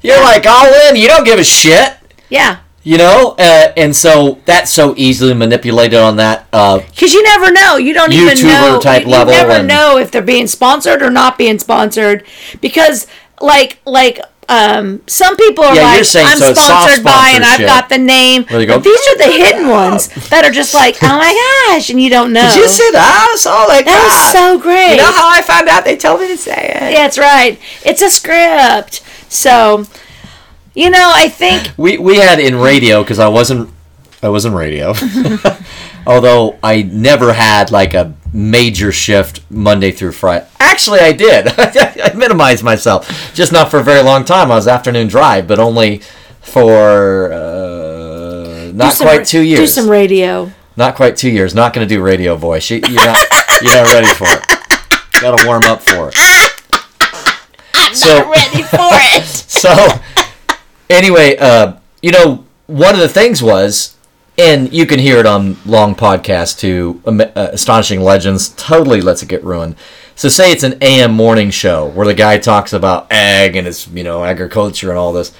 you're 0.03 0.20
like 0.23 0.47
all 0.47 0.66
in. 0.88 0.97
You 0.97 1.09
don't 1.09 1.25
give 1.25 1.38
a 1.38 1.44
shit, 1.44 1.94
Yeah. 2.29 2.59
you 2.83 2.99
know. 2.99 3.37
Uh, 3.38 3.73
and 3.77 3.94
so 3.97 4.38
that's 4.44 4.70
so 4.70 4.92
easily 4.99 5.33
manipulated 5.33 5.99
on 5.99 6.16
that. 6.16 6.47
Uh, 6.53 6.79
Because 6.81 7.14
you 7.14 7.23
never 7.23 7.51
know. 7.51 7.77
You 7.79 7.94
don't 7.94 8.12
even 8.12 8.37
YouTuber 8.37 8.73
know. 8.75 8.81
type 8.81 9.05
you, 9.05 9.09
level 9.11 9.33
You 9.33 9.47
never 9.47 9.62
know 9.62 9.97
if 9.97 10.11
they're 10.11 10.20
being 10.23 10.47
sponsored 10.47 11.01
or 11.03 11.11
not 11.11 11.38
being 11.38 11.59
sponsored. 11.59 12.25
Because, 12.61 13.07
like, 13.40 13.79
like, 13.85 14.20
um, 14.49 15.01
some 15.07 15.37
people 15.37 15.64
are 15.64 15.75
Yeah, 15.75 15.83
like, 15.85 15.99
I'm 16.01 16.38
so 16.38 16.53
sponsored 16.53 17.03
by, 17.05 17.33
and 17.35 17.44
I've 17.44 17.61
got 17.61 17.88
the 17.88 17.99
name. 17.99 18.44
They 18.51 18.66
go, 18.66 18.77
But 18.77 18.85
these 18.85 19.01
are 19.09 19.16
the 19.18 19.33
hidden 19.33 19.68
ones 19.68 20.09
that 20.29 20.44
are 20.44 20.51
just 20.51 20.75
like, 20.75 20.97
oh 21.03 21.07
my 21.18 21.72
gosh, 21.72 21.89
and 21.91 22.01
you 22.01 22.11
don't 22.11 22.32
know. 22.32 22.43
Did 22.53 22.57
you 22.57 22.68
see 22.68 22.91
that? 22.93 23.28
I 23.32 23.37
saw 23.37 23.64
like 23.64 23.87
That 23.87 24.05
was 24.05 24.32
so 24.32 24.59
great. 24.61 24.91
You 24.91 24.97
know 24.99 25.12
how 25.12 25.30
I 25.30 25.41
found 25.41 25.68
out? 25.68 25.85
They 25.85 25.97
told 25.97 26.20
me 26.20 26.28
to 26.28 26.37
say 26.37 26.53
it. 26.74 26.93
Yeah, 26.93 27.05
that's 27.05 27.18
right. 27.18 27.59
It's 27.85 28.03
a 28.03 28.11
script. 28.11 29.03
So, 29.32 29.85
you 30.74 30.91
know, 30.91 31.11
I 31.14 31.28
think 31.28 31.72
We 31.78 31.97
we 31.99 32.16
had 32.18 32.39
in 32.39 32.57
radio 32.57 33.03
because 33.03 33.18
I 33.18 33.28
wasn't 33.28 33.70
I 34.22 34.28
was 34.28 34.45
in 34.45 34.53
radio. 34.55 34.93
Although 36.07 36.59
I 36.62 36.82
never 36.82 37.32
had 37.32 37.70
like 37.70 37.94
a 37.94 38.14
major 38.32 38.92
shift 38.92 39.40
Monday 39.50 39.90
through 39.90 40.12
Friday. 40.12 40.46
Actually, 40.61 41.00
I 41.00 41.12
did. 41.12 41.48
I 41.59 42.12
minimized 42.14 42.62
myself, 42.62 43.32
just 43.34 43.52
not 43.52 43.70
for 43.70 43.78
a 43.78 43.84
very 43.84 44.02
long 44.02 44.24
time. 44.24 44.50
I 44.50 44.57
was 44.57 44.68
afternoon 44.68 45.09
drive, 45.09 45.46
but 45.46 45.59
only 45.59 46.02
for 46.40 47.32
uh, 47.32 48.72
not 48.74 48.96
quite 48.96 49.18
ra- 49.18 49.24
two 49.24 49.42
years. 49.42 49.61
Do 49.61 49.66
some 49.66 49.88
radio. 49.88 50.50
Not 50.76 50.96
quite 50.96 51.16
two 51.16 51.30
years. 51.30 51.55
Not 51.55 51.72
going 51.72 51.88
to 51.88 51.94
do 51.94 52.02
radio 52.02 52.36
voice. 52.36 52.68
You, 52.70 52.80
you're 52.88 53.07
not. 53.07 53.24
you're 53.62 53.74
not 53.74 53.92
ready 53.92 54.12
for 54.14 54.26
it. 54.28 55.20
Got 55.20 55.38
to 55.38 55.46
warm 55.46 55.62
up 55.64 55.80
for 55.80 56.09
it. 56.09 56.14
I'm 57.74 57.94
so 57.94 58.18
not 58.18 58.30
Ready 58.30 58.62
for 58.62 58.90
it. 58.90 59.24
so 59.26 60.00
anyway, 60.90 61.36
uh, 61.38 61.76
you 62.02 62.11
know, 62.11 62.44
one 62.66 62.94
of 62.94 63.00
the 63.00 63.09
things 63.09 63.42
was, 63.42 63.96
and 64.39 64.72
you 64.72 64.87
can 64.87 64.99
hear 64.99 65.18
it 65.18 65.26
on 65.26 65.57
long 65.64 65.95
podcast 65.95 66.59
too. 66.59 67.01
uh, 67.07 67.51
Astonishing 67.53 68.01
Legends 68.01 68.49
totally 68.51 69.01
lets 69.01 69.22
it 69.22 69.28
get 69.28 69.45
ruined. 69.45 69.76
So 70.16 70.28
say 70.28 70.53
it's 70.53 70.62
an 70.62 70.78
AM 70.80 71.12
morning 71.12 71.51
show 71.51 71.87
where 71.87 72.07
the 72.07 72.14
guy 72.14 72.39
talks 72.39 72.72
about 72.72 73.11
ag 73.11 73.57
and 73.57 73.66
it's 73.66 73.89
you 73.89 74.05
know 74.05 74.24
agriculture 74.24 74.91
and 74.91 74.99
all 74.99 75.12
this, 75.12 75.32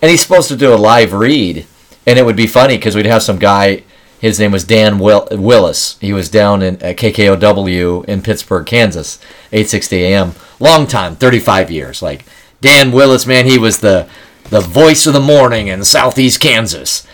and 0.00 0.10
he's 0.10 0.22
supposed 0.22 0.48
to 0.48 0.56
do 0.56 0.72
a 0.72 0.76
live 0.76 1.12
read, 1.12 1.66
and 2.06 2.18
it 2.18 2.24
would 2.24 2.36
be 2.36 2.46
funny 2.46 2.76
because 2.76 2.94
we'd 2.96 3.06
have 3.06 3.22
some 3.22 3.38
guy. 3.38 3.82
His 4.20 4.38
name 4.38 4.52
was 4.52 4.64
Dan 4.64 4.98
Will- 4.98 5.26
Willis. 5.30 5.96
He 5.98 6.12
was 6.12 6.28
down 6.28 6.60
in 6.60 6.74
uh, 6.76 6.92
KKOW 6.92 8.04
in 8.04 8.20
Pittsburg, 8.20 8.66
Kansas, 8.66 9.18
860 9.50 9.96
AM. 10.04 10.34
Long 10.60 10.86
time, 10.86 11.16
35 11.16 11.70
years. 11.70 12.02
Like 12.02 12.26
Dan 12.60 12.92
Willis, 12.92 13.24
man, 13.26 13.46
he 13.46 13.56
was 13.58 13.80
the 13.80 14.06
the 14.50 14.60
voice 14.60 15.06
of 15.06 15.14
the 15.14 15.20
morning 15.20 15.68
in 15.68 15.82
Southeast 15.84 16.38
Kansas. 16.40 17.06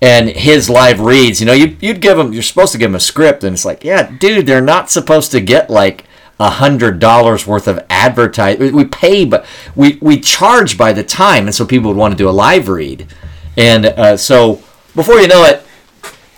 And 0.00 0.28
his 0.28 0.70
live 0.70 1.00
reads, 1.00 1.40
you 1.40 1.46
know, 1.46 1.52
you, 1.52 1.76
you'd 1.80 2.00
give 2.00 2.16
them, 2.16 2.32
you're 2.32 2.42
supposed 2.42 2.72
to 2.72 2.78
give 2.78 2.90
them 2.90 2.94
a 2.94 3.00
script, 3.00 3.42
and 3.42 3.54
it's 3.54 3.64
like, 3.64 3.82
yeah, 3.82 4.10
dude, 4.18 4.46
they're 4.46 4.60
not 4.60 4.90
supposed 4.90 5.32
to 5.32 5.40
get 5.40 5.70
like 5.70 6.04
a 6.40 6.50
hundred 6.50 7.00
dollars 7.00 7.46
worth 7.46 7.66
of 7.66 7.84
advertise. 7.90 8.58
We 8.58 8.84
pay, 8.84 9.24
but 9.24 9.44
we 9.74 9.98
we 10.00 10.20
charge 10.20 10.78
by 10.78 10.92
the 10.92 11.02
time, 11.02 11.46
and 11.46 11.54
so 11.54 11.66
people 11.66 11.90
would 11.90 11.96
want 11.96 12.12
to 12.12 12.18
do 12.18 12.28
a 12.28 12.30
live 12.30 12.68
read. 12.68 13.08
And 13.56 13.86
uh, 13.86 14.16
so 14.16 14.62
before 14.94 15.18
you 15.18 15.26
know 15.26 15.44
it, 15.44 15.66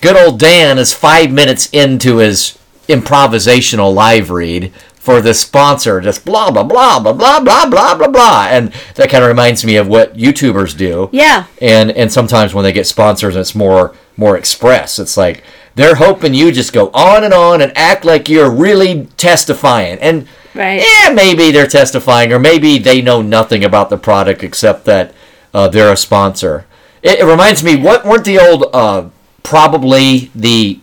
good 0.01 0.17
old 0.17 0.39
Dan 0.39 0.79
is 0.79 0.95
five 0.95 1.31
minutes 1.31 1.69
into 1.71 2.17
his 2.17 2.59
improvisational 2.89 3.95
live 3.95 4.31
read 4.31 4.73
for 5.01 5.21
the 5.23 5.33
sponsor, 5.35 6.01
just 6.01 6.25
blah 6.27 6.51
blah 6.51 6.63
blah 6.63 7.01
blah 7.01 7.13
blah 7.15 7.41
blah 7.41 7.67
blah 7.67 7.95
blah 7.97 8.09
blah, 8.09 8.47
and 8.51 8.71
that 8.95 9.09
kind 9.11 9.25
of 9.25 9.29
reminds 9.29 9.65
me 9.65 9.77
of 9.77 9.89
what 9.89 10.15
YouTubers 10.17 10.77
do. 10.77 11.09
Yeah. 11.11 11.47
And 11.61 11.91
and 11.91 12.13
sometimes 12.13 12.53
when 12.55 12.63
they 12.65 12.73
get 12.73 12.87
sponsors, 12.87 13.35
it's 13.35 13.55
more 13.55 13.95
more 14.17 14.37
express. 14.37 14.99
It's 14.99 15.17
like 15.17 15.43
they're 15.75 15.95
hoping 15.97 16.35
you 16.35 16.53
just 16.53 16.73
go 16.75 16.91
on 16.93 17.25
and 17.25 17.33
on 17.33 17.63
and 17.63 17.73
act 17.77 18.05
like 18.05 18.29
you're 18.29 18.51
really 18.51 19.09
testifying. 19.17 19.99
And 20.01 20.29
Right. 20.55 20.83
yeah, 20.83 21.13
maybe 21.15 21.51
they're 21.53 21.69
testifying, 21.69 22.33
or 22.33 22.39
maybe 22.41 22.77
they 22.79 23.01
know 23.01 23.23
nothing 23.23 23.65
about 23.65 23.89
the 23.89 23.97
product 23.97 24.43
except 24.43 24.85
that 24.85 25.15
uh, 25.55 25.69
they're 25.69 25.93
a 25.93 25.97
sponsor. 25.97 26.67
It, 27.03 27.21
it 27.21 27.25
reminds 27.25 27.63
me, 27.63 27.77
what 27.77 28.05
weren't 28.05 28.25
the 28.25 28.41
old 28.41 28.67
uh, 28.75 29.11
probably 29.45 30.31
the 30.35 30.81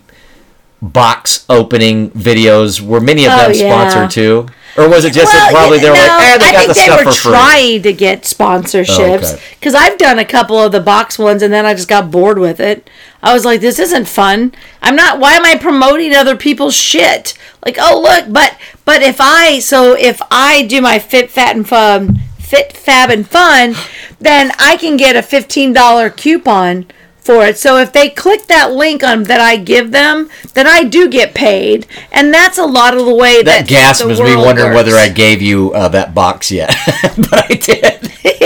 box 0.81 1.45
opening 1.49 2.11
videos? 2.11 2.81
Were 2.81 2.99
many 3.01 3.25
of 3.25 3.31
Oh, 3.33 3.37
them 3.37 3.51
yeah. 3.53 3.89
sponsored 3.89 4.11
too? 4.11 4.47
Or 4.77 4.87
was 4.87 5.05
it 5.05 5.13
just 5.13 5.31
that 5.31 5.49
probably 5.51 5.79
they 5.79 5.89
were 5.89 5.95
like, 5.95 6.05
know, 6.05 6.17
eh, 6.19 6.37
they 6.37 6.45
I 6.45 6.51
got 6.51 6.57
think 6.59 6.67
the 6.67 6.73
they 6.75 6.85
stuff 6.85 7.05
were 7.05 7.31
trying 7.31 7.81
to 7.81 7.93
get 7.93 8.21
sponsorships 8.23 9.23
Oh, 9.23 9.33
okay. 9.33 9.41
because 9.59 9.73
I've 9.73 9.97
done 9.97 10.19
a 10.19 10.25
couple 10.25 10.57
of 10.59 10.71
the 10.71 10.79
box 10.79 11.17
ones 11.17 11.41
and 11.41 11.51
then 11.51 11.65
I 11.65 11.73
just 11.73 11.87
got 11.87 12.11
bored 12.11 12.37
with 12.37 12.59
it. 12.59 12.87
I 13.23 13.33
was 13.33 13.43
like, 13.43 13.59
this 13.59 13.79
isn't 13.79 14.07
fun. 14.07 14.53
I'm 14.83 14.95
not. 14.95 15.19
Why 15.19 15.33
am 15.33 15.45
I 15.45 15.57
promoting 15.57 16.13
other 16.13 16.35
people's 16.35 16.75
shit? 16.75 17.33
Like, 17.65 17.77
oh 17.79 17.99
look, 17.99 18.31
but 18.31 18.55
but 18.85 19.01
if 19.01 19.17
I 19.19 19.57
so 19.59 19.93
if 19.97 20.21
I 20.29 20.61
do 20.67 20.79
my 20.79 20.99
fit 20.99 21.31
fat 21.31 21.55
and 21.55 21.67
fun 21.67 22.19
fit 22.37 22.77
fab 22.77 23.09
and 23.09 23.27
fun, 23.27 23.73
then 24.19 24.51
I 24.59 24.77
can 24.77 24.95
get 24.95 25.15
a 25.15 25.23
fifteen 25.23 25.73
dollar 25.73 26.11
coupon 26.11 26.85
for 27.27 27.45
it. 27.45 27.57
So 27.57 27.77
if 27.77 27.93
they 27.93 28.09
click 28.09 28.47
that 28.47 28.71
link 28.71 29.03
on 29.03 29.23
that 29.23 29.41
I 29.41 29.57
give 29.57 29.91
them, 29.91 30.29
then 30.53 30.65
I 30.65 30.83
do 30.83 31.09
get 31.09 31.35
paid, 31.35 31.85
and 32.11 32.33
that's 32.33 32.57
a 32.57 32.65
lot 32.65 32.97
of 32.97 33.05
the 33.05 33.13
way 33.13 33.43
that 33.43 33.67
That 33.67 33.67
gasp 33.67 34.07
me 34.07 34.35
wondering 34.35 34.73
whether 34.73 34.95
I 34.95 35.09
gave 35.09 35.41
you 35.41 35.73
uh, 35.73 35.89
that 35.89 36.15
box 36.15 36.49
yet, 36.49 36.69
but 37.17 37.51
I 37.51 37.55
did. 37.55 38.13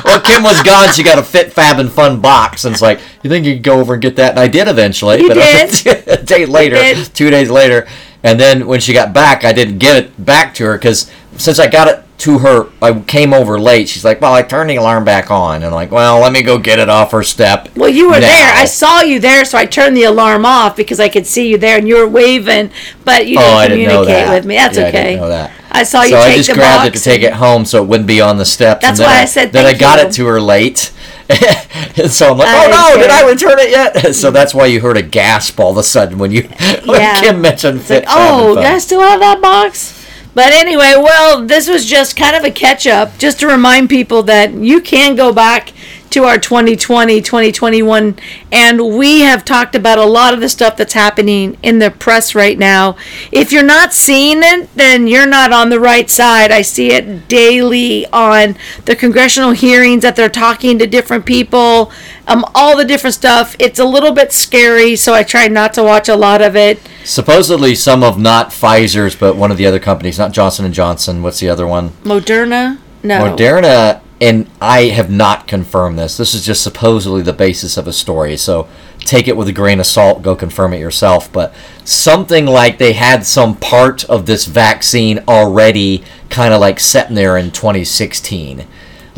well, 0.04 0.20
Kim 0.22 0.42
was 0.42 0.62
gone. 0.62 0.92
She 0.92 1.02
got 1.02 1.18
a 1.18 1.22
fit, 1.22 1.52
fab, 1.52 1.78
and 1.78 1.90
fun 1.90 2.20
box, 2.20 2.64
and 2.64 2.72
it's 2.72 2.82
like, 2.82 3.00
you 3.22 3.30
think 3.30 3.46
you 3.46 3.54
could 3.54 3.62
go 3.62 3.80
over 3.80 3.94
and 3.94 4.02
get 4.02 4.16
that? 4.16 4.30
And 4.30 4.40
I 4.40 4.48
did 4.48 4.68
eventually. 4.68 5.22
You 5.22 5.28
but 5.28 5.34
did. 5.34 6.08
a 6.08 6.22
day 6.22 6.46
later, 6.46 7.04
two 7.10 7.30
days 7.30 7.48
later, 7.48 7.86
and 8.22 8.38
then 8.38 8.66
when 8.66 8.80
she 8.80 8.92
got 8.92 9.12
back, 9.12 9.44
I 9.44 9.52
didn't 9.52 9.78
give 9.78 9.96
it 9.96 10.24
back 10.24 10.54
to 10.54 10.64
her 10.64 10.76
because 10.76 11.10
since 11.40 11.58
I 11.58 11.66
got 11.68 11.88
it 11.88 12.04
to 12.18 12.38
her, 12.40 12.66
I 12.82 13.00
came 13.00 13.32
over 13.32 13.58
late. 13.58 13.88
She's 13.88 14.04
like, 14.04 14.20
"Well, 14.20 14.34
I 14.34 14.42
turned 14.42 14.68
the 14.68 14.76
alarm 14.76 15.04
back 15.04 15.30
on," 15.30 15.56
and 15.56 15.64
I'm 15.66 15.72
like, 15.72 15.90
"Well, 15.90 16.20
let 16.20 16.32
me 16.32 16.42
go 16.42 16.58
get 16.58 16.78
it 16.78 16.88
off 16.90 17.12
her 17.12 17.22
step." 17.22 17.68
Well, 17.76 17.88
you 17.88 18.06
were 18.06 18.14
now." 18.14 18.20
there. 18.20 18.52
I 18.54 18.66
saw 18.66 19.00
you 19.00 19.18
there, 19.20 19.44
so 19.44 19.56
I 19.56 19.64
turned 19.64 19.96
the 19.96 20.04
alarm 20.04 20.44
off 20.44 20.76
because 20.76 21.00
I 21.00 21.08
could 21.08 21.26
see 21.26 21.48
you 21.48 21.56
there, 21.58 21.78
and 21.78 21.88
you 21.88 21.96
were 21.96 22.08
waving, 22.08 22.70
but 23.04 23.26
you 23.26 23.38
Oh, 23.38 23.42
didn't 23.42 23.56
I 23.56 23.68
didn't 23.68 23.84
know 23.88 24.00
communicate 24.02 24.26
that. 24.26 24.34
with 24.34 24.44
me. 24.46 24.54
That's 24.56 24.76
Yeah, 24.78 24.86
okay. 24.88 24.98
I 24.98 25.04
didn't 25.04 25.20
know 25.20 25.28
that. 25.30 25.50
I 25.72 25.82
saw 25.84 26.02
you 26.02 26.10
so 26.10 26.16
take 26.24 26.32
I 26.32 26.36
just 26.36 26.48
the 26.50 26.54
grabbed 26.56 26.86
it 26.94 26.98
to 26.98 27.04
take 27.04 27.22
it 27.22 27.32
home 27.34 27.64
so 27.64 27.82
it 27.82 27.86
wouldn't 27.86 28.08
be 28.08 28.20
on 28.20 28.36
the 28.38 28.44
steps. 28.44 28.84
That's 28.84 28.98
and 29.00 29.06
why 29.06 29.20
I 29.22 29.24
said 29.24 29.52
Then 29.52 29.66
I 29.66 29.72
got 29.72 30.00
you. 30.00 30.08
it 30.08 30.12
to 30.14 30.26
her 30.26 30.40
late. 30.40 30.92
and 31.30 32.10
so 32.10 32.32
I'm 32.32 32.38
like, 32.38 32.48
I 32.48 32.66
oh 32.66 32.70
no, 32.96 33.00
didn't 33.00 33.12
I 33.12 33.28
return 33.30 33.58
it 33.60 33.70
yet? 33.70 34.14
So 34.16 34.30
that's 34.32 34.52
why 34.52 34.66
you 34.66 34.80
heard 34.80 34.96
a 34.96 35.02
gasp 35.02 35.60
all 35.60 35.70
of 35.70 35.76
a 35.78 35.84
sudden 35.84 36.18
when 36.18 36.32
you 36.32 36.42
when 36.84 37.00
Yeah. 37.00 37.20
Kim 37.20 37.40
mentioned. 37.40 37.88
Like, 37.88 38.04
oh. 38.08 38.58
I 38.58 38.78
still 38.78 39.00
have 39.00 39.20
that 39.20 39.40
box? 39.40 39.99
But 40.34 40.52
anyway, 40.52 40.94
well, 40.96 41.44
this 41.46 41.68
was 41.68 41.86
just 41.86 42.16
kind 42.16 42.36
of 42.36 42.44
a 42.44 42.50
catch 42.50 42.86
up, 42.86 43.18
just 43.18 43.40
to 43.40 43.48
remind 43.48 43.88
people 43.88 44.22
that 44.24 44.52
you 44.52 44.80
can 44.80 45.16
go 45.16 45.32
back 45.32 45.72
to 46.10 46.24
our 46.24 46.38
2020, 46.38 47.22
2021, 47.22 48.16
and 48.50 48.96
we 48.96 49.20
have 49.20 49.44
talked 49.44 49.74
about 49.74 49.98
a 49.98 50.04
lot 50.04 50.34
of 50.34 50.40
the 50.40 50.48
stuff 50.48 50.76
that's 50.76 50.92
happening 50.92 51.56
in 51.62 51.78
the 51.78 51.90
press 51.90 52.34
right 52.34 52.58
now. 52.58 52.96
If 53.30 53.52
you're 53.52 53.62
not 53.62 53.92
seeing 53.92 54.38
it, 54.42 54.74
then 54.74 55.06
you're 55.06 55.26
not 55.26 55.52
on 55.52 55.70
the 55.70 55.80
right 55.80 56.10
side. 56.10 56.50
I 56.50 56.62
see 56.62 56.92
it 56.92 57.28
daily 57.28 58.06
on 58.06 58.56
the 58.84 58.96
congressional 58.96 59.52
hearings 59.52 60.02
that 60.02 60.16
they're 60.16 60.28
talking 60.28 60.78
to 60.78 60.86
different 60.86 61.24
people, 61.24 61.92
um, 62.26 62.44
all 62.54 62.76
the 62.76 62.84
different 62.84 63.14
stuff. 63.14 63.54
It's 63.58 63.78
a 63.78 63.84
little 63.84 64.12
bit 64.12 64.32
scary, 64.32 64.96
so 64.96 65.14
I 65.14 65.22
try 65.22 65.48
not 65.48 65.74
to 65.74 65.82
watch 65.82 66.08
a 66.08 66.16
lot 66.16 66.42
of 66.42 66.56
it. 66.56 66.80
Supposedly 67.04 67.74
some 67.74 68.02
of 68.02 68.18
not 68.18 68.50
Pfizer's, 68.50 69.14
but 69.14 69.36
one 69.36 69.50
of 69.50 69.56
the 69.56 69.66
other 69.66 69.80
companies, 69.80 70.18
not 70.18 70.32
Johnson 70.32 70.64
and 70.64 70.74
Johnson. 70.74 71.22
What's 71.22 71.40
the 71.40 71.48
other 71.48 71.66
one? 71.66 71.90
Moderna? 72.02 72.78
No. 73.02 73.34
Moderna, 73.34 74.02
and 74.20 74.50
I 74.60 74.84
have 74.84 75.10
not 75.10 75.48
confirmed 75.48 75.98
this. 75.98 76.16
This 76.16 76.34
is 76.34 76.44
just 76.44 76.62
supposedly 76.62 77.22
the 77.22 77.32
basis 77.32 77.76
of 77.76 77.86
a 77.86 77.92
story, 77.92 78.36
so 78.36 78.68
take 78.98 79.26
it 79.26 79.36
with 79.36 79.48
a 79.48 79.52
grain 79.52 79.80
of 79.80 79.86
salt. 79.86 80.22
Go 80.22 80.36
confirm 80.36 80.74
it 80.74 80.78
yourself. 80.78 81.32
But 81.32 81.54
something 81.84 82.44
like 82.44 82.78
they 82.78 82.92
had 82.92 83.24
some 83.24 83.56
part 83.56 84.04
of 84.04 84.26
this 84.26 84.44
vaccine 84.44 85.20
already, 85.26 86.04
kind 86.28 86.52
of 86.52 86.60
like 86.60 86.78
sitting 86.78 87.14
there 87.14 87.38
in 87.38 87.50
2016. 87.50 88.60
A 88.60 88.66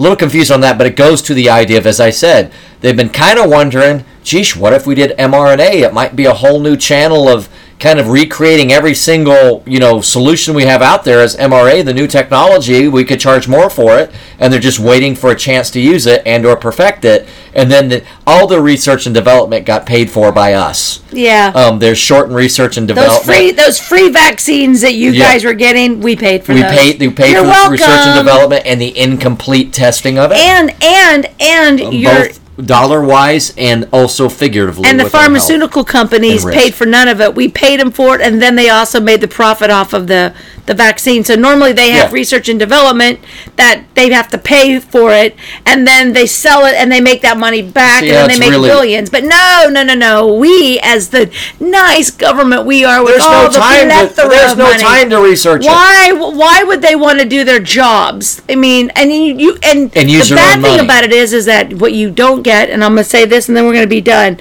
little 0.00 0.16
confused 0.16 0.52
on 0.52 0.60
that, 0.60 0.78
but 0.78 0.86
it 0.86 0.96
goes 0.96 1.20
to 1.22 1.34
the 1.34 1.50
idea 1.50 1.78
of, 1.78 1.86
as 1.86 2.00
I 2.00 2.10
said, 2.10 2.52
they've 2.80 2.96
been 2.96 3.10
kind 3.10 3.38
of 3.38 3.50
wondering, 3.50 4.04
geesh, 4.22 4.56
what 4.56 4.72
if 4.72 4.86
we 4.86 4.94
did 4.94 5.16
mRNA? 5.18 5.82
It 5.82 5.92
might 5.92 6.16
be 6.16 6.24
a 6.24 6.34
whole 6.34 6.60
new 6.60 6.76
channel 6.76 7.28
of 7.28 7.48
kind 7.82 7.98
of 7.98 8.08
recreating 8.08 8.70
every 8.72 8.94
single 8.94 9.60
you 9.66 9.80
know 9.80 10.00
solution 10.00 10.54
we 10.54 10.62
have 10.62 10.80
out 10.80 11.02
there 11.02 11.20
as 11.20 11.36
MRA, 11.36 11.84
the 11.84 11.92
new 11.92 12.06
technology. 12.06 12.86
We 12.86 13.04
could 13.04 13.18
charge 13.18 13.48
more 13.48 13.68
for 13.68 13.98
it, 13.98 14.12
and 14.38 14.52
they're 14.52 14.60
just 14.60 14.78
waiting 14.78 15.16
for 15.16 15.30
a 15.32 15.36
chance 15.36 15.68
to 15.72 15.80
use 15.80 16.06
it 16.06 16.22
and 16.24 16.46
or 16.46 16.56
perfect 16.56 17.04
it. 17.04 17.26
And 17.54 17.70
then 17.70 17.88
the, 17.88 18.04
all 18.26 18.46
the 18.46 18.62
research 18.62 19.04
and 19.04 19.14
development 19.14 19.66
got 19.66 19.84
paid 19.84 20.10
for 20.10 20.30
by 20.32 20.54
us. 20.54 21.02
Yeah. 21.12 21.52
Um, 21.54 21.80
there's 21.80 21.98
shortened 21.98 22.36
research 22.36 22.76
and 22.78 22.88
those 22.88 22.94
development. 22.96 23.24
free 23.24 23.50
those 23.50 23.78
free 23.80 24.08
vaccines 24.10 24.80
that 24.82 24.94
you 24.94 25.10
Yeah. 25.10 25.32
guys 25.32 25.44
were 25.44 25.52
getting, 25.52 26.00
we 26.00 26.14
paid 26.16 26.44
for 26.44 26.54
we 26.54 26.62
those. 26.62 26.70
paid. 26.70 27.00
We 27.00 27.10
paid 27.10 27.32
You're 27.32 27.40
for 27.40 27.46
the 27.46 27.50
welcome. 27.50 27.72
research 27.72 27.88
and 27.90 28.24
development 28.26 28.64
and 28.64 28.80
the 28.80 28.96
incomplete 28.96 29.72
testing 29.72 30.18
of 30.18 30.30
it, 30.30 30.38
And 30.38 30.72
and 30.82 31.28
and 31.40 31.92
you're 31.92 32.28
both 32.28 32.41
dollar 32.58 33.02
wise 33.02 33.52
and 33.56 33.88
also 33.92 34.28
figuratively. 34.28 34.88
and 34.88 34.98
the 35.00 35.04
with 35.04 35.14
our 35.14 35.20
health. 35.20 35.26
pharmaceutical 35.32 35.84
companies 35.84 36.44
paid 36.44 36.74
for 36.74 36.84
none 36.86 37.08
of 37.08 37.20
it. 37.20 37.34
We 37.34 37.48
paid 37.48 37.80
them 37.80 37.90
for 37.90 38.14
it, 38.14 38.20
and 38.20 38.42
then 38.42 38.56
they 38.56 38.68
also 38.68 39.00
made 39.00 39.20
the 39.20 39.28
profit 39.28 39.70
off 39.70 39.92
of 39.92 40.06
the 40.06 40.34
the 40.64 40.74
vaccine. 40.74 41.24
So 41.24 41.34
normally 41.34 41.72
they 41.72 41.90
have 41.90 42.10
Yeah. 42.10 42.14
research 42.14 42.48
and 42.48 42.56
development 42.56 43.18
that 43.56 43.80
they 43.94 44.12
have 44.12 44.28
to 44.28 44.38
pay 44.38 44.78
for 44.78 45.12
it, 45.12 45.34
and 45.66 45.88
then 45.88 46.12
they 46.12 46.24
sell 46.26 46.64
it 46.66 46.74
and 46.76 46.92
they 46.92 47.00
make 47.00 47.20
that 47.22 47.36
money 47.36 47.62
back, 47.62 48.00
See, 48.04 48.10
and 48.10 48.16
then 48.16 48.28
they 48.28 48.38
make 48.38 48.50
really- 48.50 48.68
billions. 48.68 49.10
But 49.10 49.24
no, 49.24 49.68
no, 49.68 49.82
no, 49.82 49.94
no. 49.94 50.32
We, 50.34 50.78
as 50.80 51.08
the 51.08 51.30
nice 51.58 52.10
government 52.12 52.64
we 52.64 52.84
are, 52.84 53.02
with 53.02 53.14
There's 53.14 53.22
all 53.24 53.42
no 53.44 53.48
the 53.48 53.58
time. 53.58 53.88
To, 53.88 54.28
there's 54.28 54.56
no 54.56 54.64
money, 54.66 54.78
time 54.82 55.10
to 55.10 55.20
research 55.20 55.64
it. 55.64 55.68
why 55.68 56.12
why 56.12 56.62
would 56.62 56.80
they 56.82 56.94
want 56.94 57.18
to 57.18 57.24
do 57.24 57.44
their 57.44 57.58
jobs 57.60 58.40
i 58.48 58.54
mean 58.54 58.90
and 58.96 59.10
you, 59.12 59.34
you 59.36 59.58
and, 59.62 59.90
And 59.96 60.08
the 60.08 60.34
bad 60.34 60.52
thing 60.54 60.62
money. 60.62 60.78
about 60.84 61.04
it 61.04 61.12
is 61.12 61.32
is 61.32 61.44
that 61.46 61.74
what 61.74 61.92
you 61.92 62.10
don't 62.10 62.41
get 62.42 62.70
and 62.70 62.84
i'm 62.84 62.94
going 62.94 63.04
to 63.04 63.08
say 63.08 63.24
this 63.24 63.48
and 63.48 63.56
then 63.56 63.64
we're 63.64 63.72
going 63.72 63.84
to 63.84 63.88
be 63.88 64.00
done 64.00 64.38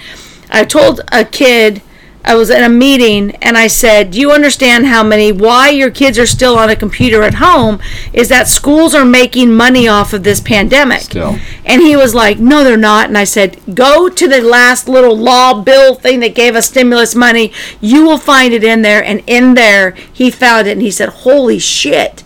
i 0.49 0.63
told 0.63 1.01
a 1.11 1.23
kid 1.23 1.81
I 2.23 2.35
was 2.35 2.49
in 2.49 2.63
a 2.63 2.69
meeting 2.69 3.31
and 3.41 3.57
I 3.57 3.67
said, 3.67 4.11
Do 4.11 4.19
you 4.19 4.31
understand 4.31 4.85
how 4.85 5.03
many, 5.03 5.31
why 5.31 5.69
your 5.69 5.89
kids 5.89 6.19
are 6.19 6.27
still 6.27 6.57
on 6.57 6.69
a 6.69 6.75
computer 6.75 7.23
at 7.23 7.35
home? 7.35 7.79
Is 8.13 8.29
that 8.29 8.47
schools 8.47 8.93
are 8.93 9.05
making 9.05 9.55
money 9.55 9.87
off 9.87 10.13
of 10.13 10.23
this 10.23 10.39
pandemic. 10.39 11.01
Still. 11.01 11.37
And 11.65 11.81
he 11.81 11.95
was 11.95 12.13
like, 12.13 12.37
No, 12.37 12.63
they're 12.63 12.77
not. 12.77 13.07
And 13.07 13.17
I 13.17 13.23
said, 13.23 13.59
Go 13.73 14.07
to 14.07 14.27
the 14.27 14.41
last 14.41 14.87
little 14.87 15.17
law 15.17 15.61
bill 15.61 15.95
thing 15.95 16.19
that 16.19 16.35
gave 16.35 16.55
us 16.55 16.67
stimulus 16.67 17.15
money. 17.15 17.51
You 17.79 18.05
will 18.05 18.19
find 18.19 18.53
it 18.53 18.63
in 18.63 18.83
there. 18.83 19.03
And 19.03 19.23
in 19.25 19.55
there, 19.55 19.91
he 19.91 20.29
found 20.29 20.67
it 20.67 20.73
and 20.73 20.81
he 20.81 20.91
said, 20.91 21.09
Holy 21.09 21.59
shit. 21.59 22.23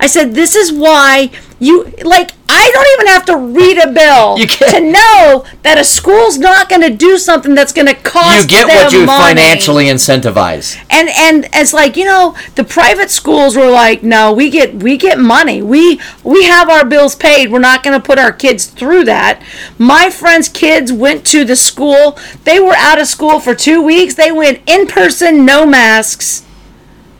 I 0.00 0.06
said, 0.06 0.34
This 0.34 0.56
is 0.56 0.72
why 0.72 1.30
you 1.58 1.92
like 2.02 2.30
I 2.56 2.70
don't 2.72 2.86
even 2.94 3.06
have 3.08 3.24
to 3.26 3.36
read 3.58 3.78
a 3.78 3.92
bill 3.92 4.36
to 4.70 4.80
know 4.80 5.44
that 5.62 5.76
a 5.78 5.84
school's 5.84 6.38
not 6.38 6.68
going 6.68 6.82
to 6.82 6.90
do 6.90 7.18
something 7.18 7.54
that's 7.54 7.72
going 7.72 7.88
to 7.88 7.94
cost 7.94 8.50
You 8.50 8.58
You 8.58 8.66
get 8.66 8.84
what 8.84 8.92
you 8.92 9.06
money. 9.06 9.34
financially 9.34 9.86
incentivize. 9.86 10.76
and 10.90 11.08
and 11.08 11.48
it's 11.52 11.72
like 11.72 11.96
you 11.96 12.04
know 12.04 12.36
the 12.54 12.64
private 12.64 13.10
schools 13.10 13.56
were 13.56 13.70
like 13.70 14.02
no 14.02 14.32
we 14.32 14.50
get 14.50 14.74
we 14.76 14.96
get 14.96 15.18
money. 15.18 15.62
We 15.62 16.00
we 16.22 16.44
have 16.44 16.68
our 16.70 16.84
bills 16.84 17.14
paid. 17.14 17.50
We're 17.50 17.58
not 17.58 17.82
going 17.82 18.00
to 18.00 18.04
put 18.06 18.18
our 18.18 18.32
kids 18.32 18.66
through 18.66 19.04
that. 19.04 19.42
My 19.78 20.08
friends 20.10 20.48
kids 20.48 20.92
went 20.92 21.26
to 21.26 21.44
the 21.44 21.56
school. 21.56 22.18
They 22.44 22.60
were 22.60 22.76
out 22.76 23.00
of 23.00 23.06
school 23.06 23.40
for 23.40 23.54
two 23.54 23.82
weeks. 23.82 24.14
They 24.14 24.30
went 24.32 24.60
in 24.66 24.86
person 24.86 25.44
no 25.44 25.66
masks 25.66 26.44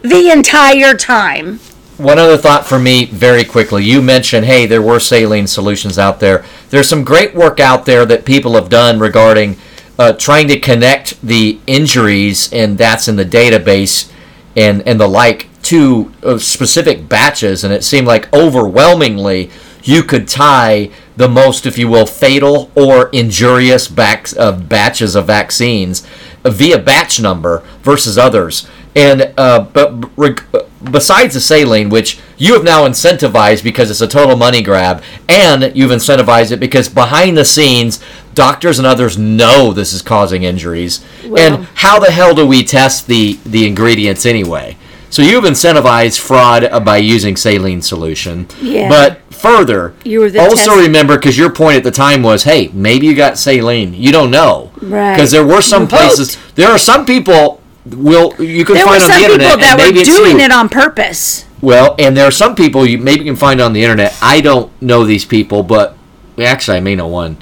the 0.02 0.30
entire 0.30 0.94
time 0.94 1.60
One 1.96 2.18
other 2.18 2.36
thought 2.36 2.66
for 2.66 2.78
me, 2.78 3.06
very 3.06 3.44
quickly. 3.44 3.84
You 3.84 4.02
mentioned, 4.02 4.46
hey, 4.46 4.66
there 4.66 4.82
were 4.82 4.98
saline 4.98 5.46
solutions 5.46 5.96
out 5.96 6.18
there. 6.18 6.44
There's 6.70 6.88
some 6.88 7.04
great 7.04 7.34
work 7.34 7.60
out 7.60 7.86
there 7.86 8.04
that 8.06 8.24
people 8.24 8.54
have 8.54 8.68
done 8.68 8.98
regarding 8.98 9.56
uh, 9.96 10.12
trying 10.14 10.48
to 10.48 10.58
connect 10.58 11.20
the 11.22 11.60
injuries, 11.68 12.52
and 12.52 12.76
that's 12.76 13.06
in 13.06 13.14
the 13.14 13.24
database 13.24 14.10
and, 14.56 14.82
and 14.88 15.00
the 15.00 15.06
like, 15.06 15.48
to 15.62 16.12
uh, 16.24 16.36
specific 16.36 17.08
batches. 17.08 17.62
And 17.62 17.72
it 17.72 17.84
seemed 17.84 18.08
like 18.08 18.32
overwhelmingly 18.34 19.50
you 19.84 20.02
could 20.02 20.26
tie 20.26 20.90
the 21.16 21.28
most, 21.28 21.64
if 21.64 21.78
you 21.78 21.86
will, 21.86 22.06
fatal 22.06 22.72
or 22.74 23.08
injurious 23.10 23.86
back, 23.86 24.36
uh, 24.36 24.52
batches 24.52 25.14
of 25.14 25.26
vaccines 25.26 26.04
via 26.42 26.78
batch 26.78 27.20
number 27.20 27.62
versus 27.82 28.18
others. 28.18 28.66
And 28.96 29.32
uh, 29.36 29.60
but 29.60 30.10
reg- 30.16 30.44
besides 30.90 31.34
the 31.34 31.40
saline, 31.40 31.88
which 31.88 32.18
you 32.38 32.54
have 32.54 32.64
now 32.64 32.86
incentivized 32.86 33.62
because 33.64 33.90
it's 33.90 34.00
a 34.00 34.08
total 34.08 34.36
money 34.36 34.62
grab, 34.62 35.02
and 35.28 35.72
you've 35.76 35.90
incentivized 35.90 36.50
it 36.52 36.58
because 36.60 36.88
behind 36.88 37.36
the 37.36 37.44
scenes, 37.44 38.00
doctors 38.34 38.78
and 38.78 38.86
others 38.86 39.16
know 39.18 39.72
this 39.72 39.92
is 39.92 40.02
causing 40.02 40.42
injuries. 40.42 41.04
and 41.36 41.64
how 41.74 41.98
the 41.98 42.10
hell 42.10 42.34
do 42.34 42.46
we 42.46 42.62
test 42.64 43.06
the 43.06 43.38
the 43.46 43.66
ingredients 43.66 44.26
anyway? 44.26 44.76
So 45.10 45.22
you've 45.22 45.44
incentivized 45.44 46.18
fraud 46.18 46.68
by 46.84 46.96
using 46.96 47.36
saline 47.36 47.82
solution. 47.82 48.48
Yeah. 48.60 48.88
But 48.88 49.20
further, 49.32 49.94
You 50.04 50.20
were 50.20 50.32
also 50.40 50.56
test- 50.72 50.76
remember 50.86 51.16
because 51.16 51.38
your 51.38 51.50
point 51.50 51.76
at 51.76 51.84
the 51.84 51.92
time 51.92 52.20
was, 52.24 52.42
hey, 52.42 52.68
maybe 52.72 53.06
you 53.06 53.14
got 53.14 53.38
saline. 53.38 53.94
You 53.94 54.10
don't 54.10 54.32
know, 54.32 54.72
Right. 54.82 55.14
Because 55.14 55.30
there 55.30 55.46
were 55.46 55.60
some 55.62 55.82
You 55.82 55.88
hoped. 55.88 56.02
places. 56.16 56.36
There 56.56 56.68
are 56.68 56.78
some 56.78 57.06
people 57.06 57.60
will 57.86 58.34
you 58.42 58.64
can 58.64 58.74
there 58.76 58.86
were 58.86 58.92
find 58.98 59.02
on 59.02 59.10
some 59.10 59.20
the 59.20 59.26
people 59.28 59.34
internet, 59.34 59.58
that 59.60 59.70
and 59.72 59.80
were 59.80 59.86
maybe 59.86 60.00
it's 60.00 60.08
doing 60.16 60.38
you. 60.38 60.44
it 60.44 60.50
on 60.50 60.68
purpose 60.68 61.44
Well, 61.60 61.94
and 61.98 62.16
there 62.16 62.26
are 62.26 62.30
some 62.30 62.54
people 62.54 62.86
you 62.86 62.98
maybe 62.98 63.24
can 63.24 63.36
find 63.36 63.60
on 63.60 63.72
the 63.72 63.82
internet. 63.82 64.14
I 64.22 64.40
don't 64.40 64.70
know 64.82 65.04
these 65.04 65.24
people, 65.24 65.62
but 65.62 65.96
actually, 66.38 66.76
I 66.78 66.80
may 66.80 66.94
know 66.94 67.08
one 67.08 67.36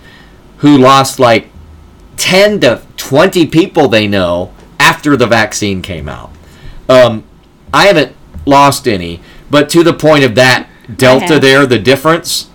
who 0.59 0.78
lost 0.78 1.18
like 1.18 1.49
ten 2.16 2.61
to 2.61 2.82
twenty 2.97 3.47
people 3.47 3.88
they 3.88 4.07
know 4.07 4.53
after 4.78 5.16
the 5.16 5.26
vaccine 5.26 5.82
came 5.82 6.09
out. 6.09 6.30
Um, 6.88 7.24
I 7.72 7.86
haven't 7.86 8.14
lost 8.47 8.86
any, 8.86 9.20
but 9.51 9.68
to 9.70 9.82
the 9.82 9.93
point 9.95 10.24
of 10.24 10.34
that 10.36 10.68
delta 10.97 11.38
there, 11.40 11.66
the 11.66 11.78
difference. 11.78 12.49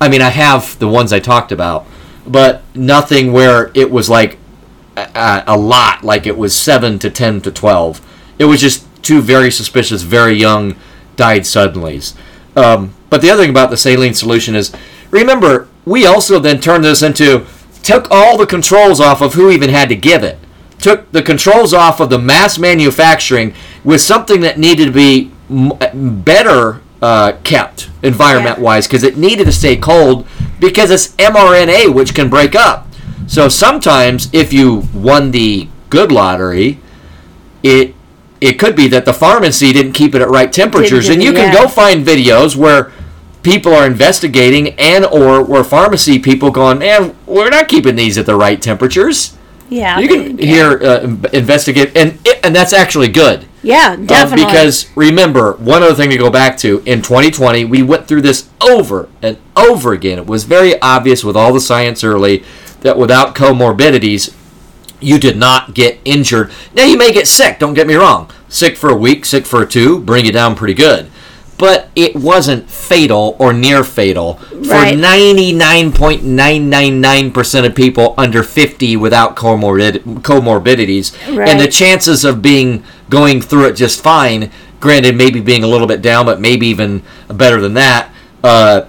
I 0.00 0.08
mean, 0.08 0.22
I 0.22 0.30
have 0.30 0.78
the 0.80 0.88
ones 0.88 1.12
I 1.12 1.20
talked 1.20 1.52
about, 1.52 1.86
but 2.26 2.62
nothing 2.74 3.32
where 3.32 3.70
it 3.74 3.90
was 3.90 4.08
like 4.10 4.38
a, 4.96 5.44
a 5.46 5.56
lot, 5.56 6.04
like 6.04 6.26
it 6.26 6.36
was 6.36 6.54
seven 6.54 6.98
to 7.00 7.10
ten 7.10 7.40
to 7.42 7.50
twelve. 7.50 8.00
It 8.38 8.44
was 8.46 8.60
just 8.60 8.86
two 9.02 9.20
very 9.20 9.50
suspicious, 9.50 10.02
very 10.02 10.34
young, 10.34 10.76
died 11.16 11.46
suddenly. 11.46 12.00
Um, 12.56 12.94
but 13.10 13.20
the 13.22 13.30
other 13.30 13.42
thing 13.42 13.50
about 13.50 13.70
the 13.70 13.76
saline 13.76 14.14
solution 14.14 14.54
is, 14.54 14.72
remember, 15.10 15.68
we 15.84 16.06
also 16.06 16.38
then 16.38 16.60
turned 16.60 16.84
this 16.84 17.02
into 17.02 17.46
took 17.82 18.06
all 18.10 18.36
the 18.36 18.46
controls 18.46 19.00
off 19.00 19.20
of 19.20 19.34
who 19.34 19.50
even 19.50 19.70
had 19.70 19.88
to 19.88 19.96
give 19.96 20.22
it. 20.22 20.38
Took 20.78 21.10
the 21.12 21.22
controls 21.22 21.74
off 21.74 22.00
of 22.00 22.10
the 22.10 22.18
mass 22.18 22.58
manufacturing 22.58 23.54
with 23.84 24.00
something 24.00 24.40
that 24.40 24.58
needed 24.58 24.86
to 24.86 24.92
be 24.92 25.30
m- 25.50 26.22
better 26.24 26.80
uh, 27.00 27.32
kept 27.44 27.90
environment 28.02 28.58
wise 28.58 28.86
because 28.86 29.02
it 29.02 29.16
needed 29.16 29.44
to 29.44 29.52
stay 29.52 29.76
cold 29.76 30.26
because 30.60 30.90
it's 30.90 31.08
mRNA 31.16 31.92
which 31.92 32.14
can 32.14 32.30
break 32.30 32.54
up. 32.54 32.86
So 33.32 33.48
sometimes 33.48 34.28
if 34.34 34.52
you 34.52 34.82
won 34.92 35.30
the 35.30 35.66
good 35.88 36.12
lottery, 36.12 36.78
it 37.62 37.94
it 38.42 38.58
could 38.58 38.76
be 38.76 38.88
that 38.88 39.06
the 39.06 39.14
pharmacy 39.14 39.72
didn't 39.72 39.92
keep 39.92 40.14
it 40.14 40.20
at 40.20 40.28
right 40.28 40.52
temperatures, 40.52 41.08
and 41.08 41.22
you 41.22 41.32
can 41.32 41.50
yeah. 41.50 41.62
go 41.62 41.66
find 41.66 42.04
videos 42.06 42.56
where 42.56 42.92
people 43.42 43.72
are 43.72 43.86
investigating 43.86 44.78
and 44.78 45.06
or 45.06 45.42
where 45.42 45.64
pharmacy 45.64 46.18
people 46.18 46.50
going, 46.50 46.80
man, 46.80 47.16
we're 47.24 47.48
not 47.48 47.68
keeping 47.68 47.96
these 47.96 48.18
at 48.18 48.26
the 48.26 48.36
right 48.36 48.60
temperatures. 48.60 49.34
yeah 49.70 49.98
You 49.98 50.08
can 50.08 50.36
hear 50.36 50.78
uh, 50.82 51.16
investigate, 51.32 51.96
and 51.96 52.18
and 52.44 52.54
that's 52.54 52.74
actually 52.74 53.08
good. 53.08 53.46
yeah 53.62 53.92
Um, 53.92 54.04
definitely 54.04 54.44
because 54.44 54.94
remember, 54.94 55.54
one 55.54 55.82
other 55.82 55.94
thing 55.94 56.10
to 56.10 56.18
go 56.18 56.28
back 56.28 56.58
to 56.58 56.82
in 56.84 57.00
2020, 57.00 57.64
we 57.64 57.82
went 57.82 58.06
through 58.06 58.20
this 58.20 58.50
over 58.60 59.08
and 59.22 59.38
over 59.56 59.94
again. 59.94 60.18
It 60.18 60.26
was 60.26 60.44
very 60.44 60.78
obvious 60.82 61.24
with 61.24 61.34
all 61.34 61.54
the 61.54 61.62
science 61.62 62.04
early 62.04 62.44
that 62.82 62.98
without 62.98 63.34
comorbidities, 63.34 64.34
you 65.00 65.18
did 65.18 65.36
not 65.36 65.74
get 65.74 65.98
injured. 66.04 66.50
Now, 66.74 66.84
you 66.84 66.96
may 66.96 67.12
get 67.12 67.26
sick, 67.26 67.58
don't 67.58 67.74
get 67.74 67.86
me 67.86 67.94
wrong. 67.94 68.30
Sick 68.48 68.76
for 68.76 68.90
a 68.90 68.96
week, 68.96 69.24
sick 69.24 69.46
for 69.46 69.64
two, 69.66 69.98
bring 70.00 70.24
you 70.26 70.32
down 70.32 70.54
pretty 70.54 70.74
good. 70.74 71.10
But 71.58 71.90
it 71.94 72.16
wasn't 72.16 72.68
fatal 72.70 73.36
or 73.38 73.52
near 73.52 73.84
fatal 73.84 74.34
for 74.50 74.56
Right. 74.70 74.96
99.999% 74.98 77.66
of 77.66 77.74
people 77.74 78.14
under 78.18 78.42
50 78.42 78.96
without 78.96 79.36
comorbid- 79.36 80.02
comorbidities. 80.22 81.12
And 81.28 81.60
the 81.60 81.68
chances 81.68 82.24
of 82.24 82.42
being 82.42 82.82
going 83.10 83.40
through 83.40 83.66
it 83.66 83.76
just 83.76 84.02
fine, 84.02 84.50
granted, 84.80 85.16
maybe 85.16 85.38
being 85.40 85.62
a 85.62 85.68
little 85.68 85.86
bit 85.86 86.02
down, 86.02 86.26
but 86.26 86.40
maybe 86.40 86.66
even 86.66 87.02
better 87.28 87.60
than 87.60 87.74
that, 87.74 88.08
uh, 88.42 88.80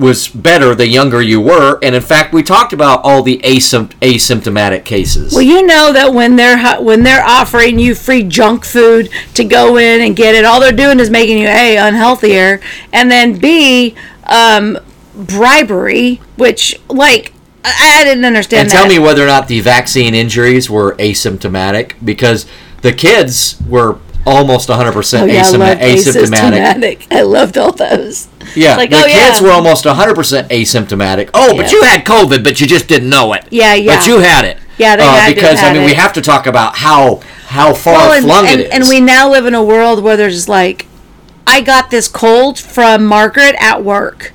was 0.00 0.28
better 0.28 0.74
the 0.74 0.88
younger 0.88 1.20
you 1.20 1.40
were. 1.40 1.78
And 1.82 1.94
in 1.94 2.02
fact, 2.02 2.32
we 2.32 2.42
talked 2.42 2.72
about 2.72 3.02
all 3.04 3.22
the 3.22 3.38
asympt- 3.44 3.94
asymptomatic 4.00 4.84
cases. 4.84 5.32
Well, 5.32 5.42
you 5.42 5.64
know 5.64 5.92
that 5.92 6.12
when 6.12 6.36
they're 6.36 6.80
when 6.80 7.02
they're 7.02 7.24
offering 7.24 7.78
you 7.78 7.94
free 7.94 8.22
junk 8.22 8.64
food 8.64 9.10
to 9.34 9.44
go 9.44 9.76
in 9.76 10.00
and 10.00 10.16
get 10.16 10.34
it, 10.34 10.44
all 10.44 10.58
they're 10.60 10.72
doing 10.72 10.98
is 10.98 11.10
making 11.10 11.38
you 11.38 11.48
a 11.48 11.76
unhealthier, 11.76 12.62
and 12.92 13.10
then 13.10 13.38
b 13.38 13.94
um, 14.24 14.78
bribery, 15.14 16.20
which 16.36 16.80
like 16.88 17.32
I, 17.64 18.00
I 18.00 18.04
didn't 18.04 18.24
understand. 18.24 18.62
and 18.62 18.70
tell 18.70 18.88
me 18.88 18.98
whether 18.98 19.22
or 19.22 19.26
not 19.26 19.48
the 19.48 19.60
vaccine 19.60 20.14
injuries 20.14 20.70
were 20.70 20.94
asymptomatic 20.96 21.92
because 22.02 22.46
the 22.82 22.92
kids 22.92 23.60
were 23.68 23.98
almost 24.26 24.68
100% 24.68 25.20
Oh, 25.20 25.24
yeah, 25.24 25.42
asymptomatic. 25.42 25.78
asymptomatic. 25.80 27.06
I 27.10 27.22
loved 27.22 27.58
all 27.58 27.72
those. 27.72 28.28
Yeah, 28.54 28.76
Like, 28.76 28.90
the 28.90 28.96
oh, 28.96 29.04
kids 29.06 29.40
yeah. 29.40 29.42
were 29.42 29.50
almost 29.52 29.84
100% 29.84 30.48
asymptomatic. 30.48 31.30
Oh, 31.34 31.56
but 31.56 31.72
you 31.72 31.82
had 31.82 32.04
COVID, 32.04 32.44
but 32.44 32.60
you 32.60 32.66
just 32.66 32.88
didn't 32.88 33.08
know 33.10 33.32
it. 33.32 33.46
Yeah, 33.50 33.74
yeah. 33.74 33.96
But 33.98 34.06
you 34.06 34.18
had 34.18 34.44
it. 34.44 34.58
Yeah, 34.78 34.96
they 34.96 35.02
uh, 35.02 35.12
had 35.12 35.34
because 35.34 35.62
I 35.62 35.72
mean, 35.74 35.84
we 35.84 35.92
have 35.94 36.12
to 36.14 36.22
talk 36.22 36.46
about 36.46 36.74
how 36.76 37.16
how 37.46 37.74
far 37.74 37.94
Well, 37.94 38.12
and, 38.12 38.24
flung 38.24 38.46
and, 38.46 38.60
it 38.60 38.66
is. 38.66 38.72
and 38.72 38.84
we 38.88 39.00
now 39.00 39.28
live 39.30 39.44
in 39.44 39.54
a 39.54 39.62
world 39.62 40.02
where 40.02 40.16
there's 40.16 40.48
like, 40.48 40.86
I 41.46 41.60
got 41.60 41.90
this 41.90 42.08
cold 42.08 42.58
from 42.58 43.04
Margaret 43.04 43.56
at 43.60 43.84
work. 43.84 44.32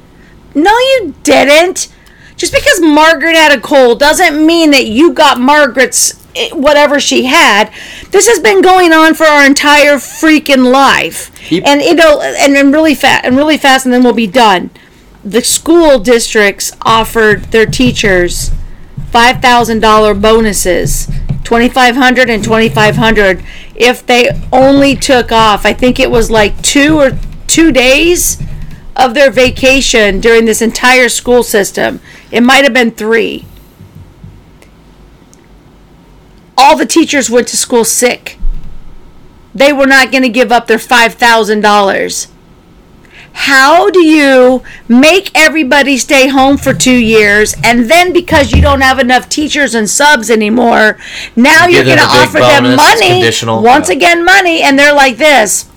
No, 0.53 0.71
you 0.77 1.15
didn't. 1.23 1.91
Just 2.35 2.53
because 2.53 2.81
Margaret 2.81 3.35
had 3.35 3.57
a 3.57 3.61
cold 3.61 3.99
doesn't 3.99 4.45
mean 4.45 4.71
that 4.71 4.85
you 4.85 5.13
got 5.13 5.39
Margaret's 5.39 6.24
whatever 6.51 6.99
she 6.99 7.25
had. 7.25 7.71
This 8.11 8.27
has 8.27 8.39
been 8.39 8.61
going 8.61 8.93
on 8.93 9.13
for 9.13 9.25
our 9.25 9.45
entire 9.45 9.95
freaking 9.95 10.71
life. 10.71 11.31
Yep. 11.51 11.63
And 11.65 11.81
you 11.81 11.95
know, 11.95 12.21
and 12.21 12.55
then 12.55 12.71
really 12.71 12.95
fast, 12.95 13.25
and 13.25 13.37
really 13.37 13.57
fast, 13.57 13.85
and 13.85 13.93
then 13.93 14.03
we'll 14.03 14.13
be 14.13 14.27
done. 14.27 14.69
The 15.23 15.41
school 15.41 15.99
districts 15.99 16.71
offered 16.81 17.45
their 17.45 17.65
teachers 17.65 18.51
five 19.11 19.41
thousand 19.41 19.79
dollar 19.79 20.13
bonuses, 20.13 21.09
twenty 21.43 21.69
five 21.69 21.95
hundred 21.95 22.29
and 22.29 22.43
twenty 22.43 22.69
five 22.69 22.95
hundred 22.97 23.43
if 23.75 24.05
they 24.05 24.29
only 24.51 24.95
took 24.95 25.31
off. 25.31 25.65
I 25.65 25.73
think 25.73 25.99
it 25.99 26.11
was 26.11 26.29
like 26.29 26.61
two 26.61 26.99
or 26.99 27.17
two 27.47 27.71
days 27.71 28.41
of 28.95 29.13
their 29.13 29.31
vacation 29.31 30.19
during 30.19 30.45
this 30.45 30.61
entire 30.61 31.09
school 31.09 31.43
system. 31.43 31.99
It 32.31 32.41
might 32.41 32.63
have 32.63 32.73
been 32.73 32.91
three. 32.91 33.45
All 36.75 36.79
the 36.79 36.85
teachers 36.85 37.29
went 37.29 37.47
to 37.47 37.55
school 37.55 37.85
sick. 37.85 38.37
They 39.53 39.71
were 39.71 39.85
not 39.87 40.11
going 40.11 40.23
to 40.23 40.29
give 40.29 40.51
up 40.51 40.67
their 40.67 40.77
$5,000. 40.77 42.27
How 43.31 43.89
do 43.89 43.99
you 44.03 44.61
make 44.89 45.31
everybody 45.33 45.97
stay 45.97 46.27
home 46.27 46.57
for 46.57 46.73
two 46.73 46.95
years 46.97 47.55
and 47.63 47.89
then 47.89 48.11
because 48.11 48.51
you 48.51 48.61
don't 48.61 48.81
have 48.81 48.99
enough 48.99 49.29
teachers 49.29 49.73
and 49.73 49.89
subs 49.89 50.29
anymore, 50.29 50.97
now 51.37 51.65
You 51.67 51.75
you're 51.77 51.85
going 51.85 51.97
to 51.97 52.03
them 52.03 52.09
a 52.09 52.13
big 52.13 52.27
offer 52.27 52.39
them 52.39 52.63
money, 52.75 53.63
once 53.63 53.89
yeah. 53.89 53.95
again 53.95 54.25
money, 54.25 54.61
and 54.61 54.77
they're 54.77 54.93
like 54.93 55.15
this. 55.17 55.69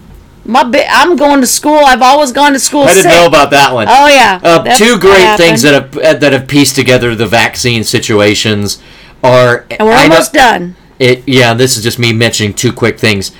My 0.44 0.64
bi- 0.64 0.86
I'm 0.90 1.14
going 1.16 1.40
to 1.42 1.46
school. 1.46 1.78
I've 1.78 2.03
always 2.03 2.32
gone 2.32 2.55
to 2.55 2.59
school 2.61 2.82
I 2.82 2.94
didn't 2.94 3.03
sick. 3.03 3.12
know 3.12 3.26
about 3.26 3.51
that 3.51 3.72
one. 3.72 3.86
Oh 3.88 4.07
yeah, 4.09 4.40
Uh, 4.42 4.74
two 4.76 4.99
great 4.99 5.36
things 5.36 5.62
that 5.62 5.74
have 5.94 6.20
that 6.20 6.32
have 6.32 6.49
pieced 6.49 6.74
together 6.74 7.14
the 7.14 7.26
vaccine 7.26 7.84
situations 7.84 8.80
are. 9.22 9.66
and 9.70 9.86
we're 9.86 9.92
I 9.94 10.07
know- 10.07 10.14
almost 10.14 10.32
done. 10.32 10.76
It 10.99 11.26
yeah, 11.26 11.55
this 11.55 11.76
is 11.76 11.82
just 11.82 11.99
me 11.99 12.12
mentioning 12.12 12.55
two 12.55 12.72
quick 12.72 12.99
things. 12.99 13.32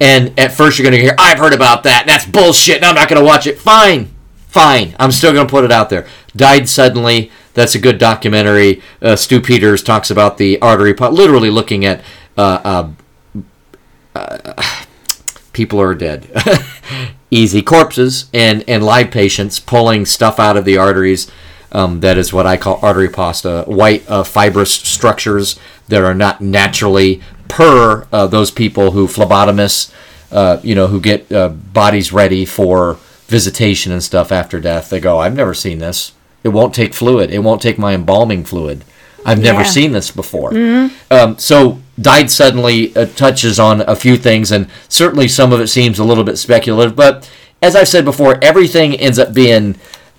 And 0.00 0.36
at 0.38 0.52
first 0.52 0.78
you're 0.78 0.84
going 0.90 0.98
to 0.98 1.00
hear, 1.00 1.14
I've 1.16 1.38
heard 1.38 1.52
about 1.52 1.84
that. 1.84 2.06
That's 2.06 2.26
bullshit. 2.26 2.76
And 2.76 2.84
I'm 2.84 2.96
not 2.96 3.08
going 3.08 3.20
to 3.20 3.24
watch 3.24 3.46
it. 3.46 3.58
Fine. 3.58 4.12
Fine. 4.48 4.96
I'm 4.98 5.12
still 5.12 5.32
going 5.32 5.46
to 5.46 5.50
put 5.50 5.64
it 5.64 5.70
out 5.70 5.90
there. 5.90 6.08
Died 6.34 6.68
suddenly. 6.68 7.30
That's 7.54 7.76
a 7.76 7.78
good 7.78 7.98
documentary. 7.98 8.82
Uh, 9.00 9.14
Stew 9.14 9.40
Peters 9.40 9.82
talks 9.82 10.10
about 10.10 10.38
the 10.38 10.60
artery, 10.60 10.92
literally 10.92 11.50
looking 11.50 11.84
at 11.84 12.02
uh, 12.36 12.90
uh, 13.34 13.40
uh, 14.14 14.54
people 15.52 15.80
are 15.80 15.94
dead. 15.94 16.28
Easy 17.30 17.62
corpses 17.62 18.28
and, 18.34 18.64
and 18.68 18.82
live 18.82 19.10
patients 19.10 19.60
pulling 19.60 20.04
stuff 20.04 20.40
out 20.40 20.56
of 20.56 20.64
the 20.64 20.78
arteries. 20.78 21.30
Um, 21.72 22.00
that 22.00 22.18
is 22.18 22.32
what 22.32 22.46
I 22.46 22.56
call 22.58 22.78
artery 22.82 23.08
pasta, 23.08 23.64
white 23.66 24.08
uh, 24.08 24.22
fibrous 24.24 24.72
structures 24.72 25.58
that 25.88 26.02
are 26.04 26.14
not 26.14 26.40
naturally 26.40 27.22
per 27.48 28.06
uh, 28.12 28.26
those 28.26 28.50
people 28.50 28.90
who 28.92 29.06
phlebotomists, 29.06 29.90
uh, 30.30 30.58
you 30.62 30.74
know, 30.74 30.86
who 30.88 31.00
get 31.00 31.30
uh, 31.32 31.48
bodies 31.48 32.12
ready 32.12 32.44
for 32.44 32.98
visitation 33.26 33.90
and 33.90 34.02
stuff 34.02 34.30
after 34.30 34.60
death. 34.60 34.90
They 34.90 35.00
go, 35.00 35.18
I've 35.18 35.34
never 35.34 35.54
seen 35.54 35.78
this. 35.78 36.12
It 36.44 36.50
won't 36.50 36.74
take 36.74 36.92
fluid. 36.92 37.30
It 37.30 37.38
won't 37.38 37.62
take 37.62 37.78
my 37.78 37.94
embalming 37.94 38.44
fluid. 38.44 38.84
I've 39.24 39.40
never 39.40 39.60
Yeah. 39.60 39.66
seen 39.68 39.92
this 39.92 40.10
before. 40.10 40.52
Um, 41.10 41.38
so 41.38 41.78
died 42.00 42.30
suddenly 42.30 42.94
uh, 42.96 43.06
touches 43.06 43.58
on 43.60 43.80
a 43.82 43.94
few 43.96 44.16
things, 44.16 44.50
and 44.52 44.66
certainly 44.88 45.28
some 45.28 45.52
of 45.52 45.60
it 45.60 45.68
seems 45.68 45.98
a 45.98 46.04
little 46.04 46.24
bit 46.24 46.36
speculative. 46.38 46.96
But 46.96 47.30
as 47.62 47.76
I've 47.76 47.88
said 47.88 48.04
before, 48.04 48.38
everything 48.42 48.94
ends 48.96 49.18
up 49.18 49.32
being 49.32 49.76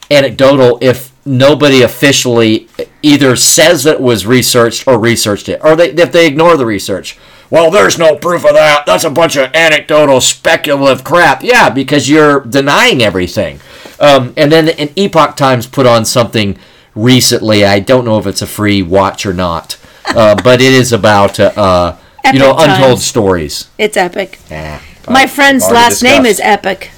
anecdotal 0.10 0.78
if 0.82 1.12
nobody 1.26 1.82
officially 1.82 2.68
either 3.02 3.36
says 3.36 3.84
that 3.84 3.96
it 3.96 4.02
was 4.02 4.26
researched 4.26 4.88
or 4.88 5.00
researched 5.00 5.50
it, 5.50 5.60
or 5.64 5.76
they, 5.76 5.92
if 5.92 6.12
they 6.12 6.28
ignore 6.28 6.58
the 6.58 6.66
research. 6.66 7.18
Well, 7.50 7.70
there's 7.70 8.00
no 8.00 8.16
proof 8.16 8.46
of 8.46 8.54
that. 8.54 8.86
That's 8.86 9.04
a 9.04 9.12
bunch 9.12 9.36
of 9.36 9.54
anecdotal, 9.54 10.22
speculative 10.22 11.04
crap. 11.04 11.44
Yeah, 11.44 11.70
because 11.70 12.10
you're 12.10 12.40
denying 12.42 13.04
everything. 13.04 13.60
Um, 14.00 14.34
and 14.36 14.52
then 14.52 14.70
in 14.70 14.90
Epoch 14.96 15.36
Times 15.36 15.68
put 15.68 15.86
on 15.86 16.04
something 16.04 16.58
recently. 16.96 17.64
I 17.64 17.80
don't 17.80 18.06
know 18.06 18.18
if 18.18 18.26
it's 18.26 18.42
a 18.42 18.48
free 18.48 18.82
watch 18.82 19.26
or 19.26 19.34
not, 19.34 19.78
uh, 20.08 20.36
but 20.44 20.62
it 20.62 20.74
is 20.74 20.92
about 20.92 21.40
uh, 21.40 21.52
uh, 21.56 21.98
you 22.34 22.40
know 22.40 22.52
untold 22.58 22.98
Times. 22.98 23.06
stories. 23.06 23.70
It's 23.78 23.98
epic. 23.98 24.40
Eh, 24.50 24.80
My 25.08 25.28
friend's 25.28 25.70
last 25.70 26.02
name 26.02 26.26
is. 26.26 26.40
Epic. 26.40 26.90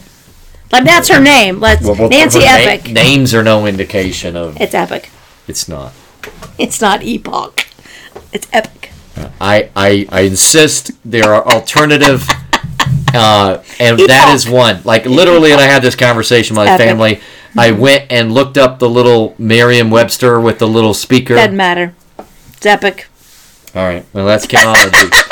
Like 0.72 0.84
that's 0.84 1.10
her 1.10 1.22
name. 1.22 1.60
Let's 1.60 1.84
Well, 1.84 1.96
well, 1.96 2.10
Nancy 2.10 2.40
na- 2.40 2.46
Epic. 2.48 2.92
names 2.92 3.34
are 3.34 3.44
no 3.44 3.66
indication 3.66 4.36
of 4.36 4.60
It's 4.60 4.74
epic. 4.74 5.10
it's 5.48 5.68
not. 5.68 5.94
It's 6.58 6.82
not 6.82 7.04
Epoch. 7.04 7.66
It's 8.34 8.48
epic. 8.52 8.92
I, 9.40 9.70
I, 9.76 10.08
I 10.10 10.22
insist 10.22 10.92
there 11.06 11.34
are 11.34 11.46
alternative, 11.48 12.28
uh, 13.14 13.64
and 13.80 13.98
that 14.00 14.10
Epoch. 14.26 14.36
is 14.36 14.50
one. 14.50 14.82
Like 14.84 15.06
literally, 15.06 15.52
and 15.54 15.62
I 15.62 15.66
had 15.66 15.82
this 15.82 15.96
conversation 15.96 16.56
with 16.58 16.66
my 16.68 16.74
Epic. 16.74 16.88
family. 16.88 17.22
I 17.58 17.72
went 17.72 18.12
and 18.12 18.34
looked 18.34 18.58
up 18.58 18.80
the 18.80 18.90
little 18.90 19.34
Merriam-Webster 19.38 20.42
with 20.42 20.60
the 20.60 20.68
little 20.68 20.94
speaker. 20.94 21.36
Doesn't 21.36 21.56
matter. 21.56 21.94
It's 22.58 22.66
epic. 22.66 23.08
All 23.74 23.84
right, 23.86 24.06
well 24.12 24.26
that's 24.26 24.46
Kimology. 24.48 25.12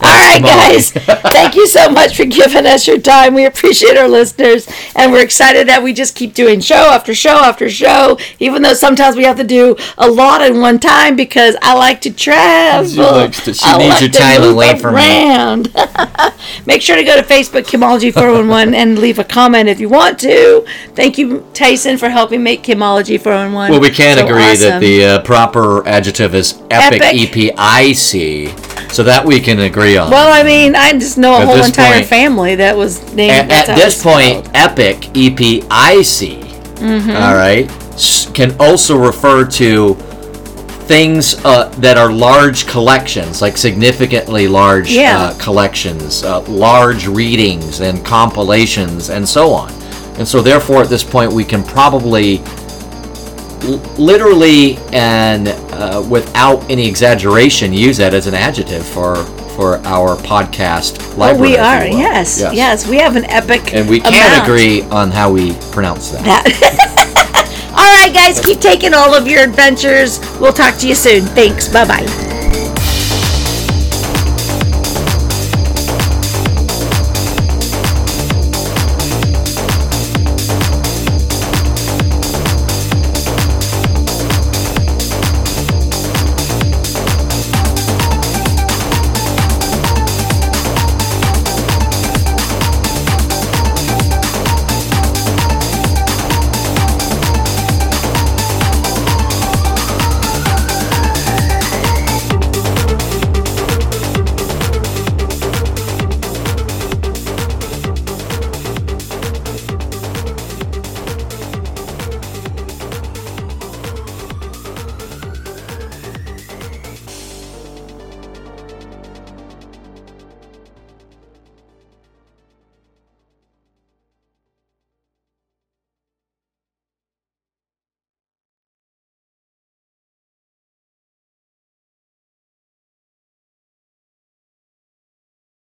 All 0.00 0.10
right, 0.10 0.40
guys. 0.42 0.90
Thank 0.92 1.54
you 1.54 1.66
so 1.66 1.88
much 1.90 2.16
for 2.16 2.24
giving 2.24 2.66
us 2.66 2.86
your 2.86 2.98
time. 2.98 3.34
We 3.34 3.44
appreciate 3.46 3.96
our 3.96 4.08
listeners, 4.08 4.68
and 4.96 5.12
we're 5.12 5.22
excited 5.22 5.68
that 5.68 5.82
we 5.82 5.92
just 5.92 6.14
keep 6.14 6.34
doing 6.34 6.60
show 6.60 6.74
after 6.92 7.14
show 7.14 7.36
after 7.36 7.68
show. 7.70 8.18
Even 8.40 8.62
though 8.62 8.74
sometimes 8.74 9.16
we 9.16 9.24
have 9.24 9.36
to 9.36 9.44
do 9.44 9.76
a 9.98 10.08
lot 10.10 10.42
in 10.42 10.60
one 10.60 10.78
time 10.78 11.16
because 11.16 11.56
I 11.62 11.74
like 11.74 12.00
to 12.02 12.12
travel. 12.12 12.88
She 12.88 13.00
likes 13.00 13.44
to- 13.44 13.54
she 13.54 13.64
I 13.66 13.78
needs 13.78 13.90
like 13.94 14.00
your 14.02 14.10
time 14.10 14.42
away 14.42 14.78
from 14.78 14.94
me. 14.96 15.00
around. 15.00 15.72
Make 16.66 16.82
sure 16.82 16.96
to 16.96 17.04
go 17.04 17.16
to 17.16 17.22
Facebook 17.22 17.62
Kimology 17.64 18.12
411 18.12 18.74
and 18.74 18.98
leave 18.98 19.18
a 19.18 19.24
comment 19.24 19.68
if 19.68 19.80
you 19.80 19.88
want 19.88 20.18
to. 20.20 20.64
Thank 20.94 21.18
you, 21.18 21.46
Tyson, 21.54 21.96
for 21.98 22.08
helping 22.08 22.42
make 22.42 22.62
Kimology 22.62 23.20
411. 23.20 23.70
Well, 23.72 23.80
we 23.80 23.90
can 23.90 24.18
so 24.18 24.26
agree 24.26 24.56
that 24.56 24.80
the 24.80 25.04
uh, 25.04 25.22
proper 25.22 25.86
adjective 25.86 26.34
is 26.34 26.54
epic, 26.70 27.00
Epic. 27.02 27.14
E 27.14 27.26
P 27.26 27.52
I 27.56 27.92
C, 27.92 28.46
so 28.94 29.02
that 29.02 29.24
we 29.24 29.40
can 29.40 29.58
agree 29.60 29.96
on. 29.96 30.10
Well, 30.10 30.32
I 30.32 30.42
mean, 30.44 30.74
I 30.76 30.92
just 30.92 31.18
know 31.18 31.34
a 31.34 31.40
At 31.40 31.46
whole 31.46 31.56
this 31.56 31.66
entire 31.68 31.94
point- 31.94 32.06
family 32.06 32.54
that 32.56 32.76
was 32.76 33.02
named. 33.14 33.32
at, 33.32 33.48
that's 33.48 33.68
at 33.68 33.74
how 33.74 33.84
this 33.84 33.94
it's 33.94 34.02
point, 34.02 34.46
spelled. 34.46 34.50
epic 34.54 35.16
E 35.16 35.30
P 35.30 35.64
I 35.70 36.02
C, 36.02 36.36
Mm-hmm. 36.76 37.10
all 37.10 37.34
right, 37.34 37.70
s- 37.94 38.28
can 38.32 38.54
also 38.60 38.96
refer 38.96 39.44
to 39.46 39.94
things 40.86 41.42
uh, 41.44 41.68
that 41.78 41.96
are 41.96 42.12
large 42.12 42.66
collections, 42.66 43.40
like 43.40 43.56
significantly 43.56 44.46
large 44.48 44.90
Yeah. 44.90 45.18
uh, 45.18 45.38
collections, 45.38 46.22
uh, 46.24 46.40
large 46.42 47.06
readings 47.06 47.80
and 47.80 48.04
compilations, 48.04 49.08
and 49.10 49.26
so 49.26 49.50
on. 49.52 49.72
And 50.18 50.28
so, 50.28 50.42
therefore, 50.42 50.82
at 50.82 50.88
this 50.90 51.02
point, 51.02 51.32
we 51.32 51.42
can 51.44 51.62
probably 51.64 52.38
l- 53.64 53.78
literally 53.98 54.76
and 54.92 55.48
uh, 55.48 56.04
without 56.08 56.68
any 56.70 56.86
exaggeration 56.86 57.72
use 57.72 57.96
that 57.96 58.14
as 58.14 58.26
an 58.26 58.34
adjective 58.34 58.84
for 58.86 59.16
for 59.56 59.76
our 59.86 60.16
podcast 60.16 61.16
library. 61.16 61.52
we 61.52 61.56
are. 61.56 61.80
will. 61.84 61.96
Yes, 61.98 62.40
yes. 62.40 62.88
We 62.88 62.96
have 62.98 63.14
an 63.16 63.24
epic. 63.26 63.72
And 63.72 63.88
we 63.88 64.00
can 64.00 64.12
amount. 64.12 64.42
agree 64.42 64.82
on 64.90 65.10
how 65.12 65.30
we 65.32 65.52
pronounce 65.70 66.10
that. 66.10 66.24
All 67.70 68.02
right, 68.04 68.12
guys, 68.12 68.40
keep 68.40 68.60
taking 68.60 68.94
all 68.94 69.14
of 69.14 69.26
your 69.28 69.42
adventures. 69.42 70.18
We'll 70.40 70.52
talk 70.52 70.76
to 70.78 70.88
you 70.88 70.94
soon. 70.94 71.22
Thanks. 71.22 71.68
Bye 71.68 71.86
bye. 71.86 72.30